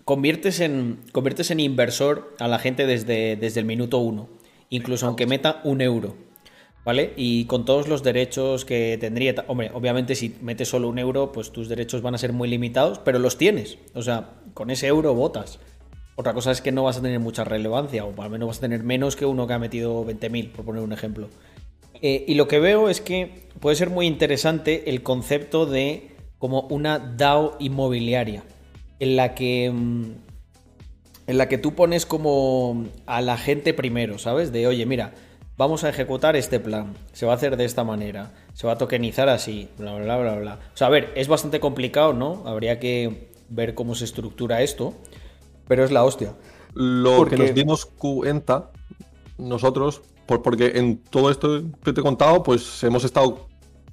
[0.04, 4.28] conviertes, en, conviertes en inversor a la gente desde, desde el minuto uno,
[4.70, 6.16] incluso aunque meta un euro.
[6.84, 7.14] ¿Vale?
[7.16, 9.34] Y con todos los derechos que tendría.
[9.48, 12.98] Hombre, obviamente si metes solo un euro, pues tus derechos van a ser muy limitados,
[12.98, 13.78] pero los tienes.
[13.94, 15.60] O sea, con ese euro votas.
[16.16, 18.60] Otra cosa es que no vas a tener mucha relevancia, o al menos vas a
[18.60, 21.30] tener menos que uno que ha metido 20.000, por poner un ejemplo.
[22.06, 26.60] Eh, y lo que veo es que puede ser muy interesante el concepto de como
[26.68, 28.44] una DAO inmobiliaria,
[29.00, 30.10] en la que, mm,
[31.28, 34.52] en la que tú pones como a la gente primero, ¿sabes?
[34.52, 35.14] De, oye, mira,
[35.56, 38.76] vamos a ejecutar este plan, se va a hacer de esta manera, se va a
[38.76, 40.58] tokenizar así, bla, bla, bla, bla.
[40.74, 42.42] O sea, a ver, es bastante complicado, ¿no?
[42.44, 44.92] Habría que ver cómo se estructura esto,
[45.66, 46.34] pero es la hostia.
[46.74, 48.72] Lo que nos dimos cuenta
[49.38, 53.46] nosotros, porque en todo esto que te he contado, pues hemos estado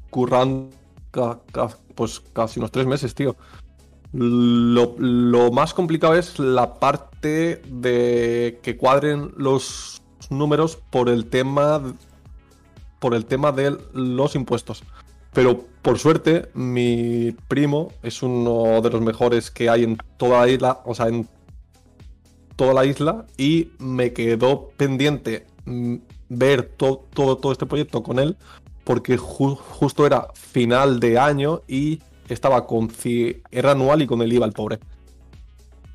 [0.10, 0.70] currando
[1.96, 3.36] pues casi unos tres meses, tío.
[4.14, 11.82] Lo, lo, más complicado es la parte de que cuadren los números por el tema
[13.00, 14.84] por el tema de los impuestos.
[15.34, 20.50] Pero por suerte, mi primo es uno de los mejores que hay en toda la
[20.50, 21.28] isla, o sea, en
[22.56, 25.96] toda la isla, y me quedó pendiente mm,
[26.34, 28.38] ver todo, todo, este proyecto con él,
[28.86, 32.00] porque justo era final de año y
[32.30, 32.90] estaba con
[33.52, 34.80] era anual y con el IVA el pobre.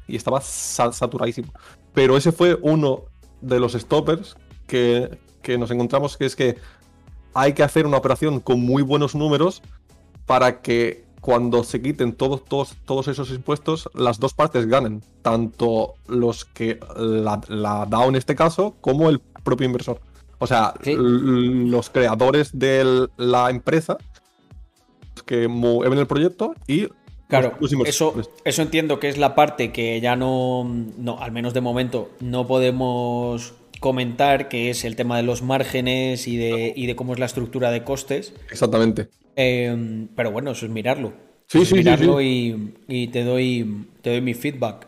[0.06, 1.52] Y estaba saturadísimo.
[1.94, 3.04] Pero ese fue uno
[3.40, 4.36] de los stoppers
[4.66, 6.58] que, que nos encontramos, que es que
[7.32, 9.62] hay que hacer una operación con muy buenos números
[10.26, 15.02] para que cuando se quiten todos, todos, todos esos impuestos, las dos partes ganen.
[15.22, 20.00] Tanto los que la, la DAO en este caso, como el propio inversor.
[20.38, 23.96] O sea, los creadores de la empresa
[25.24, 26.88] que mueven el proyecto y
[27.28, 27.54] Claro,
[27.84, 28.14] eso,
[28.44, 30.62] eso entiendo que es la parte que ya no,
[30.96, 36.28] no, al menos de momento, no podemos comentar, que es el tema de los márgenes
[36.28, 38.32] y de, y de cómo es la estructura de costes.
[38.50, 39.08] Exactamente.
[39.34, 41.14] Em, pero bueno, eso es mirarlo.
[41.48, 44.86] Sí, sí, mirarlo Y, y, te, doy, te doy mi feedback.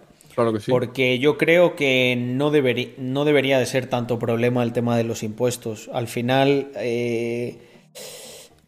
[0.71, 5.05] Porque yo creo que no, debería, no debería de ser tanto problema el tema de
[5.05, 5.91] los impuestos.
[5.93, 7.59] Al final, eh,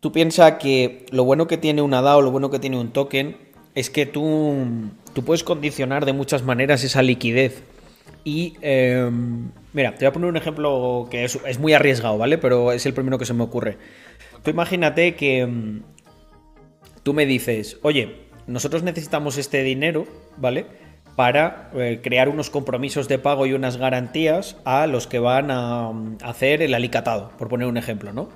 [0.01, 3.37] tú piensas que lo bueno que tiene una DAO, lo bueno que tiene un token,
[3.75, 4.57] es que tú,
[5.13, 7.63] tú puedes condicionar de muchas maneras esa liquidez.
[8.25, 12.39] Y em, mira, te voy a poner un ejemplo que es, muy arriesgado, ¿vale?
[12.39, 13.79] Pero es el primero que se me ocurre.
[14.43, 15.83] Tú imagínate que em,
[17.03, 20.07] tú me dices, oye, nosotros necesitamos este dinero,
[20.37, 20.67] ¿vale?
[21.21, 25.89] Para eh, crear unos compromisos de pago y unas garantías a los que van a,
[25.89, 25.93] a
[26.23, 28.31] hacer el alicatado, por poner un ejemplo, ¿no?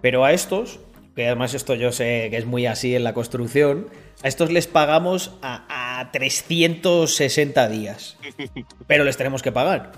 [0.00, 0.80] Pero a estos,
[1.14, 3.86] que además esto yo sé que es muy así en la construcción,
[4.24, 8.18] a estos les pagamos a, 360 días.
[8.88, 9.92] Pero les tenemos que pagar.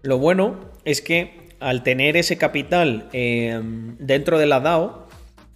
[0.00, 5.01] Lo bueno es que al tener ese capital em, dentro de la DAO,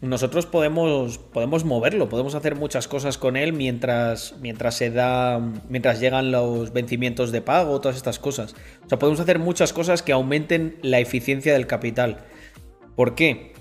[0.03, 5.41] nosotros podemos, podemos moverlo, podemos hacer muchas cosas con él mientras, mientras se da.
[5.69, 8.55] mientras llegan los vencimientos de pago, todas estas cosas.
[8.85, 12.19] O sea, podemos hacer muchas cosas que aumenten la eficiencia del capital.
[12.95, 13.55] ¿Por qué?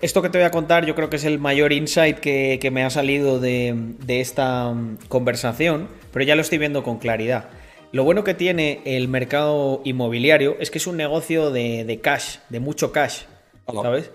[0.00, 2.84] Esto que te voy a contar yo creo que es el mayor insight que, me
[2.84, 7.50] ha salido de, esta mm, conversación, pero ya lo estoy viendo con claridad.
[7.90, 12.60] Lo bueno que tiene el mercado inmobiliario es que es un negocio de, cash, de
[12.60, 13.22] mucho cash,
[13.66, 14.12] ¿sabes?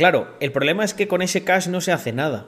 [0.00, 2.46] Claro, el problema es que con ese cash no se hace nada.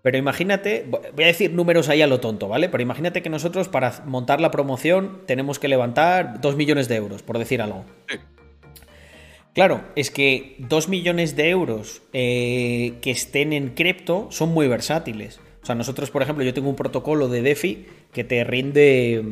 [0.00, 2.70] Pero imagínate, voy a decir números ahí a lo tonto, ¿vale?
[2.70, 7.22] Pero imagínate que nosotros para montar la promoción tenemos que levantar 2 millones de euros,
[7.22, 7.84] por decir algo.
[9.52, 15.40] Claro, es que 2 millones de euros eh, que estén en cripto son muy versátiles.
[15.62, 19.22] O sea, nosotros, por ejemplo, yo tengo un protocolo de DeFi que te rinde,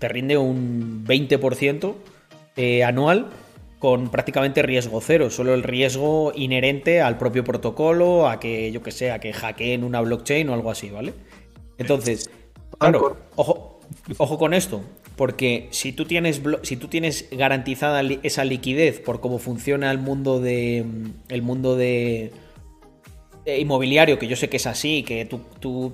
[0.00, 1.94] te rinde un 20%
[2.56, 3.30] eh, anual
[3.78, 8.90] con prácticamente riesgo cero, solo el riesgo inherente al propio protocolo, a que, yo que
[8.90, 11.12] sé, a que hackeen una blockchain o algo así, ¿vale?
[11.76, 12.30] Entonces,
[12.78, 13.80] claro, ojo,
[14.16, 14.82] ojo con esto.
[15.16, 20.40] Porque si tú tienes, si tú tienes garantizada esa liquidez por cómo funciona el mundo
[20.40, 20.84] de.
[21.28, 22.32] el mundo de.
[23.46, 25.92] inmobiliario, que yo sé que es así, que tú,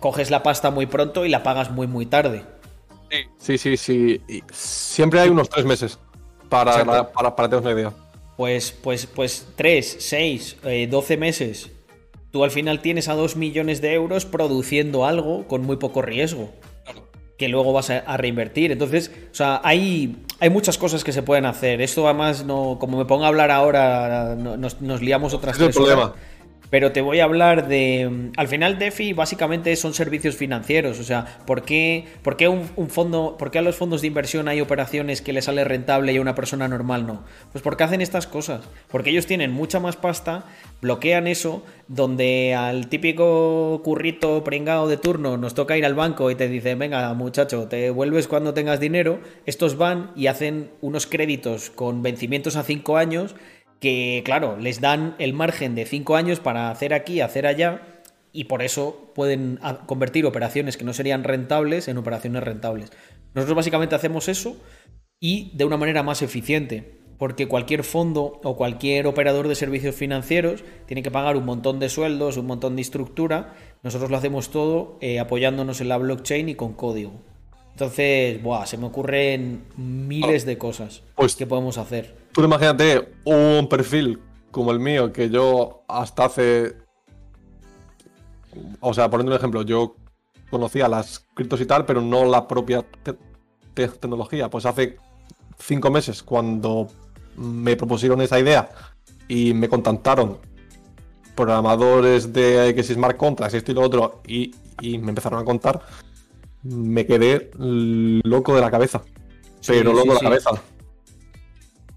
[0.00, 2.42] coges la pasta muy pronto y la pagas muy muy tarde.
[3.38, 4.20] Sí, sí, sí.
[4.50, 6.00] Siempre hay unos tres meses
[6.54, 7.92] para, para, para, tener una idea.
[8.36, 10.56] Pues, pues, pues 3, 6,
[10.88, 11.70] 12 meses.
[12.30, 16.50] Tú al final tienes a 2 millones de euros produciendo algo con muy poco riesgo
[17.36, 18.70] que luego vas a, reinvertir.
[18.72, 21.80] Entonces, o sea, hay, hay muchas cosas que se pueden hacer.
[21.80, 26.14] Esto además, no, como me pongo a hablar ahora, nos, liamos otras es el problema.
[26.74, 28.32] Pero te voy a hablar de...
[28.36, 33.36] Al final DeFi básicamente son servicios financieros, o sea, ¿por qué, por qué un, fondo,
[33.38, 36.20] por qué a los fondos de inversión hay operaciones que le sale rentable y a
[36.20, 37.22] una persona normal no?
[37.52, 40.46] Pues porque hacen estas cosas, porque ellos tienen mucha más pasta,
[40.82, 46.34] bloquean eso, donde al típico currito pringado de turno nos toca ir al banco y
[46.34, 51.70] te dice, venga muchacho, te vuelves cuando tengas dinero, estos van y hacen unos créditos
[51.70, 53.36] con vencimientos a 5 años
[53.84, 57.82] que, claro, les dan el margen de 5 años para hacer aquí, hacer allá,
[58.32, 62.92] y por eso pueden convertir operaciones que no serían rentables en operaciones rentables.
[63.34, 64.56] Nosotros básicamente hacemos eso
[65.20, 70.64] y de una manera más eficiente, porque cualquier fondo o cualquier operador de servicios financieros
[70.86, 73.52] tiene que pagar un montón de sueldos, un montón de estructura.
[73.82, 77.12] Nosotros lo hacemos todo eh, apoyándonos en la blockchain y con código.
[77.72, 82.23] Entonces, buah, se me ocurren miles de cosas pues que podemos hacer.
[82.34, 84.20] Tú imagínate un perfil
[84.50, 86.76] como el mío, que yo hasta hace.
[88.80, 89.96] O sea, poniendo un ejemplo, yo
[90.50, 92.84] conocía las criptos y tal, pero no la propia
[93.74, 94.50] tecnología.
[94.50, 94.96] Pues hace
[95.58, 96.88] cinco meses, cuando
[97.36, 98.68] me propusieron esa idea
[99.26, 100.38] y me contactaron
[101.34, 105.82] programadores de X Smart Contracts, esto y lo otro, y, y me empezaron a contar
[106.64, 109.02] me quedé loco de la cabeza.
[109.66, 110.50] Pero loco de la cabeza.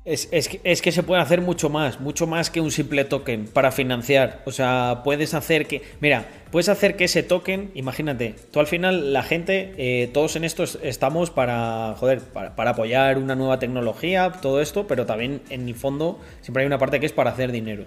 [0.07, 4.41] Es, que, se puede hacer mucho más, mucho más que un simple token para financiar.
[4.45, 5.81] O sea, puedes hacer que.
[5.99, 10.45] Mira, puedes hacer que ese token, imagínate, tú al final, la gente, eh, todos en
[10.45, 15.75] esto estamos para, joder, para, apoyar una nueva tecnología, todo esto, pero también en el
[15.75, 17.83] fondo siempre hay una parte que es para hacer dinero.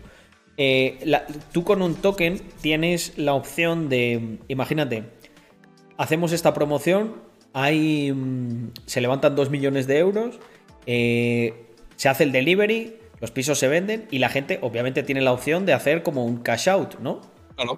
[0.59, 0.98] Eh,
[1.52, 5.05] tú con un token tienes la opción de, imagínate,
[5.97, 7.14] hacemos esta promoción,
[7.55, 10.38] hay, mm, se levantan 2 millones de euros,
[10.84, 11.69] eh,
[12.01, 15.66] se hace el delivery, los pisos se venden y la gente obviamente tiene la opción
[15.66, 17.20] de hacer como un cash out, ¿no?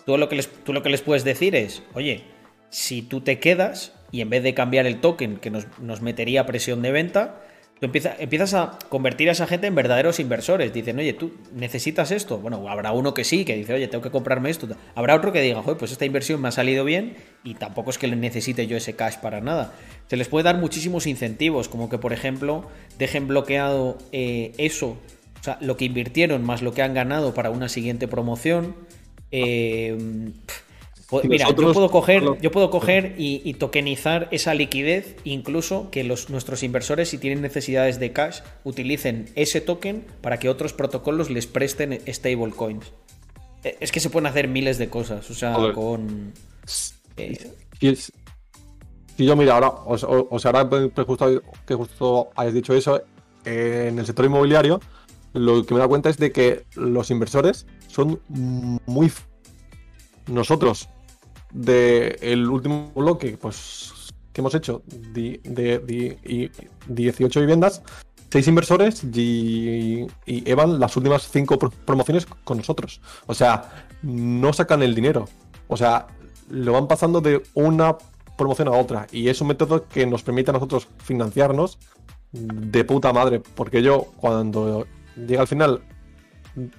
[0.07, 2.23] Tú, lo que les, tú lo que les puedes decir es, oye,
[2.71, 6.47] si tú te quedas y en vez de cambiar el token que nos, nos metería
[6.47, 7.41] presión de venta,
[7.83, 10.73] Tú empiezas a convertir a esa gente en verdaderos inversores.
[10.73, 12.39] Dicen, oye, tú necesitas esto.
[12.39, 14.69] Bueno, habrá uno que sí, que dice, oye, tengo que comprarme esto.
[14.95, 17.99] Habrá otro que diga, joder, pues esta inversión me ha salido bien y tampoco es
[17.99, 19.75] que necesite yo ese cash para nada.
[20.07, 22.69] Se les puede dar muchísimos incentivos, como que, por ejemplo,
[23.01, 24.91] dejen bloqueado eh, eso,
[25.41, 28.77] o sea, lo que invirtieron más lo que han ganado para una siguiente promoción.
[29.33, 30.31] Eh,
[31.25, 36.63] Mira, yo puedo coger, yo puedo coger y, tokenizar esa liquidez, incluso que los, nuestros
[36.63, 42.01] inversores, si tienen necesidades de cash, utilicen ese token para que otros protocolos les presten
[42.07, 42.93] stablecoins.
[43.65, 46.33] E, es que se pueden hacer miles de cosas, o sea, con.
[47.17, 47.39] Eh,
[49.17, 49.99] si, yo, mira, ahora, o,
[50.39, 53.03] sea, ahora que justo, que justo hayas dicho eso,
[53.45, 54.81] en el sector inmobiliario,
[55.35, 59.13] lo que me da cuenta es de que los inversores son muy
[60.27, 60.89] nosotros
[61.53, 66.51] del último bloque pues, que hemos hecho de, de,
[66.89, 67.83] 18 viviendas,
[68.31, 73.01] 6 inversores y, y Evan las últimas 5 promociones con nosotros.
[73.27, 75.29] O sea, no sacan el dinero.
[75.69, 76.07] O sea,
[76.49, 77.97] lo van pasando de una
[78.37, 79.07] promoción a otra.
[79.13, 81.79] Y es un método que nos permite a nosotros financiarnos
[82.33, 83.41] de puta madre.
[83.55, 85.83] Porque yo, cuando llega al final,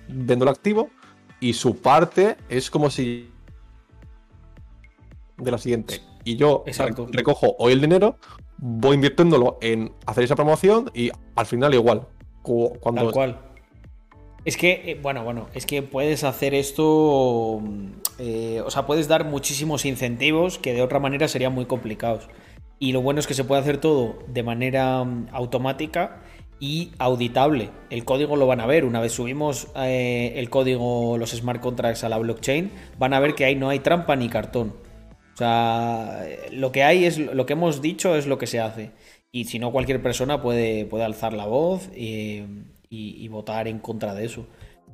[0.07, 0.89] vendo el activo
[1.39, 3.32] y su parte es como si
[5.37, 6.01] de la siguiente.
[6.23, 6.63] Y yo
[7.11, 8.17] recojo hoy el dinero,
[8.57, 12.07] voy invirtiéndolo en hacer esa promoción y al final igual.
[12.41, 13.03] Cuando...
[13.03, 13.53] Tal cual.
[14.45, 17.61] Es que, eh, bueno, bueno, es que puedes hacer esto,
[18.19, 22.27] eh, o sea, puedes dar muchísimos incentivos que de otra manera serían muy complicados.
[22.77, 26.21] Y lo bueno es que se puede hacer todo de manera mm, automática
[26.59, 27.69] y auditable.
[27.89, 28.83] El código lo van a ver.
[28.83, 33.35] Una vez subimos eh, el código, los smart contracts a la blockchain, van a ver
[33.35, 34.73] que ahí no hay trampa ni cartón.
[35.33, 38.91] O sea, lo que hay es lo que hemos dicho es lo que se hace.
[39.31, 42.43] Y si no, cualquier persona puede, puede alzar la voz y,
[43.29, 44.45] votar en contra de eso.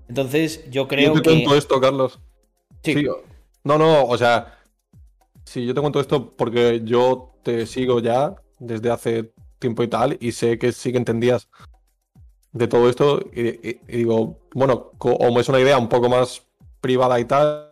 [0.08, 2.20] Entonces, yo creo yo te cuento esto, Carlos.
[2.84, 3.06] Sí.
[3.66, 4.60] No, no, o sea,
[5.44, 10.18] sí, yo te cuento esto porque yo te sigo ya desde hace tiempo y tal,
[10.22, 11.50] y sé que sí que entendías
[12.54, 16.48] de todo esto, y digo, bueno, como es una idea un poco más
[16.80, 17.69] privada y tal,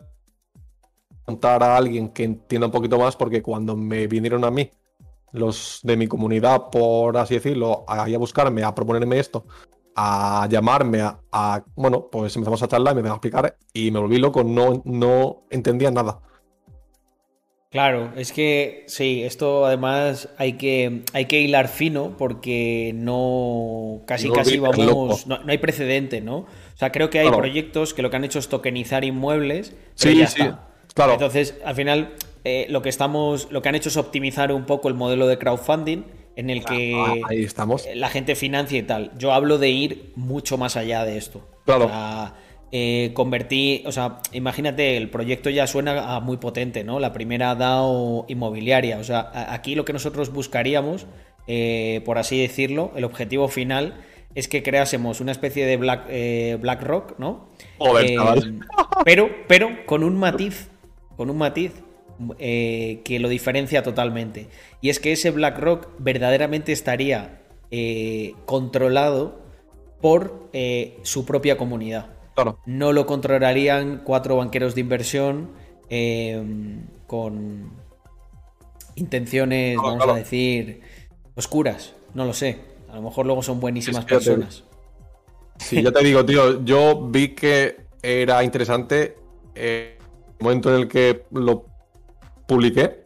[1.28, 4.70] contar a alguien que entienda un poquito más, porque cuando me vinieron a mí,
[5.32, 9.46] los de mi comunidad, por así decirlo, a, a buscarme, a proponerme esto,
[9.94, 11.02] a llamarme,
[11.32, 14.82] a, bueno, pues empezamos a charlar, me van a explicar y me volví loco, no,
[14.86, 16.20] no entendía nada.
[17.70, 24.28] Claro, es que sí, esto además hay que, hay que hilar fino porque no casi
[24.28, 26.38] No casi vamos, no, no hay precedente, ¿no?
[26.38, 26.46] O
[26.76, 27.36] sea, creo que hay Claro.
[27.36, 30.67] proyectos que lo que han hecho es tokenizar inmuebles, pero Sí, ya sí, está.
[30.98, 31.12] Claro.
[31.14, 32.14] Entonces, al final,
[32.44, 35.38] eh, lo que estamos, lo que han hecho es optimizar un poco el modelo de
[35.38, 36.02] crowdfunding
[36.36, 37.86] en el que Ah, ahí estamos.
[37.86, 39.10] eh, la gente financia y tal.
[39.18, 41.40] Yo hablo de ir mucho más allá de esto.
[41.64, 41.86] Claro.
[41.86, 42.34] O sea,
[42.70, 47.00] eh, convertir, o sea, imagínate, el proyecto ya suena a muy potente, ¿no?
[47.00, 48.98] La primera DAO inmobiliaria.
[48.98, 51.06] O sea, aquí lo que nosotros buscaríamos,
[51.46, 53.94] eh, por así decirlo, el objetivo final
[54.34, 57.48] es que creásemos una especie de Black, eh, BlackRock, ¿no?
[57.78, 58.16] Joder,
[59.04, 60.68] pero, pero con un matiz,
[61.18, 61.72] con un matiz
[62.38, 64.46] eh, que lo diferencia totalmente.
[64.80, 67.42] Y es que ese BlackRock verdaderamente estaría
[67.72, 69.40] eh, controlado
[70.00, 72.06] por eh, su propia comunidad.
[72.36, 72.60] Claro.
[72.66, 75.50] No lo controlarían cuatro banqueros de inversión
[77.06, 77.72] con
[78.94, 80.16] intenciones, Claro, vamos claro.
[80.16, 80.80] a decir,
[81.34, 81.94] oscuras.
[82.14, 82.60] No lo sé.
[82.88, 84.62] A lo mejor luego son buenísimas personas.
[85.58, 89.16] Sí, ya te digo, tío, yo vi que era interesante
[89.56, 89.97] eh,
[90.40, 91.66] momento en el que lo
[92.46, 93.04] publiqué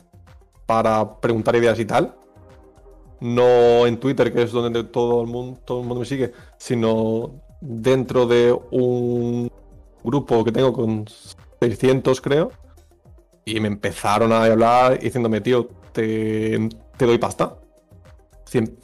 [0.67, 2.15] para preguntar ideas y tal.
[3.21, 7.41] No en Twitter, que es donde todo el mundo, todo el mundo me sigue, sino
[7.61, 9.51] dentro de un
[10.03, 11.05] grupo que tengo con
[11.61, 12.51] 600, creo.
[13.45, 17.57] Y me empezaron a hablar diciéndome, tío, te, te doy pasta.
[18.47, 18.77] 100,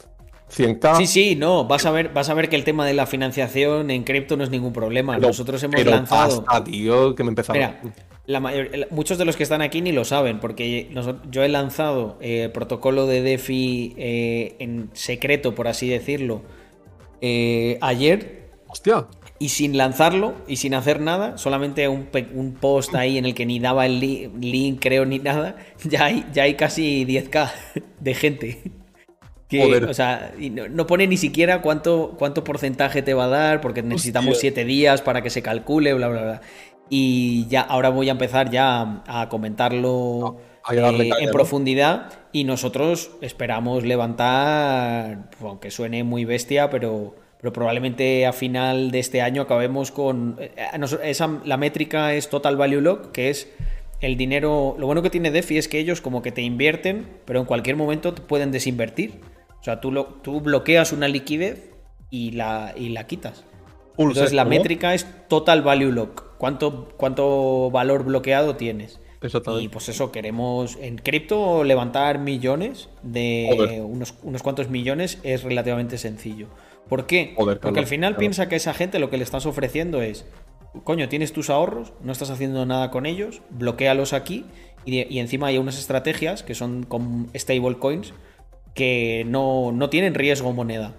[0.49, 0.97] 100k.
[0.97, 3.91] Sí, sí, no, vas a ver, vas a ver que el tema de la financiación
[3.91, 5.15] en cripto no es ningún problema.
[5.15, 6.43] pero- Nosotros hemos pero lanzado.
[6.43, 7.59] pasta, tío, que me empezaron.
[7.61, 7.81] Mira,
[8.25, 10.89] la mayor- el- muchos de los que están aquí ni lo saben, porque
[11.31, 16.41] yo he lanzado eh, el protocolo de DeFi eh, en secreto, por así decirlo,
[17.21, 19.07] eh, ayer Hostia.
[19.39, 23.45] y sin lanzarlo y sin hacer nada, solamente un, un post ahí en el que
[23.45, 27.51] ni daba el li- link, creo, ni nada, ya hay, ya hay casi 10k
[27.99, 28.61] de gente.
[29.49, 29.85] Que, Joder.
[29.85, 33.61] o sea, y no, no pone ni siquiera cuánto, cuánto porcentaje te va a dar,
[33.61, 34.51] porque necesitamos Hostia.
[34.51, 36.41] 7 días para que se calcule, bla, bla, bla.
[36.89, 40.37] Y ya, ahora voy a empezar ya a comentarlo
[40.71, 41.31] eh, en ¿no?
[41.31, 48.91] profundidad y nosotros esperamos levantar, pues, aunque suene muy bestia, pero, pero probablemente a final
[48.91, 50.37] de este año acabemos con...
[50.39, 50.51] eh,
[51.03, 53.49] esa, la métrica es Total Value Lock, que es
[53.99, 54.75] el dinero...
[54.77, 57.75] Lo bueno que tiene DeFi es que ellos como que te invierten, pero en cualquier
[57.75, 59.19] momento te pueden desinvertir.
[59.59, 61.71] O sea, tú, lo, tú bloqueas una liquidez
[62.09, 63.45] y la, y la quitas.
[63.97, 64.51] Entonces la ¿no?
[64.51, 66.37] métrica es Total Value Lock.
[66.37, 68.99] ¿Cuánto, cuánto valor bloqueado tienes?
[69.59, 73.81] Y pues eso, queremos en cripto levantar millones de Joder.
[73.81, 76.47] unos, unos cuantos millones es relativamente sencillo.
[76.87, 77.33] ¿Por qué?
[77.35, 80.25] Joder, Porque al final piensa que esa gente lo que le estás ofreciendo es,
[80.85, 84.45] coño, tienes tus ahorros, no estás haciendo nada con ellos, bloquealos aquí
[84.85, 88.13] y, y encima hay unas estrategias que son con stablecoins
[88.79, 90.95] que no, no tienen riesgo moneda.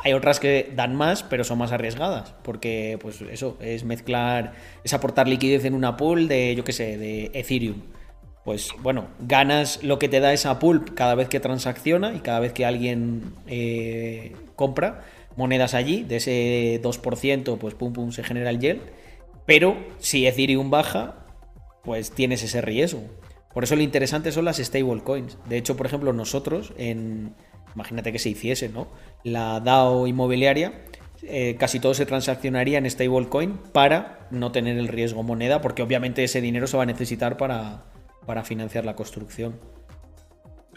[0.00, 4.52] Hay otras que dan más, pero son más arriesgadas, porque pues eso es mezclar,
[4.84, 7.80] es aportar liquidez en una pool de, yo qué sé, de Ethereum.
[8.44, 12.40] Pues bueno, ganas lo que te da esa pool cada vez que transacciona y cada
[12.40, 15.00] vez que alguien eh, compra
[15.34, 18.82] monedas allí, de ese 2%, pues pum pum se genera el yield.
[19.46, 21.24] Pero si Ethereum baja,
[21.84, 23.00] pues tienes ese riesgo.
[23.54, 25.38] Por eso lo interesante son las stablecoins.
[25.48, 27.34] De hecho, por ejemplo, nosotros, en,
[27.74, 28.88] imagínate que se hiciese, ¿no?
[29.22, 30.82] La DAO inmobiliaria,
[31.22, 36.24] eh, casi todo se transaccionaría en stablecoin para no tener el riesgo moneda, porque obviamente
[36.24, 37.84] ese dinero se va a necesitar para,
[38.26, 39.54] para financiar la construcción.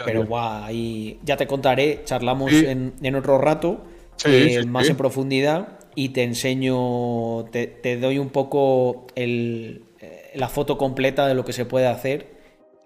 [0.05, 2.65] Pero guau, ahí ya te contaré, charlamos Sí.
[2.67, 3.83] en, en otro rato,
[4.17, 9.85] Sí, eh, sí, más en profundidad, y te enseño, te, te doy un poco el-
[9.99, 12.36] eh, la foto completa de lo que se puede hacer.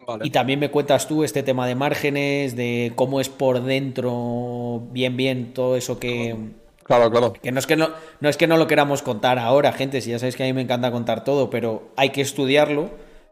[0.06, 0.26] Vale.
[0.26, 5.16] Y también me cuentas tú este tema de márgenes, de cómo es por dentro, bien,
[5.16, 6.36] bien, todo eso que,
[6.84, 7.34] Claro, claro.
[7.34, 10.10] que no es que no, no es que no lo queramos contar ahora, gente, si
[10.10, 12.90] ya sabéis que a mí me encanta contar todo, pero hay que estudiarlo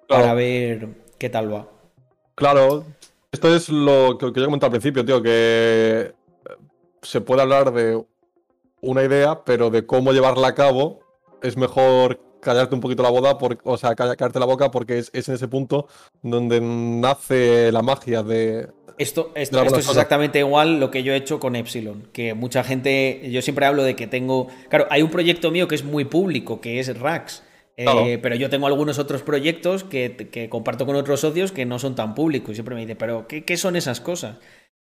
[0.07, 0.23] Claro.
[0.23, 0.87] para ver
[1.17, 1.67] qué tal va.
[2.35, 2.85] Claro.
[3.31, 6.13] Esto es lo que que yo comenté al principio, tío, que eh,
[7.01, 8.01] se puede hablar de
[8.81, 11.01] una idea, pero de cómo llevarla a cabo
[11.43, 14.97] es mejor callarte un poquito la boda, por- o sea, calla- callarte la boca, porque
[14.99, 15.87] es, es en ese punto
[16.21, 18.67] donde nace la magia de...
[18.97, 22.33] Esto, esto, De esto es exactamente igual lo que yo he hecho con Epsilon, que
[22.33, 25.85] mucha gente, yo siempre hablo de que tengo, claro, hay un proyecto mío que es
[25.85, 27.43] muy público, que es Rax,
[27.77, 28.05] eh, Claro.
[28.21, 31.95] pero yo tengo algunos otros proyectos que, que comparto con otros socios que no son
[31.95, 32.51] tan públicos.
[32.51, 34.35] Y siempre me dicen, pero ¿qué, qué son esas cosas?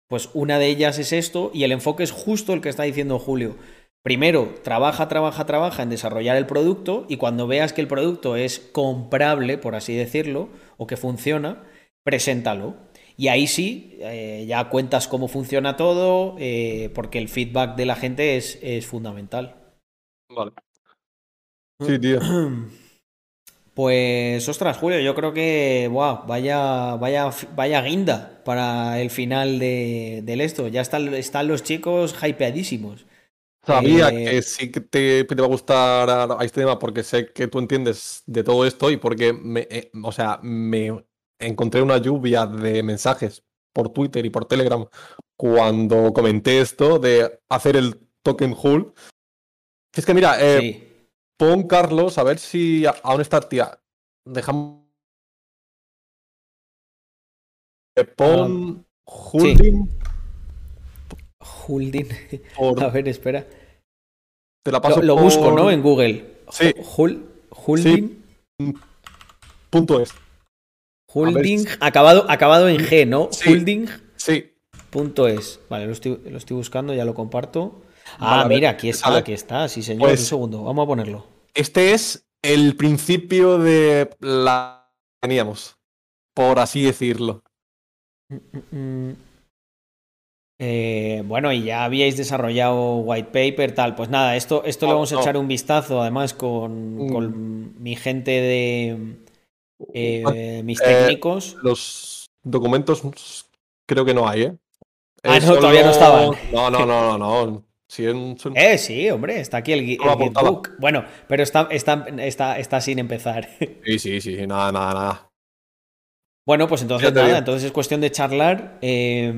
[0.09, 3.21] Pues una de ellas es esto y el enfoque es justo el que está diciendo
[3.21, 3.55] Julio.
[4.03, 8.59] Primero, trabaja, trabaja, trabaja en desarrollar el producto y cuando veas que el producto es
[8.61, 11.65] comprable, por así decirlo, o que funciona,
[12.05, 12.77] preséntalo.
[13.17, 17.97] Y ahí sí, eh, ya cuentas cómo funciona todo, eh, porque el feedback de la
[17.97, 19.57] gente es, es fundamental.
[20.35, 20.53] Vale.
[21.81, 22.21] Sí, tío.
[23.79, 30.23] Pues, ostras, Julio, yo creo que, wow, vaya, vaya, vaya guinda para el final de,
[30.25, 30.67] del esto.
[30.67, 33.07] Ya están, están los chicos hypeadísimos.
[33.69, 37.33] Sabía eh, que sí que te, te, va a gustar a este tema porque sé
[37.33, 41.05] que tú entiendes de todo esto y porque, me, eh, o sea, me
[41.39, 44.87] encontré una lluvia de mensajes por Twitter y por Telegram
[45.37, 48.95] cuando comenté esto de hacer el token hull.
[49.95, 53.79] Es que mira, eh, Pon Carlos, a ver si aún está tía.
[54.25, 54.83] Dejamos.
[58.17, 59.89] Pon Holding.
[61.41, 62.09] Holding.
[62.81, 63.47] A ver, espera.
[64.65, 65.71] Te la paso lo, lo busco, ¿no?
[65.71, 66.43] En Google.
[66.51, 66.75] Sí.
[67.67, 68.23] Holding.
[69.71, 70.11] Punto es.
[71.13, 73.29] Holding, acabado, acabado en G, ¿no?
[73.33, 73.51] Sí.
[73.51, 73.87] Holding.
[74.17, 74.53] Sí.
[74.91, 75.61] Punto es.
[75.69, 77.83] Vale, lo estoy, lo estoy buscando, ya lo comparto.
[78.19, 80.09] Ah, vale, mira, aquí está, aquí está, sí señor.
[80.09, 81.27] Pues, un segundo, vamos a ponerlo.
[81.55, 84.91] Este es el principio de la
[85.21, 85.77] que teníamos,
[86.35, 87.43] por así decirlo.
[90.61, 93.95] Eh, bueno, y ya habíais desarrollado white paper, tal.
[93.95, 95.21] Pues nada, esto, esto no, le vamos a no.
[95.21, 97.13] echar un vistazo, además, con, Mm.
[97.13, 98.97] con mi gente de
[99.95, 101.57] eh, mis Eh, técnicos.
[101.63, 103.47] Los documentos
[103.87, 104.57] creo que no hay, ¿eh?
[105.23, 106.31] Ah, Es no, todavía no estaban.
[106.53, 107.47] No, no, no, no.
[107.47, 107.65] no.
[107.91, 109.99] Sí, en- Eh, sí, hombre, está aquí el, el.
[110.79, 113.49] Bueno, pero está, está, está, está sin empezar.
[113.85, 115.28] Sí, sí, sí, nada, nada, nada.
[116.49, 117.37] Bueno, pues entonces nada, bien.
[117.39, 119.33] entonces es cuestión de charlar eh,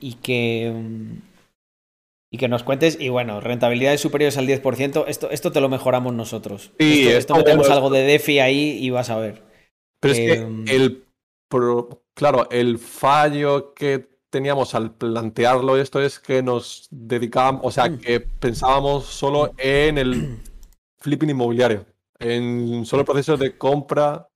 [0.00, 0.72] y que
[2.32, 2.98] y que nos cuentes.
[3.00, 6.72] Y bueno, rentabilidades superiores al 10%, esto, esto te lo mejoramos nosotros.
[6.80, 9.44] Sí, esto, metemos algo de DeFi ahí y vas a ver.
[10.00, 11.04] Pero es Em, que el
[11.48, 17.88] pro- claro, el fallo que teníamos al plantearlo esto es que nos dedicábamos, o sea,
[17.88, 17.98] Mm.
[17.98, 20.10] que pensábamos solo en el
[20.98, 21.86] flipping inmobiliario,
[22.18, 24.28] en solo el proceso de compra,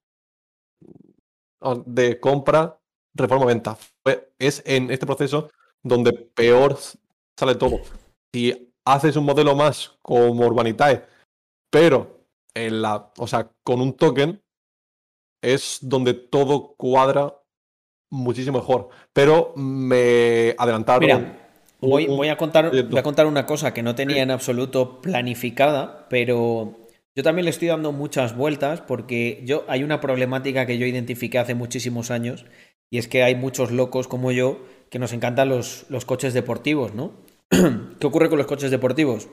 [1.87, 2.79] de compra,
[3.15, 3.77] reforma, venta.
[4.39, 5.51] Es en este proceso
[5.83, 6.77] donde peor
[7.39, 7.81] sale todo.
[8.33, 11.05] Si haces un modelo más como Urbanitae,
[11.71, 12.25] pero
[12.55, 14.43] en la, o sea, con un token,
[15.43, 17.35] es donde todo cuadra
[18.11, 18.89] muchísimo mejor.
[19.13, 21.01] Pero me adelantaron.
[21.01, 26.09] Mira, voy, a contar, voy a contar una cosa que no tenía en absoluto planificada,
[26.09, 30.87] pero yo también le estoy dando muchas vueltas porque yo hay una problemática que yo
[30.87, 32.47] identifiqué hace muchísimos años
[32.91, 36.95] y es que hay muchos locos como yo que nos encantan los, los coches deportivos,
[36.95, 37.13] ¿no?
[37.51, 39.29] ¿Qué ocurre con los coches deportivos?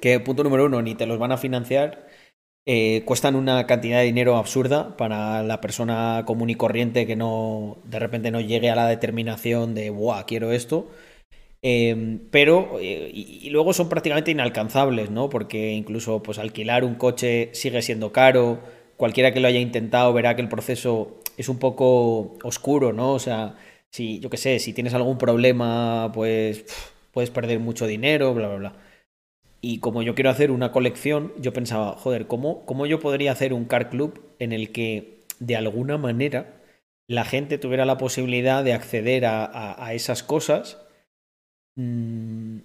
[0.00, 2.06] Que punto número uno, ni te los van a financiar,
[2.66, 7.78] eh, cuestan una cantidad de dinero absurda para la persona común y corriente que no
[7.84, 10.90] de repente no llegue a la determinación de, ¡buah, quiero esto!
[11.62, 15.28] Eh, pero, eh, y, luego son prácticamente inalcanzables, ¿no?
[15.28, 18.60] Porque incluso pues alquilar un coche sigue siendo caro,
[18.96, 23.12] cualquiera que lo haya intentado verá que el proceso es un poco oscuro, ¿no?
[23.12, 23.56] O sea,
[23.90, 26.64] si, yo qué sé, si tienes algún problema, pues
[27.12, 28.76] puedes perder mucho dinero, bla, bla, bla.
[29.62, 33.52] Y como yo quiero hacer una colección, yo pensaba, joder, ¿cómo, cómo yo podría hacer
[33.52, 36.62] un car club en el que de alguna manera
[37.08, 40.78] la gente tuviera la posibilidad de acceder a- a esas cosas
[41.76, 42.58] mm,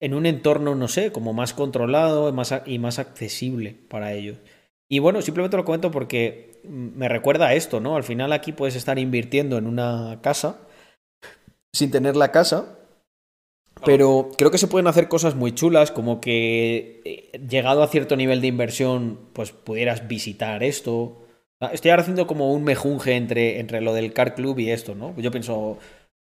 [0.00, 4.38] en un entorno, no sé, como más controlado más y más accesible para ellos.
[4.88, 7.96] Y bueno, simplemente lo comento porque mm, me recuerda a esto, ¿no?
[7.96, 10.60] Al final aquí puedes estar invirtiendo en una casa
[11.72, 12.78] sin tener la casa,
[13.84, 18.16] pero creo que se pueden hacer cosas muy chulas, como que eh, llegado a cierto
[18.16, 21.22] nivel de inversión, pues pudieras visitar esto.
[21.60, 24.94] Ah, Estoy ahora haciendo como un mejunje entre, entre lo del car club y esto,
[24.94, 25.14] ¿no?
[25.18, 25.78] Yo pienso,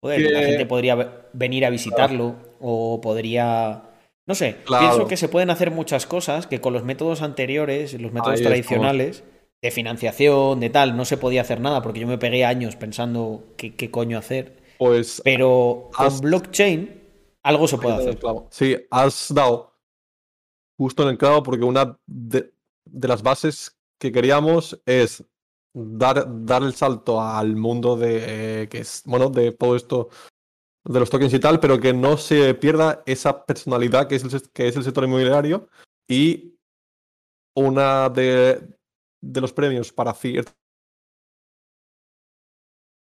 [0.02, 3.84] joder, la gente podría ve- venir a visitarlo o podría...
[4.26, 4.86] No sé, Claro.
[4.88, 8.44] pienso que se pueden hacer muchas cosas que con los métodos anteriores, los métodos Ahí
[8.44, 9.24] tradicionales,
[9.62, 13.44] de financiación, de tal, no se podía hacer nada porque yo me pegué años pensando
[13.56, 14.60] qué, qué coño hacer.
[14.78, 17.00] Pues Pero con blockchain
[17.44, 18.18] algo se puede hacer.
[18.50, 19.72] Sí, has dado
[20.78, 22.52] justo en el clavo porque una de,
[22.84, 25.24] de las bases que queríamos es
[25.74, 30.08] dar, dar el salto al mundo de eh, que es bueno de todo esto
[30.84, 34.50] de los tokens y tal, pero que no se pierda esa personalidad que es el,
[34.52, 35.68] que es el sector inmobiliario
[36.08, 36.58] y
[37.54, 38.76] una de,
[39.20, 40.52] de los premios para cierto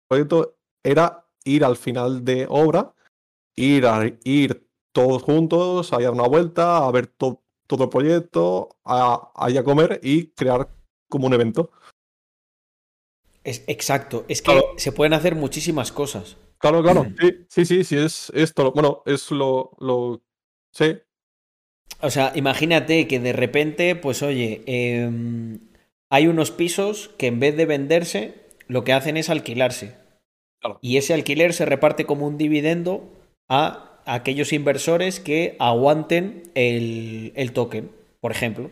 [0.07, 2.93] proyecto era ir al final de obra
[3.57, 8.69] ir a ir todos juntos, a dar una vuelta, a ver to- todo el proyecto,
[8.85, 10.69] a, a ir a comer y crear
[11.09, 11.71] como un evento.
[13.47, 16.35] Es, exacto, es que se pueden hacer muchísimas cosas.
[16.57, 20.21] Claro, claro, sí, sí, sí, sí, es esto, bueno, es lo, lo,
[20.73, 20.97] sí.
[22.01, 25.59] O sea, imagínate que de repente, pues oye, em,
[26.09, 28.33] hay unos pisos que en vez de venderse,
[28.67, 29.95] lo que hacen es alquilarse.
[30.81, 33.09] Y ese alquiler se reparte como un dividendo
[33.47, 38.71] a aquellos inversores que aguanten el, el token, por ejemplo.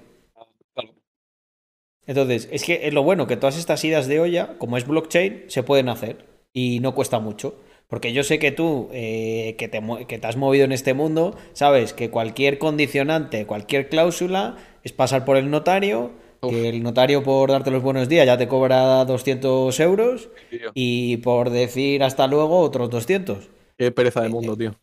[2.07, 5.45] Entonces, es que es lo bueno que todas estas idas de olla, como es blockchain,
[5.47, 7.55] se pueden hacer y no cuesta mucho.
[7.87, 11.35] Porque yo sé que tú, eh, que, te, que, te, has movido en este mundo,
[11.53, 16.11] sabes que cualquier condicionante, cualquier cláusula es pasar por el notario,
[16.41, 20.29] que el notario por darte los buenos días ya te cobra 200 euros
[20.73, 23.49] y por decir hasta luego otros 200.
[23.77, 24.75] Qué pereza de mundo, tío.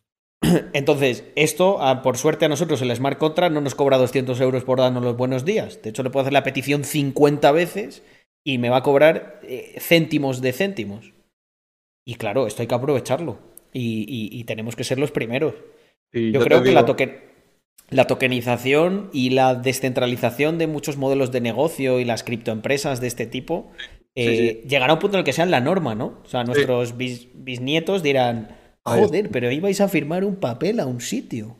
[0.73, 4.79] Entonces, esto, por suerte a nosotros el Smart Contract no nos cobra 200 euros por
[4.79, 5.81] darnos los buenos días.
[5.81, 8.03] De hecho, le puedo hacer la petición 50 veces
[8.43, 11.13] y me va a cobrar eh, céntimos de céntimos.
[12.05, 13.39] Y claro, esto hay que aprovecharlo.
[13.75, 15.55] Y, tenemos que ser los primeros.
[16.11, 16.85] yo, creo que la,
[17.89, 23.25] la tokenización y la descentralización de muchos modelos de negocio y las criptoempresas de este
[23.25, 23.71] tipo
[24.15, 26.19] eh, llegará a un punto en el que sean la norma, ¿no?
[26.23, 31.55] O sea, nuestros bisnietos dirán Joder, pero ibais a firmar un papel a un sitio.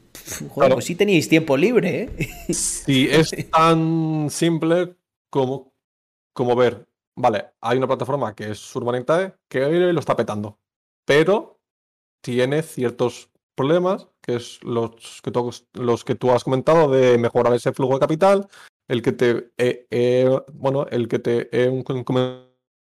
[0.50, 2.54] Joder, pues sí teníais tiempo libre, ¿eh?
[2.54, 4.96] Sí, es tan simple
[5.30, 5.74] como,
[6.34, 10.60] como ver, vale, hay una plataforma que es Urbanitae que lo está petando,
[11.06, 11.62] pero
[12.22, 17.54] tiene ciertos problemas, que es los que, tú, los que tú has comentado de mejorar
[17.54, 18.48] ese flujo de capital,
[18.88, 21.50] el que te, eh, eh, bueno, el que te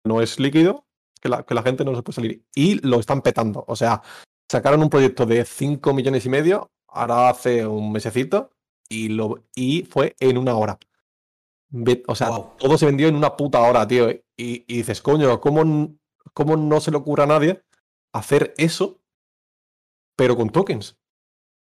[0.03, 0.85] no es líquido,
[1.21, 2.43] que la, que la gente no se puede salir.
[2.53, 3.63] Y lo están petando.
[3.67, 4.01] O sea,
[4.49, 8.51] sacaron un proyecto de 5 millones y medio, ahora hace un mesecito,
[8.89, 10.77] y, lo, y fue en una hora.
[12.07, 14.09] O sea, todo se vendió en una puta hora, tío.
[14.35, 15.95] Y, dices, coño, ¿cómo,
[16.33, 17.61] ¿cómo no se le ocurre a nadie
[18.11, 18.99] hacer eso,
[20.17, 20.97] pero con tokens?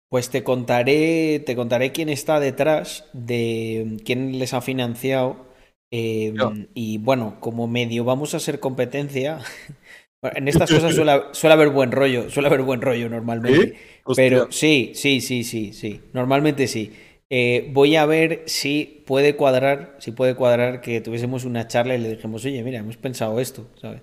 [0.09, 5.52] Pues te contaré, te contaré quién está detrás de quién les ha financiado
[5.95, 9.39] Em, y bueno, como medio vamos a ser competencia.
[10.23, 13.77] en estas cosas suele, haber buen rollo, suele haber buen rollo normalmente.
[14.17, 16.01] Pero sí, sí, sí, sí, sí.
[16.15, 16.93] Normalmente sí.
[17.29, 21.99] Eh, voy a ver si puede cuadrar, si puede cuadrar que tuviésemos una charla y
[21.99, 24.03] le dijimos, oye, mira, hemos pensado esto, ¿sabes?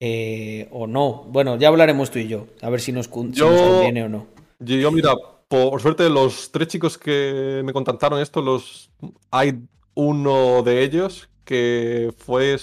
[0.00, 1.24] Eh, o no.
[1.28, 4.26] Bueno, ya hablaremos tú y yo, a ver si nos, conviene o no.
[4.60, 5.14] Yo, mira,
[5.48, 8.90] por suerte, los tres chicos que me contactaron esto, los
[9.30, 9.54] hay
[9.98, 12.56] uno de ellos que fue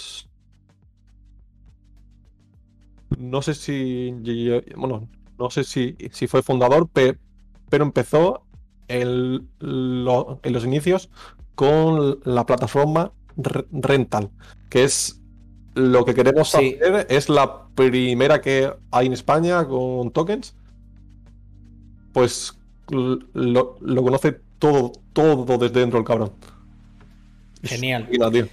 [3.18, 4.14] no sé si
[4.78, 8.46] bueno no sé si, si fue fundador pero empezó
[8.88, 11.10] en, los inicios
[11.56, 14.30] con la plataforma rental
[14.70, 15.22] que es
[15.74, 20.56] lo que queremos hacer es la primera que hay en España con tokens.
[22.14, 22.58] Pues
[22.88, 26.32] lo, lo conoce todo todo desde dentro del cabrón
[27.66, 28.08] Genial.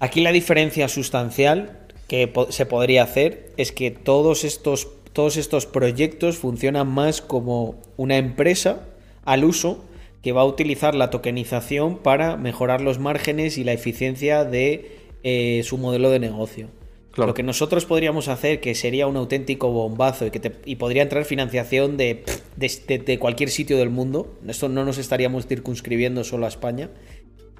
[0.00, 1.78] Aquí la diferencia sustancial
[2.08, 8.16] que se podría hacer es que todos estos, todos estos proyectos funcionan más como una
[8.16, 8.86] empresa
[9.24, 9.84] al uso
[10.22, 15.62] que va a utilizar la tokenización para mejorar los márgenes y la eficiencia de eh,
[15.64, 16.68] su modelo de negocio.
[17.16, 21.24] Lo que nosotros podríamos hacer, que sería un auténtico bombazo y que y podría entrar
[21.24, 22.24] financiación de,
[22.56, 26.88] de, cualquier sitio del mundo, esto no nos estaríamos circunscribiendo solo a España,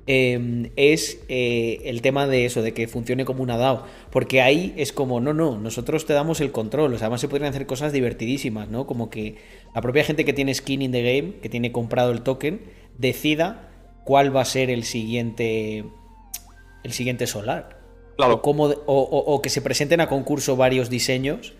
[0.06, 3.84] Em, es eh, el tema de eso, de que funcione como una DAO.
[4.10, 6.94] Porque ahí es como, no, no, nosotros te damos el control.
[6.94, 8.86] O sea, además se podrían hacer cosas divertidísimas, ¿no?
[8.86, 9.36] Como que
[9.74, 12.60] la propia gente que tiene skin in the game, que tiene comprado el token,
[12.98, 13.68] decida
[14.04, 15.84] cuál va a ser el siguiente.
[16.82, 17.78] El siguiente solar.
[18.16, 18.40] Claro.
[18.44, 21.54] O, que se presenten a concurso varios diseños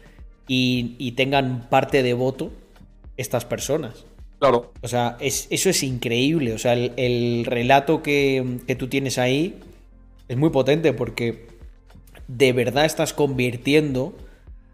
[0.48, 2.50] y, y tengan parte de voto
[3.16, 4.04] estas personas.
[4.40, 4.72] Claro.
[4.80, 6.54] O sea, eso es increíble.
[6.54, 9.60] O sea, el, relato que, tú tienes ahí
[10.28, 11.46] es muy potente porque
[12.26, 14.16] de verdad estás convirtiendo.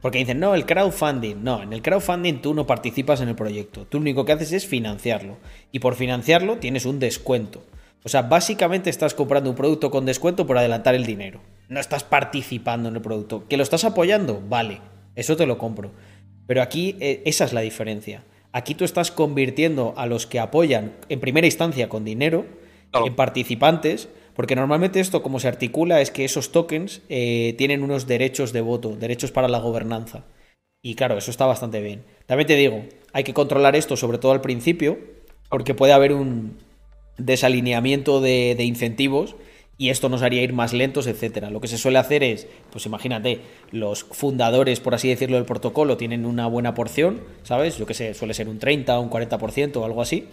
[0.00, 1.42] Porque dicen, no, el crowdfunding.
[1.42, 3.86] No, en el crowdfunding tú no participas en el proyecto.
[3.86, 5.36] Tú lo único que haces es financiarlo.
[5.72, 7.64] Y por financiarlo tienes un descuento.
[8.04, 11.40] O sea, básicamente estás comprando un producto con descuento por adelantar el dinero.
[11.68, 13.48] No estás participando en el producto.
[13.48, 14.40] ¿Que lo estás apoyando?
[14.48, 14.80] Vale,
[15.16, 15.90] eso te lo compro.
[16.46, 18.22] Pero aquí eh, esa es la diferencia.
[18.56, 22.46] Aquí tú estás convirtiendo a los que apoyan en primera instancia con dinero
[22.94, 28.06] en participantes, porque normalmente esto como se articula es que esos tokens eh, tienen unos
[28.06, 30.24] derechos de voto, derechos para la gobernanza.
[30.82, 32.04] Y claro, eso está bastante bien.
[32.24, 34.96] También te digo, hay que controlar esto sobre todo al principio,
[35.50, 36.56] porque puede haber un
[37.18, 39.36] desalineamiento de, incentivos
[39.78, 41.50] y esto nos haría ir más lentos, etcétera.
[41.50, 43.40] Lo que se suele hacer es, pues imagínate,
[43.72, 47.76] los fundadores, por así decirlo, del protocolo tienen una buena porción, ¿sabes?
[47.76, 50.26] Yo que sé, suele ser un 30, un 40% o algo así.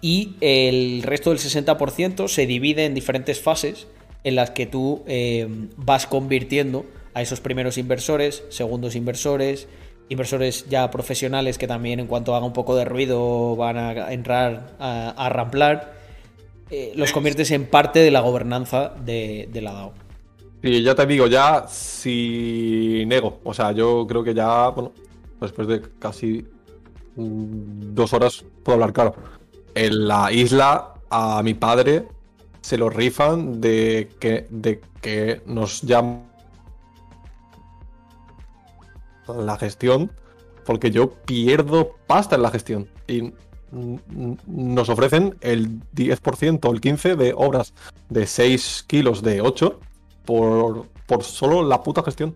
[0.00, 3.88] Y el resto del 60% se divide en diferentes fases
[4.22, 9.66] en las que tú eh, vas convirtiendo a esos primeros inversores, segundos inversores,
[10.08, 14.76] inversores ya profesionales que también en cuanto haga un poco de ruido van a entrar
[14.78, 15.99] a, a ramplar
[16.70, 19.92] eh, los conviertes en parte de la gobernanza de, la DAO.
[20.62, 24.92] Y ya te digo, ya si nego, o sea, yo creo que ya, bueno,
[25.40, 26.46] después de casi
[27.16, 29.14] mm, dos horas puedo hablar claro.
[29.74, 32.06] En la isla a mi padre
[32.60, 36.22] se lo rifan de que, de que nos llama
[39.26, 40.12] la gestión,
[40.64, 42.88] porque yo pierdo pasta en la gestión.
[43.08, 43.32] Y
[43.72, 47.72] nos ofrecen el 10% o el 15% de obras
[48.08, 49.78] de 6 kilos de 8
[50.24, 52.34] por, por solo la puta gestión.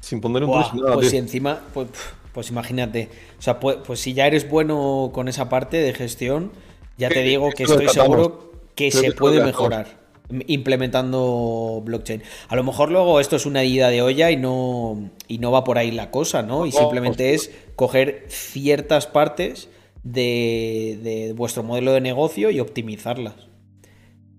[0.00, 1.88] Sin poner un Buah, Pues si encima, pues,
[2.32, 3.08] pues, imagínate.
[3.38, 6.50] O sea, pues, pues, si ya eres bueno con esa parte de gestión,
[6.98, 10.02] ya te digo que estoy seguro que se puede mejorar
[10.46, 12.22] implementando blockchain.
[12.48, 15.64] A lo mejor luego esto es una ida de olla y no, y no va
[15.64, 16.64] por ahí la cosa, ¿no?
[16.64, 19.68] Y simplemente es coger ciertas partes
[20.02, 23.34] de, vuestro modelo de negocio y optimizarlas.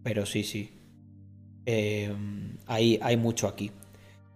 [0.04, 0.80] Pero sí, sí.
[1.66, 2.14] Eh,
[2.68, 3.72] hay, mucho aquí.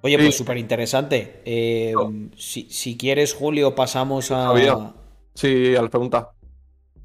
[0.01, 1.41] Oye, pues súper interesante.
[1.45, 1.93] Eh,
[2.37, 4.93] si, quieres, Julio, pasamos a.
[5.33, 6.31] Sí, a la pregunta.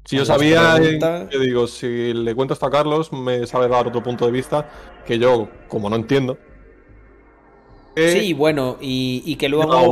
[0.05, 0.77] Si yo sabía,
[1.31, 4.69] yo digo, si le cuento esto a Carlos, me sabe dar otro punto de vista
[5.05, 6.37] que yo, como no entiendo.
[7.95, 9.91] Sí, bueno, y, que luego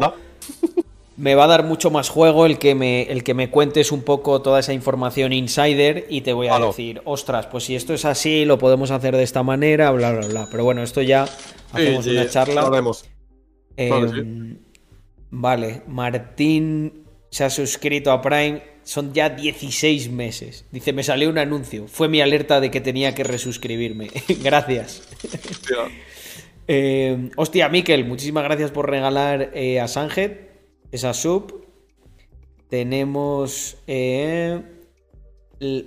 [1.21, 4.01] me va a dar mucho más juego el que me, el que me cuentes un
[4.01, 8.05] poco toda esa información insider y te voy a decir, ostras, pues si esto es
[8.05, 10.47] así, lo podemos hacer de esta manera, bla, bla, bla.
[10.49, 11.27] Pero bueno, esto ya
[11.73, 12.71] hacemos una charla.
[13.77, 14.57] Em,
[15.29, 18.63] vale, Martín se ha suscrito a Prime.
[18.81, 20.65] Son ya 16 meses.
[20.71, 21.87] Dice, me salió un anuncio.
[21.87, 24.09] Fue mi alerta de que tenía que resuscribirme.
[24.43, 25.07] gracias.
[26.67, 30.50] Em, hostia, Miquel, muchísimas gracias por regalar eh, a Sanjet
[30.91, 31.65] esa sub.
[32.69, 33.77] Tenemos.
[33.87, 34.61] Eh,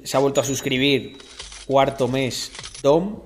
[0.04, 1.18] se ha vuelto a suscribir.
[1.66, 2.52] Cuarto mes.
[2.82, 3.20] Dom.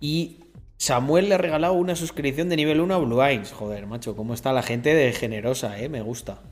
[0.00, 0.40] Y
[0.76, 3.52] Samuel le ha regalado una suscripción de nivel 1 a Blue Eyes.
[3.52, 5.88] Joder, macho, cómo está la gente de generosa, eh.
[5.88, 6.42] Me gusta.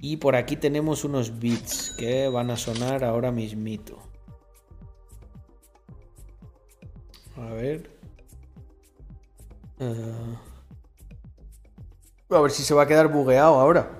[0.00, 3.98] Y por aquí tenemos unos beats que van a sonar ahora mismito.
[7.36, 7.90] A ver.
[9.80, 10.53] Uh...
[12.30, 13.90] A ver si se va a quedar bugueado ahora.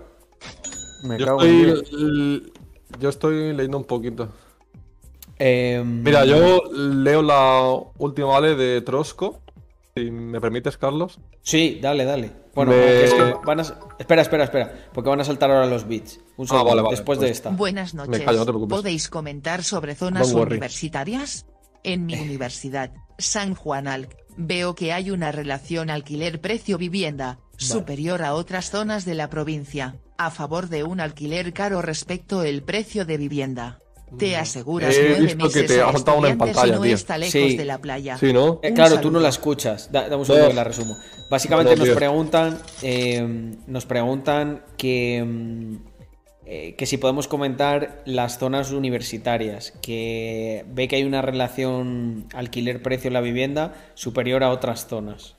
[1.03, 2.53] Me yo, estoy,
[2.99, 4.29] yo estoy leyendo un poquito.
[5.39, 8.55] Em, Mira, yo leo la última, ¿vale?
[8.55, 9.41] De Trosco.
[9.95, 11.21] Si me permites, Carlos.
[11.43, 12.33] Sí, dale, dale.
[12.55, 13.63] Bueno, es que van a...
[13.99, 14.89] Espera, espera, espera.
[14.93, 16.21] Porque van a saltar ahora los bits.
[16.37, 17.51] Un ah, segundo, después de pues esta.
[17.51, 18.23] Buenas noches.
[18.69, 21.47] ¿Podéis comentar sobre zonas universitarias?
[21.83, 28.71] En mi universidad, San Juan Alc, veo que hay una relación alquiler-precio-vivienda superior a otras
[28.71, 33.81] zonas de la provincia, a favor de un alquiler caro respecto el precio de vivienda.
[34.19, 37.79] Te aseguras nueve meses que te ha una en pantalla, no está lejos de la
[37.79, 38.17] playa.
[38.19, 38.61] Sí, ¿no?
[38.63, 39.91] Eh, claro, tú no la escuchas.
[39.91, 40.97] dame un segundo que la resumo.
[41.31, 45.77] Básicamente nos preguntan, eh, nos preguntan que, mm,
[46.47, 53.09] eh, que si podemos comentar las zonas universitarias, que ve que hay una relación alquiler-precio
[53.09, 55.35] en la vivienda superior a otras zonas.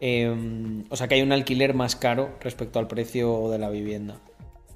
[0.00, 4.20] Em, o sea que hay un alquiler más caro respecto al precio de la vivienda.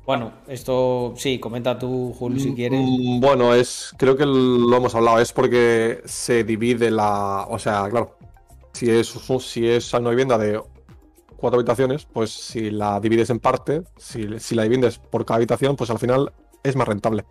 [0.04, 2.80] Bueno, esto sí, comenta tú, Julio, si quieres.
[2.82, 7.46] Mm, bueno, es, creo que lo hemos hablado, es porque se divide la.
[7.48, 8.16] O sea, claro,
[8.72, 10.60] si es, si es una vivienda de
[11.36, 15.76] cuatro habitaciones, pues si la divides en parte, si, si la divides por cada habitación,
[15.76, 16.32] pues al final
[16.64, 17.24] es más rentable.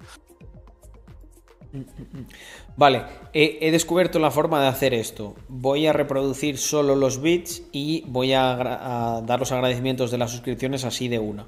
[2.77, 3.03] Vale,
[3.33, 5.35] he, descubierto la forma de hacer esto.
[5.47, 10.85] Voy a reproducir solo los bits y voy a, dar los agradecimientos de las suscripciones
[10.85, 11.47] así de una.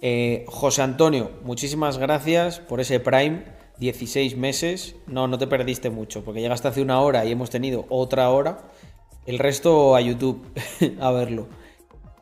[0.00, 3.44] Eh, José Antonio, muchísimas gracias por ese Prime.
[3.78, 4.96] 16 meses.
[5.06, 8.70] No, no te perdiste mucho, porque llegaste hace una hora y hemos tenido otra hora.
[9.26, 10.46] El resto a YouTube
[11.00, 11.48] a verlo.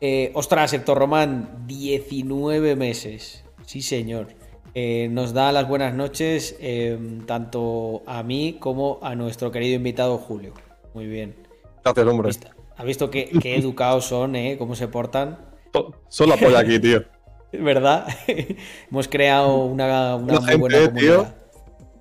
[0.01, 3.43] Eh, ostras, Héctor Román, 19 meses.
[3.65, 4.27] Sí, señor.
[4.75, 6.97] Eh, nos da las buenas noches eh,
[7.27, 10.53] tanto a mí como a nuestro querido invitado Julio.
[10.93, 11.35] Muy bien.
[11.83, 12.31] Gracias, hombre.
[12.75, 14.55] ¿Ha visto qué, educados son, eh?
[14.57, 15.37] Cómo se portan.
[16.07, 17.03] Solo apoya aquí, tío.
[17.51, 18.07] ¿Verdad?
[18.89, 21.35] Hemos creado una, muy buena comunidad.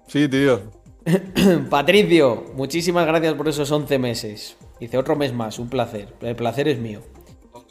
[0.07, 0.61] Sí, tío.
[1.71, 4.57] Patricio, muchísimas gracias por esos 11 meses.
[4.81, 6.09] Dice otro mes más, un placer.
[6.23, 7.03] El placer es mío.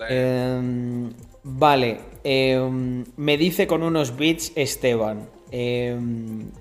[0.10, 1.12] Em,
[1.44, 5.30] vale, em, me dice con unos bits Esteban.
[5.52, 6.52] Em,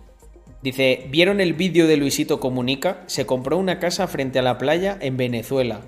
[0.62, 3.02] dice, ¿vieron el vídeo de Luisito Comunica?
[3.06, 5.80] Se compró una casa frente a la playa en Venezuela.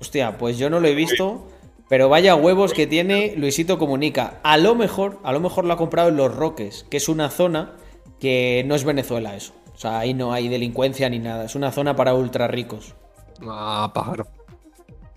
[0.00, 1.46] Hostia, pues yo no lo he visto,
[1.88, 4.40] pero vaya huevos que tiene Luisito Comunica.
[4.42, 7.30] A lo mejor, a lo mejor lo ha comprado en Los Roques, que es una
[7.30, 7.76] zona
[8.20, 9.52] que no es Venezuela eso.
[9.74, 11.44] O sea, ahí no hay delincuencia ni nada.
[11.44, 12.94] Es una zona para ultra ricos.
[13.42, 14.26] Ah, pájaro.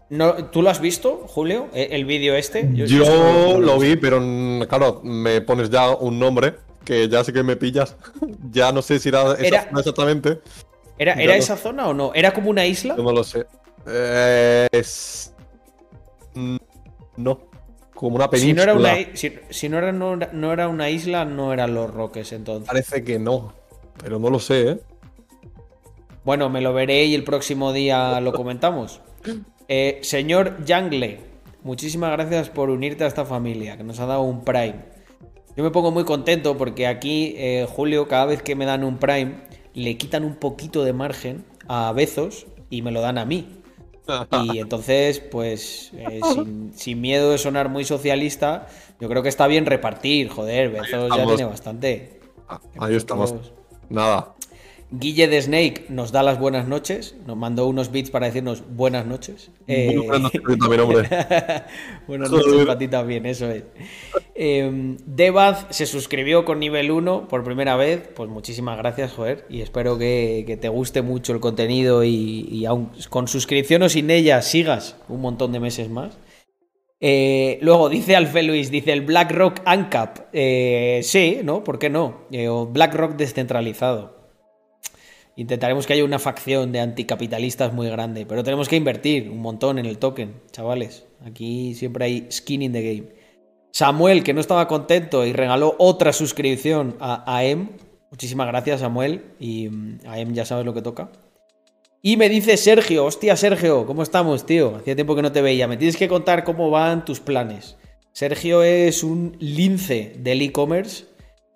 [0.10, 1.68] No, ¿Tú lo has visto, Julio?
[1.74, 2.68] ¿E-, ¿El vídeo este?
[2.74, 4.20] Yo, lo vi, pero
[4.68, 7.96] claro, me pones ya un nombre que ya sé que me pillas.
[8.52, 10.40] ya no sé si era, esa zona exactamente.
[10.98, 12.12] ¿Era, era esa zona o no?
[12.14, 12.96] ¿Era como una isla?
[12.96, 13.46] no lo sé.
[14.72, 15.34] es...
[17.16, 17.50] No.
[17.94, 18.50] Como una península.
[18.50, 19.16] Si no era una,
[19.50, 22.68] si, no era, no, era una isla, no eran los Roques entonces.
[22.68, 23.54] Parece que no.
[24.02, 24.80] Pero no lo sé, ¿eh?
[26.24, 29.02] Bueno, me lo veré y el próximo día lo comentamos.
[29.72, 31.20] Eh, señor Jungle,
[31.62, 34.84] muchísimas gracias por unirte a esta familia, que nos ha dado un Prime.
[35.56, 38.98] Yo me pongo muy contento porque aquí, eh, Julio, cada vez que me dan un
[38.98, 39.36] Prime,
[39.76, 43.62] le quitan un poquito de margen a Bezos y me lo dan a mí.
[44.52, 46.20] Y entonces, pues, eh,
[46.74, 48.66] sin, miedo de sonar muy socialista,
[49.00, 52.20] yo creo que está bien repartir, joder, Bezos ya tiene bastante.
[52.48, 53.36] Ah, ahí estamos.
[53.88, 54.34] Nada.
[54.92, 59.06] Guille de Snake nos da las buenas noches, nos mandó unos bits para decirnos buenas
[59.06, 59.52] noches.
[59.68, 61.08] buenas noches también, hombre.
[62.08, 63.66] buenas noches para ti también, eso es.
[64.34, 69.62] Eh, Debaz se suscribió con nivel 1 por primera vez, pues muchísimas gracias, joder, y
[69.62, 74.98] espero que, te guste mucho el contenido y, aún con suscripción o sin ella sigas
[75.08, 76.18] un montón de meses más.
[77.00, 80.30] Eh, luego dice Alfe Luis, dice el BlackRock ANCAP.
[80.34, 81.64] Eh, sí, ¿no?
[81.64, 82.26] ¿Por qué no?
[82.32, 84.19] Eh, o BlackRock descentralizado.
[85.40, 89.80] Intentaremos que haya una facción de anticapitalistas muy grande, pero tenemos que invertir un montón
[89.80, 91.06] en el token, chavales.
[91.26, 93.08] Aquí siempre hay skin in the game.
[93.72, 97.70] Samuel, que no estaba contento y regaló otra suscripción a AM.
[98.12, 99.32] Muchísimas gracias, Samuel.
[99.40, 101.10] Y mm, AM ya sabes lo que toca.
[102.02, 104.76] Y me dice Sergio, hostia Sergio, ¿cómo estamos, tío?
[104.76, 105.70] Hacía tiempo que no te veía.
[105.70, 107.78] Me tienes que contar cómo van tus planes.
[108.12, 111.06] Sergio es un lince del e-commerce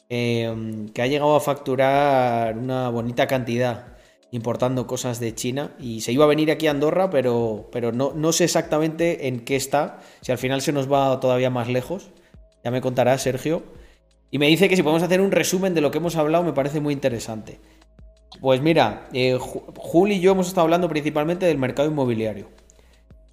[0.09, 3.93] Em, que ha llegado a facturar una bonita cantidad
[4.31, 8.13] importando cosas de China y se iba a venir aquí a Andorra, pero, pero no,
[8.15, 12.09] no sé exactamente en qué está, si al final se nos va todavía más lejos,
[12.63, 13.63] ya me contará Sergio.
[14.31, 16.53] Y me dice que si podemos hacer un resumen de lo que hemos hablado me
[16.53, 17.59] parece muy interesante.
[18.41, 22.47] Pues mira, eh, Jul y yo hemos estado hablando principalmente del mercado inmobiliario.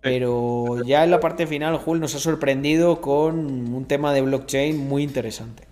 [0.02, 4.76] Pero ya en la parte final, Jul nos ha sorprendido con un tema de blockchain
[4.78, 5.69] muy interesante.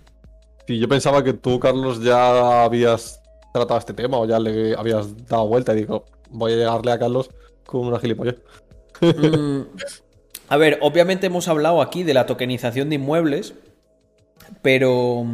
[0.69, 5.25] Sí, yo pensaba que tú, Carlos, ya habías tratado este tema o ya le habías
[5.25, 7.31] dado vuelta y digo, voy a llegarle a Carlos
[7.65, 8.35] con una gilipollas.
[9.01, 9.61] Mm,
[10.47, 13.55] a ver, obviamente hemos hablado aquí de la tokenización de inmuebles,
[14.61, 15.25] pero,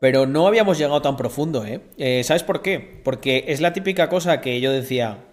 [0.00, 1.80] pero no habíamos llegado tan profundo, ¿eh?
[1.96, 2.22] ¿eh?
[2.22, 3.00] ¿Sabes por qué?
[3.04, 5.24] Porque es la típica cosa que yo decía,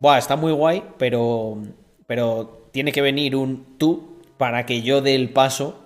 [0.00, 1.62] Buah, está muy guay, pero,
[2.08, 5.84] pero tiene que venir un tú para que yo dé el paso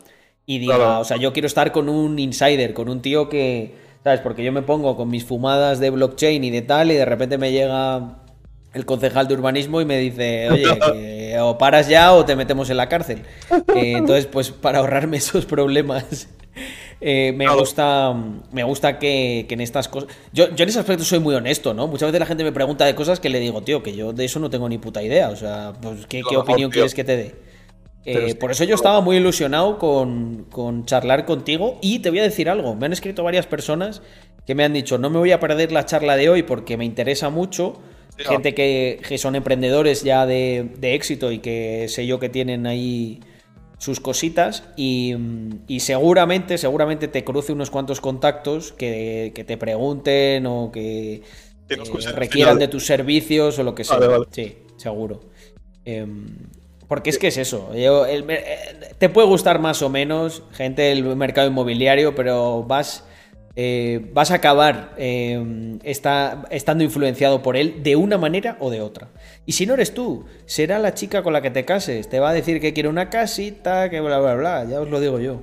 [0.52, 3.74] y diga, o sea, yo quiero estar con un insider, con un tío que,
[4.04, 4.20] ¿sabes?
[4.20, 7.38] Porque yo me pongo con mis fumadas de blockchain y de tal y de repente
[7.38, 8.18] me llega
[8.74, 12.76] el concejal de urbanismo y me dice, oye, o paras ya o te metemos en
[12.76, 13.22] la cárcel.
[13.74, 16.28] Eh, entonces, pues para ahorrarme esos problemas,
[17.00, 18.14] eh, me, gusta,
[18.52, 20.10] me gusta que, en estas cosas...
[20.32, 21.86] Yo, yo, en ese aspecto soy muy honesto, ¿no?
[21.86, 24.24] Muchas veces la gente me pregunta de cosas que le digo, tío, que yo de
[24.24, 25.30] eso no tengo ni puta idea.
[25.30, 27.51] O sea, pues, ¿qué, ¿qué opinión quieres que te dé?
[28.04, 31.78] Eh, por eso yo estaba muy ilusionado con, charlar contigo.
[31.80, 34.02] Y te voy a decir algo, me han escrito varias personas
[34.46, 36.84] que me han dicho, no me voy a perder la charla de hoy porque me
[36.84, 37.80] interesa mucho,
[38.16, 43.20] gente que, son emprendedores ya de, éxito y que sé yo que tienen ahí
[43.78, 44.64] sus cositas.
[44.76, 45.14] Y,
[45.78, 51.22] seguramente, seguramente te cruce unos cuantos contactos que, te pregunten o que
[51.68, 51.76] eh,
[52.16, 53.98] requieran de tus servicios o lo que sea.
[54.32, 55.20] Sí, seguro.
[55.84, 56.26] Em,
[56.92, 57.70] porque es que es eso.
[57.72, 63.04] Eh, te puede gustar más o menos, gente del mercado inmobiliario, pero vas,
[63.56, 69.08] eh, vas a acabar eh, estando influenciado por él de una manera o de otra.
[69.46, 72.10] Y si no eres tú, será la chica con la que te cases.
[72.10, 74.64] Te va a decir que quiere una casita, que bla, bla, bla.
[74.66, 75.40] Ya os lo digo yo.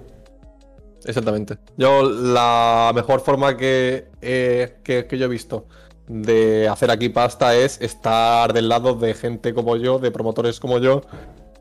[1.03, 1.57] Exactamente.
[1.77, 5.65] Yo la mejor forma que, que, que yo he visto
[6.09, 10.79] de hacer aquí pasta es estar del lado de gente como yo, de promotores como
[10.79, 11.03] yo,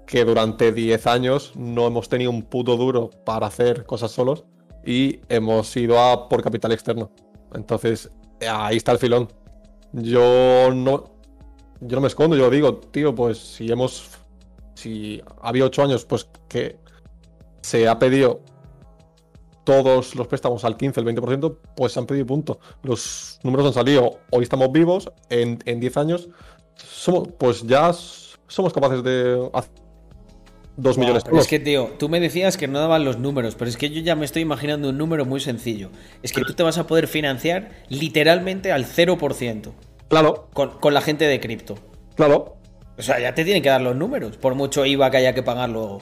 [0.08, 4.44] que durante 10 años no hemos tenido un puto duro para hacer cosas solos
[4.82, 7.10] y hemos ido a por capital externo.
[7.54, 8.10] Entonces,
[8.40, 9.28] ahí está el filón.
[9.92, 11.04] yo no,
[11.80, 14.08] yo no me escondo, yo digo, tío, pues si hemos,
[14.74, 16.78] si había ocho años, pues que
[17.60, 18.40] se ha pedido
[19.64, 22.60] todos los préstamos al 15, el 20%, pues se han pedido punto.
[22.82, 26.30] Los números han salido, hoy estamos vivos, en, en 10 años,
[26.76, 29.87] somos, pues ya somos capaces de hacer
[30.78, 31.24] 2 millones.
[31.24, 33.90] Pero es que, tío, tú me decías que no daban los números, pero es que
[33.90, 35.90] yo ya me estoy imaginando un número muy sencillo.
[36.22, 39.72] Es que tú te vas a poder financiar literalmente al 0%.
[40.08, 40.48] Claro.
[40.54, 41.74] Con, la gente de cripto.
[42.14, 42.56] Claro.
[42.96, 45.42] O sea, ya te tienen que dar los números, por mucho IVA que haya que
[45.42, 46.00] pagar luego.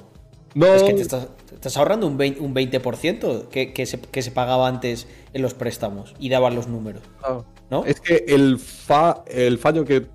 [0.54, 0.66] No.
[0.66, 5.42] Es que te estás, ahorrando un 20%, que, que, se, que, se, pagaba antes en
[5.42, 7.02] los préstamos y daban los números.
[7.22, 7.42] Ah.
[7.70, 7.84] ¿No?
[7.84, 10.06] Es que el, fa, el fallo que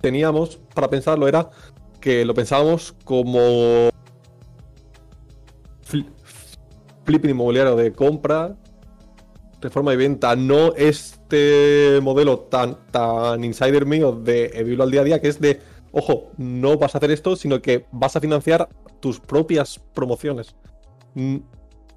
[0.00, 1.50] teníamos para pensarlo era
[2.00, 3.90] que lo pensábamos como
[7.10, 8.54] flipping inmobiliario de compra,
[9.60, 15.04] reforma y venta, no este modelo tan, tan insider mío de vivirlo al día a
[15.04, 15.58] día, que es de,
[15.90, 18.68] ojo, no vas a hacer esto, sino que vas a financiar
[19.00, 20.54] tus propias promociones.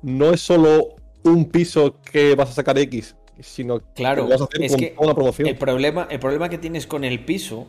[0.02, 4.46] No es solo un piso que vas a sacar X, sino claro, que vas a
[4.46, 5.48] hacer con toda una promoción.
[5.48, 7.68] El problema, el problema que tienes con el piso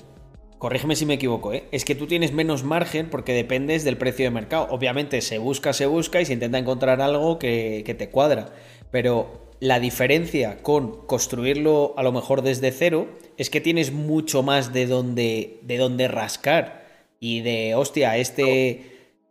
[0.65, 1.65] corrígeme si me equivoco, ¿eh?
[1.73, 4.67] es que tú tienes menos margen porque dependes del precio de mercado.
[4.71, 8.55] Obviamente se busca, se busca y se intenta encontrar algo que, te cuadra.
[8.91, 14.73] Pero la diferencia con construirlo a lo mejor desde cero es que tienes mucho más
[14.73, 16.87] de donde, de donde rascar.
[17.21, 18.91] Y de, hostia, este...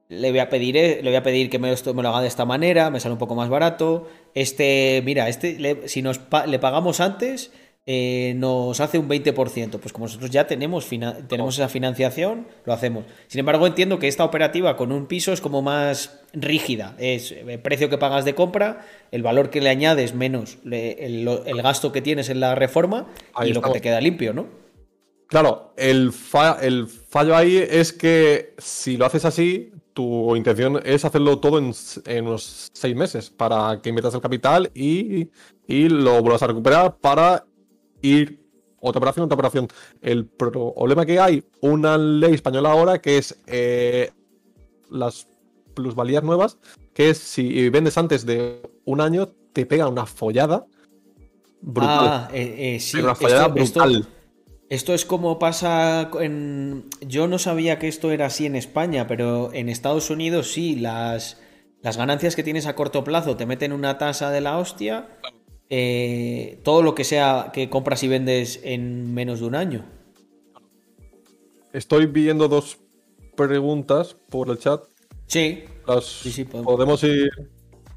[0.09, 2.45] Le voy a pedir, eh, le voy a pedir que me, lo haga de esta
[2.45, 4.07] manera, me sale un poco más barato.
[4.35, 7.51] Este, mira, este, si nos le pagamos antes,
[7.85, 9.79] eh, nos hace un 20%.
[9.79, 10.87] Pues como nosotros ya tenemos,
[11.27, 13.05] tenemos esa financiación, lo hacemos.
[13.27, 16.95] Sin embargo, entiendo que esta operativa con un piso es como más rígida.
[16.97, 21.61] Es el eh, precio que pagas de compra, el valor que le añades menos el,
[21.61, 23.07] gasto que tienes en la reforma
[23.43, 24.47] y lo que te queda limpio, ¿no?
[25.27, 26.11] Claro, el,
[26.61, 31.73] el fallo ahí es que si lo haces así, tu intención es hacerlo todo en,
[32.25, 35.29] unos seis meses para que inviertas el capital y,
[35.67, 37.45] y lo vuelvas a recuperar para
[38.03, 38.43] ir
[38.79, 39.67] otra operación, otra operación.
[40.01, 44.11] El problema que hay, una ley española ahora que es eh,
[44.91, 45.27] las
[45.73, 46.59] plusvalías nuevas,
[46.93, 50.65] que es si vendes antes de un año, te pega una follada
[51.61, 52.07] brutal.
[52.09, 54.05] Ah, eh, eh, sí, una follada brutal.
[54.69, 56.89] Esto, es como pasa en...
[57.01, 61.39] Yo no sabía que esto era así en España, pero en Estados Unidos sí, las,
[61.81, 65.09] las ganancias que tienes a corto plazo te meten una tasa de la hostia
[65.69, 69.85] eh, todo lo que sea que compras y vendes en menos de un año.
[71.71, 72.77] Estoy viendo dos
[73.35, 74.83] preguntas por el chat.
[75.27, 75.63] Sí.
[76.01, 77.03] sí, podemos.
[77.03, 77.31] ir.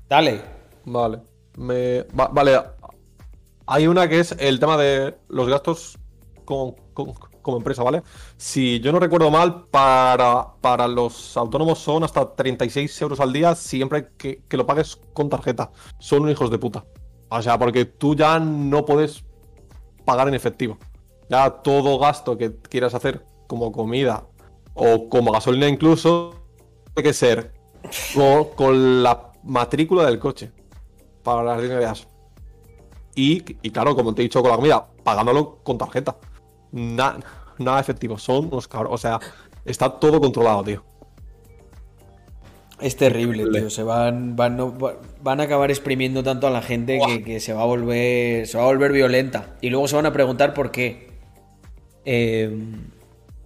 [0.08, 0.40] Dale.
[0.86, 1.20] Vale.
[2.14, 2.60] vale.
[3.66, 5.98] Hay una que es el tema de los gastos
[6.44, 6.76] como,
[7.46, 8.02] empresa, ¿vale?
[8.36, 13.54] Si yo no recuerdo mal, para, para los autónomos son hasta 36 euros al día
[13.54, 15.70] siempre que, que lo pagues con tarjeta.
[15.98, 16.84] Son hijos de puta.
[17.28, 19.24] O sea, porque tú ya no puedes
[20.04, 20.78] pagar en efectivo.
[21.28, 24.26] Ya todo gasto que quieras hacer como comida
[24.74, 26.34] o como gasolina incluso,
[26.94, 27.52] tiene que ser
[28.56, 30.52] con, la matrícula del coche
[31.22, 32.06] para las líneas
[33.14, 36.16] y, y claro, como te he dicho con la comida, pagándolo con tarjeta.
[36.70, 38.92] nada efectivo, son unos cabros.
[38.92, 39.18] O sea,
[39.64, 40.84] está todo controlado, tío.
[42.80, 43.70] Es terrible, tío.
[43.70, 44.74] Se van, van,
[45.22, 48.46] van a acabar exprimiendo tanto a la gente que, se va a volver.
[48.46, 49.56] Se va a volver violenta.
[49.60, 51.08] Y luego se van a preguntar por qué.
[52.04, 52.90] Em,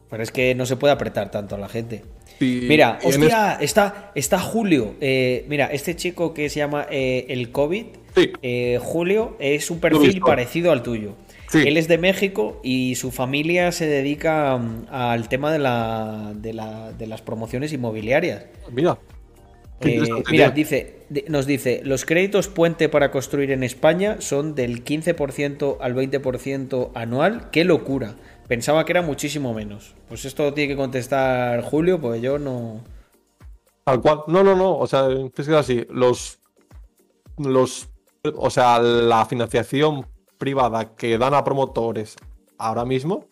[0.09, 2.03] pero es que no se puede apretar tanto a la gente.
[2.41, 4.97] mira, hostia, está, está Julio.
[5.01, 7.87] Eh, mira, este chico que se llama eh, el COVID,
[8.43, 11.15] eh, Julio, es un perfil parecido al tuyo.
[11.53, 16.53] Él es de México y su familia se dedica mm, al tema de, la, de,
[16.53, 18.45] la, de las promociones inmobiliarias.
[18.71, 18.99] Mira.
[19.81, 25.79] Eh, mira, dice, nos dice, los créditos puente para construir en España son del 15%
[25.81, 27.51] al 20% anual.
[27.51, 28.17] ¡Qué locura!
[28.47, 29.95] Pensaba que era muchísimo menos.
[30.09, 32.83] Pues esto tiene que contestar Julio, pues yo no...
[33.85, 34.23] Tal cual.
[34.27, 34.77] No, no, no.
[34.77, 35.87] O sea, es que así.
[35.89, 36.41] Los...
[37.39, 37.89] Los...
[38.35, 42.17] O sea, la financiación privada que dan a promotores
[42.59, 43.27] ahora mismo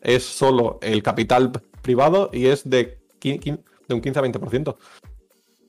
[0.00, 4.76] es solo el capital privado y es de, de un 15 a 20%.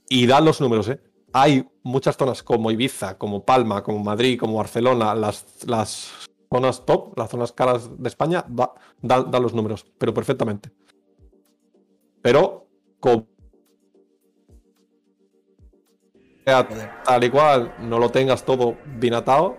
[0.09, 0.99] Y dan los números, ¿eh?
[1.31, 6.11] Hay muchas zonas como Ibiza, como Palma, como Madrid, como Barcelona, las, las
[6.51, 8.45] zonas top, las zonas caras de España,
[9.01, 10.71] dan los números, pero perfectamente.
[12.21, 12.67] Pero,
[12.99, 13.27] como
[16.45, 19.57] tal y cual no lo tengas todo bien atado,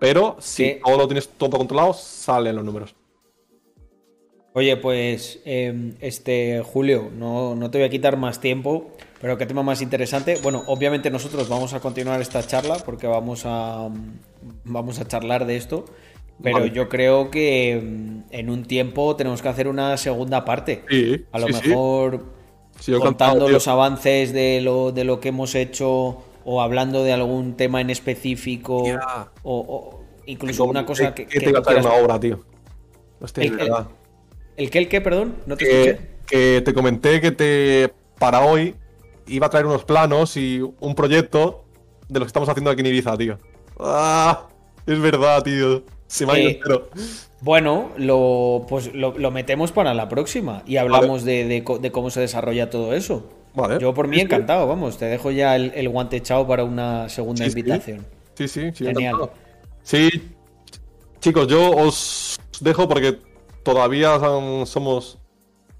[0.00, 2.96] Pero si todo lo tienes todo controlado, salen los números.
[4.52, 8.90] Oye, pues em, este Julio, no, no, te voy a quitar más tiempo,
[9.20, 10.38] pero qué tema más interesante.
[10.42, 13.88] Bueno, obviamente nosotros vamos a continuar esta charla porque vamos a
[14.64, 15.84] vamos a charlar de esto,
[16.42, 20.82] pero yo creo que em, en un tiempo tenemos que hacer una segunda parte.
[20.88, 22.24] Sí, a lo mejor
[23.00, 27.80] contando los avances de lo, de lo que hemos hecho o hablando de algún tema
[27.80, 28.82] en específico
[29.44, 32.44] o, incluso una cosa que, que, te iba a una obra, tío.
[33.36, 33.64] el, el, que
[34.64, 38.74] el que, perdón, no te que, que te comenté que te para hoy
[39.26, 41.64] iba a traer unos planos y un proyecto
[42.08, 43.38] de lo que estamos haciendo aquí en Ibiza, tío.
[43.78, 44.48] Ah,
[44.86, 45.82] es verdad, tío.
[46.06, 47.08] Se me ha ido eh,
[47.40, 51.62] Bueno, lo, pues lo, metemos para la próxima y hablamos de,
[51.92, 53.30] cómo se desarrolla todo eso.
[53.80, 58.04] Yo por mí encantado, vamos, te dejo ya el, guante echado para una segunda invitación.
[58.34, 58.84] Sí, sí, sí.
[58.84, 59.30] Genial.
[59.82, 60.08] Sí,
[61.20, 63.18] chicos, yo os dejo porque
[63.62, 64.18] todavía
[64.66, 65.18] somos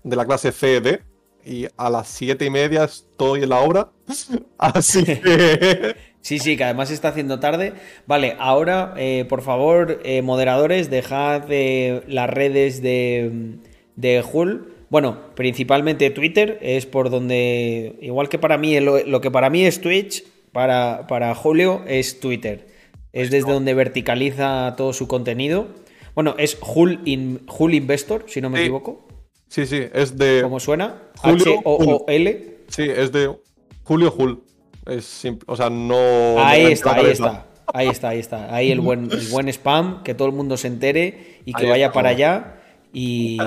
[0.02, 1.02] de la clase CD
[1.44, 3.90] y a las siete y media estoy en la obra.
[4.58, 5.96] Así que.
[6.20, 7.72] Sí, sí, que además se está haciendo tarde.
[8.06, 13.58] Vale, ahora, eh, por favor, eh, moderadores, dejad eh, las redes de,
[13.96, 19.48] de Hull bueno, principalmente Twitter es por donde, igual que para mí, lo, que para
[19.48, 22.66] mí es Twitch, para, para Julio es Twitter.
[23.12, 25.68] Es desde donde verticaliza todo su contenido.
[26.14, 29.06] Bueno, es Hull, Investor, si no me equivoco.
[29.48, 30.40] Sí, sí, es de.
[30.42, 31.02] ¿Cómo suena?
[31.22, 32.56] H-O-O-L.
[32.68, 33.34] Sí, es de
[33.82, 34.42] Julio Hull.
[34.86, 36.38] Es simple, o sea, no.
[36.38, 37.46] Ahí está, ahí está.
[37.72, 38.54] Ahí está, ahí está.
[38.54, 41.92] Ahí el buen, el buen spam, que todo el mundo se entere y que vaya
[41.92, 42.60] para allá.
[42.92, 43.38] Y.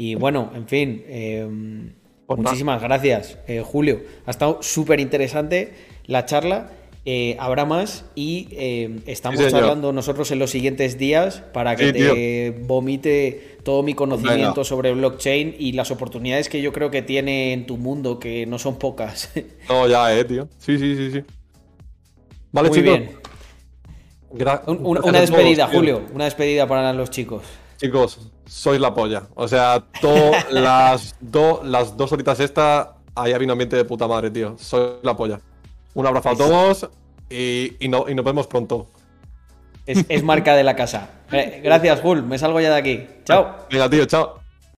[0.00, 1.92] Y bueno, en fin, em,
[2.28, 4.00] muchísimas gracias, eh, Julio.
[4.26, 5.74] Ha estado súper interesante
[6.06, 6.70] la charla.
[7.10, 12.50] Eh, habrá más y em, estamos charlando nosotros en los siguientes días para que te
[12.66, 17.64] vomite todo mi conocimiento sobre blockchain y las oportunidades que yo creo que tiene en
[17.64, 19.30] tu mundo, que no son pocas.
[19.70, 20.50] No, ya, eh, tío.
[20.58, 21.24] Sí, sí, sí, sí.
[22.52, 23.16] Vale, Muy bien.
[24.28, 26.02] una despedida, Julio.
[26.12, 27.42] Una despedida para los chicos.
[27.78, 29.22] Chicos, sois la polla.
[29.34, 29.82] O sea,
[30.50, 31.16] las,
[31.64, 34.56] las dos horitas esta, ahí había un ambiente de puta madre, tío.
[34.58, 35.40] Sois la polla.
[35.94, 36.88] Un abrazo a todos
[37.30, 38.86] y, nos vemos pronto.
[39.86, 41.10] Es, es marca de la casa.
[41.30, 42.22] Gracias, Jul.
[42.22, 43.06] Me salgo ya de aquí.
[43.24, 43.66] Chao.
[43.70, 44.47] Venga, tío, chao.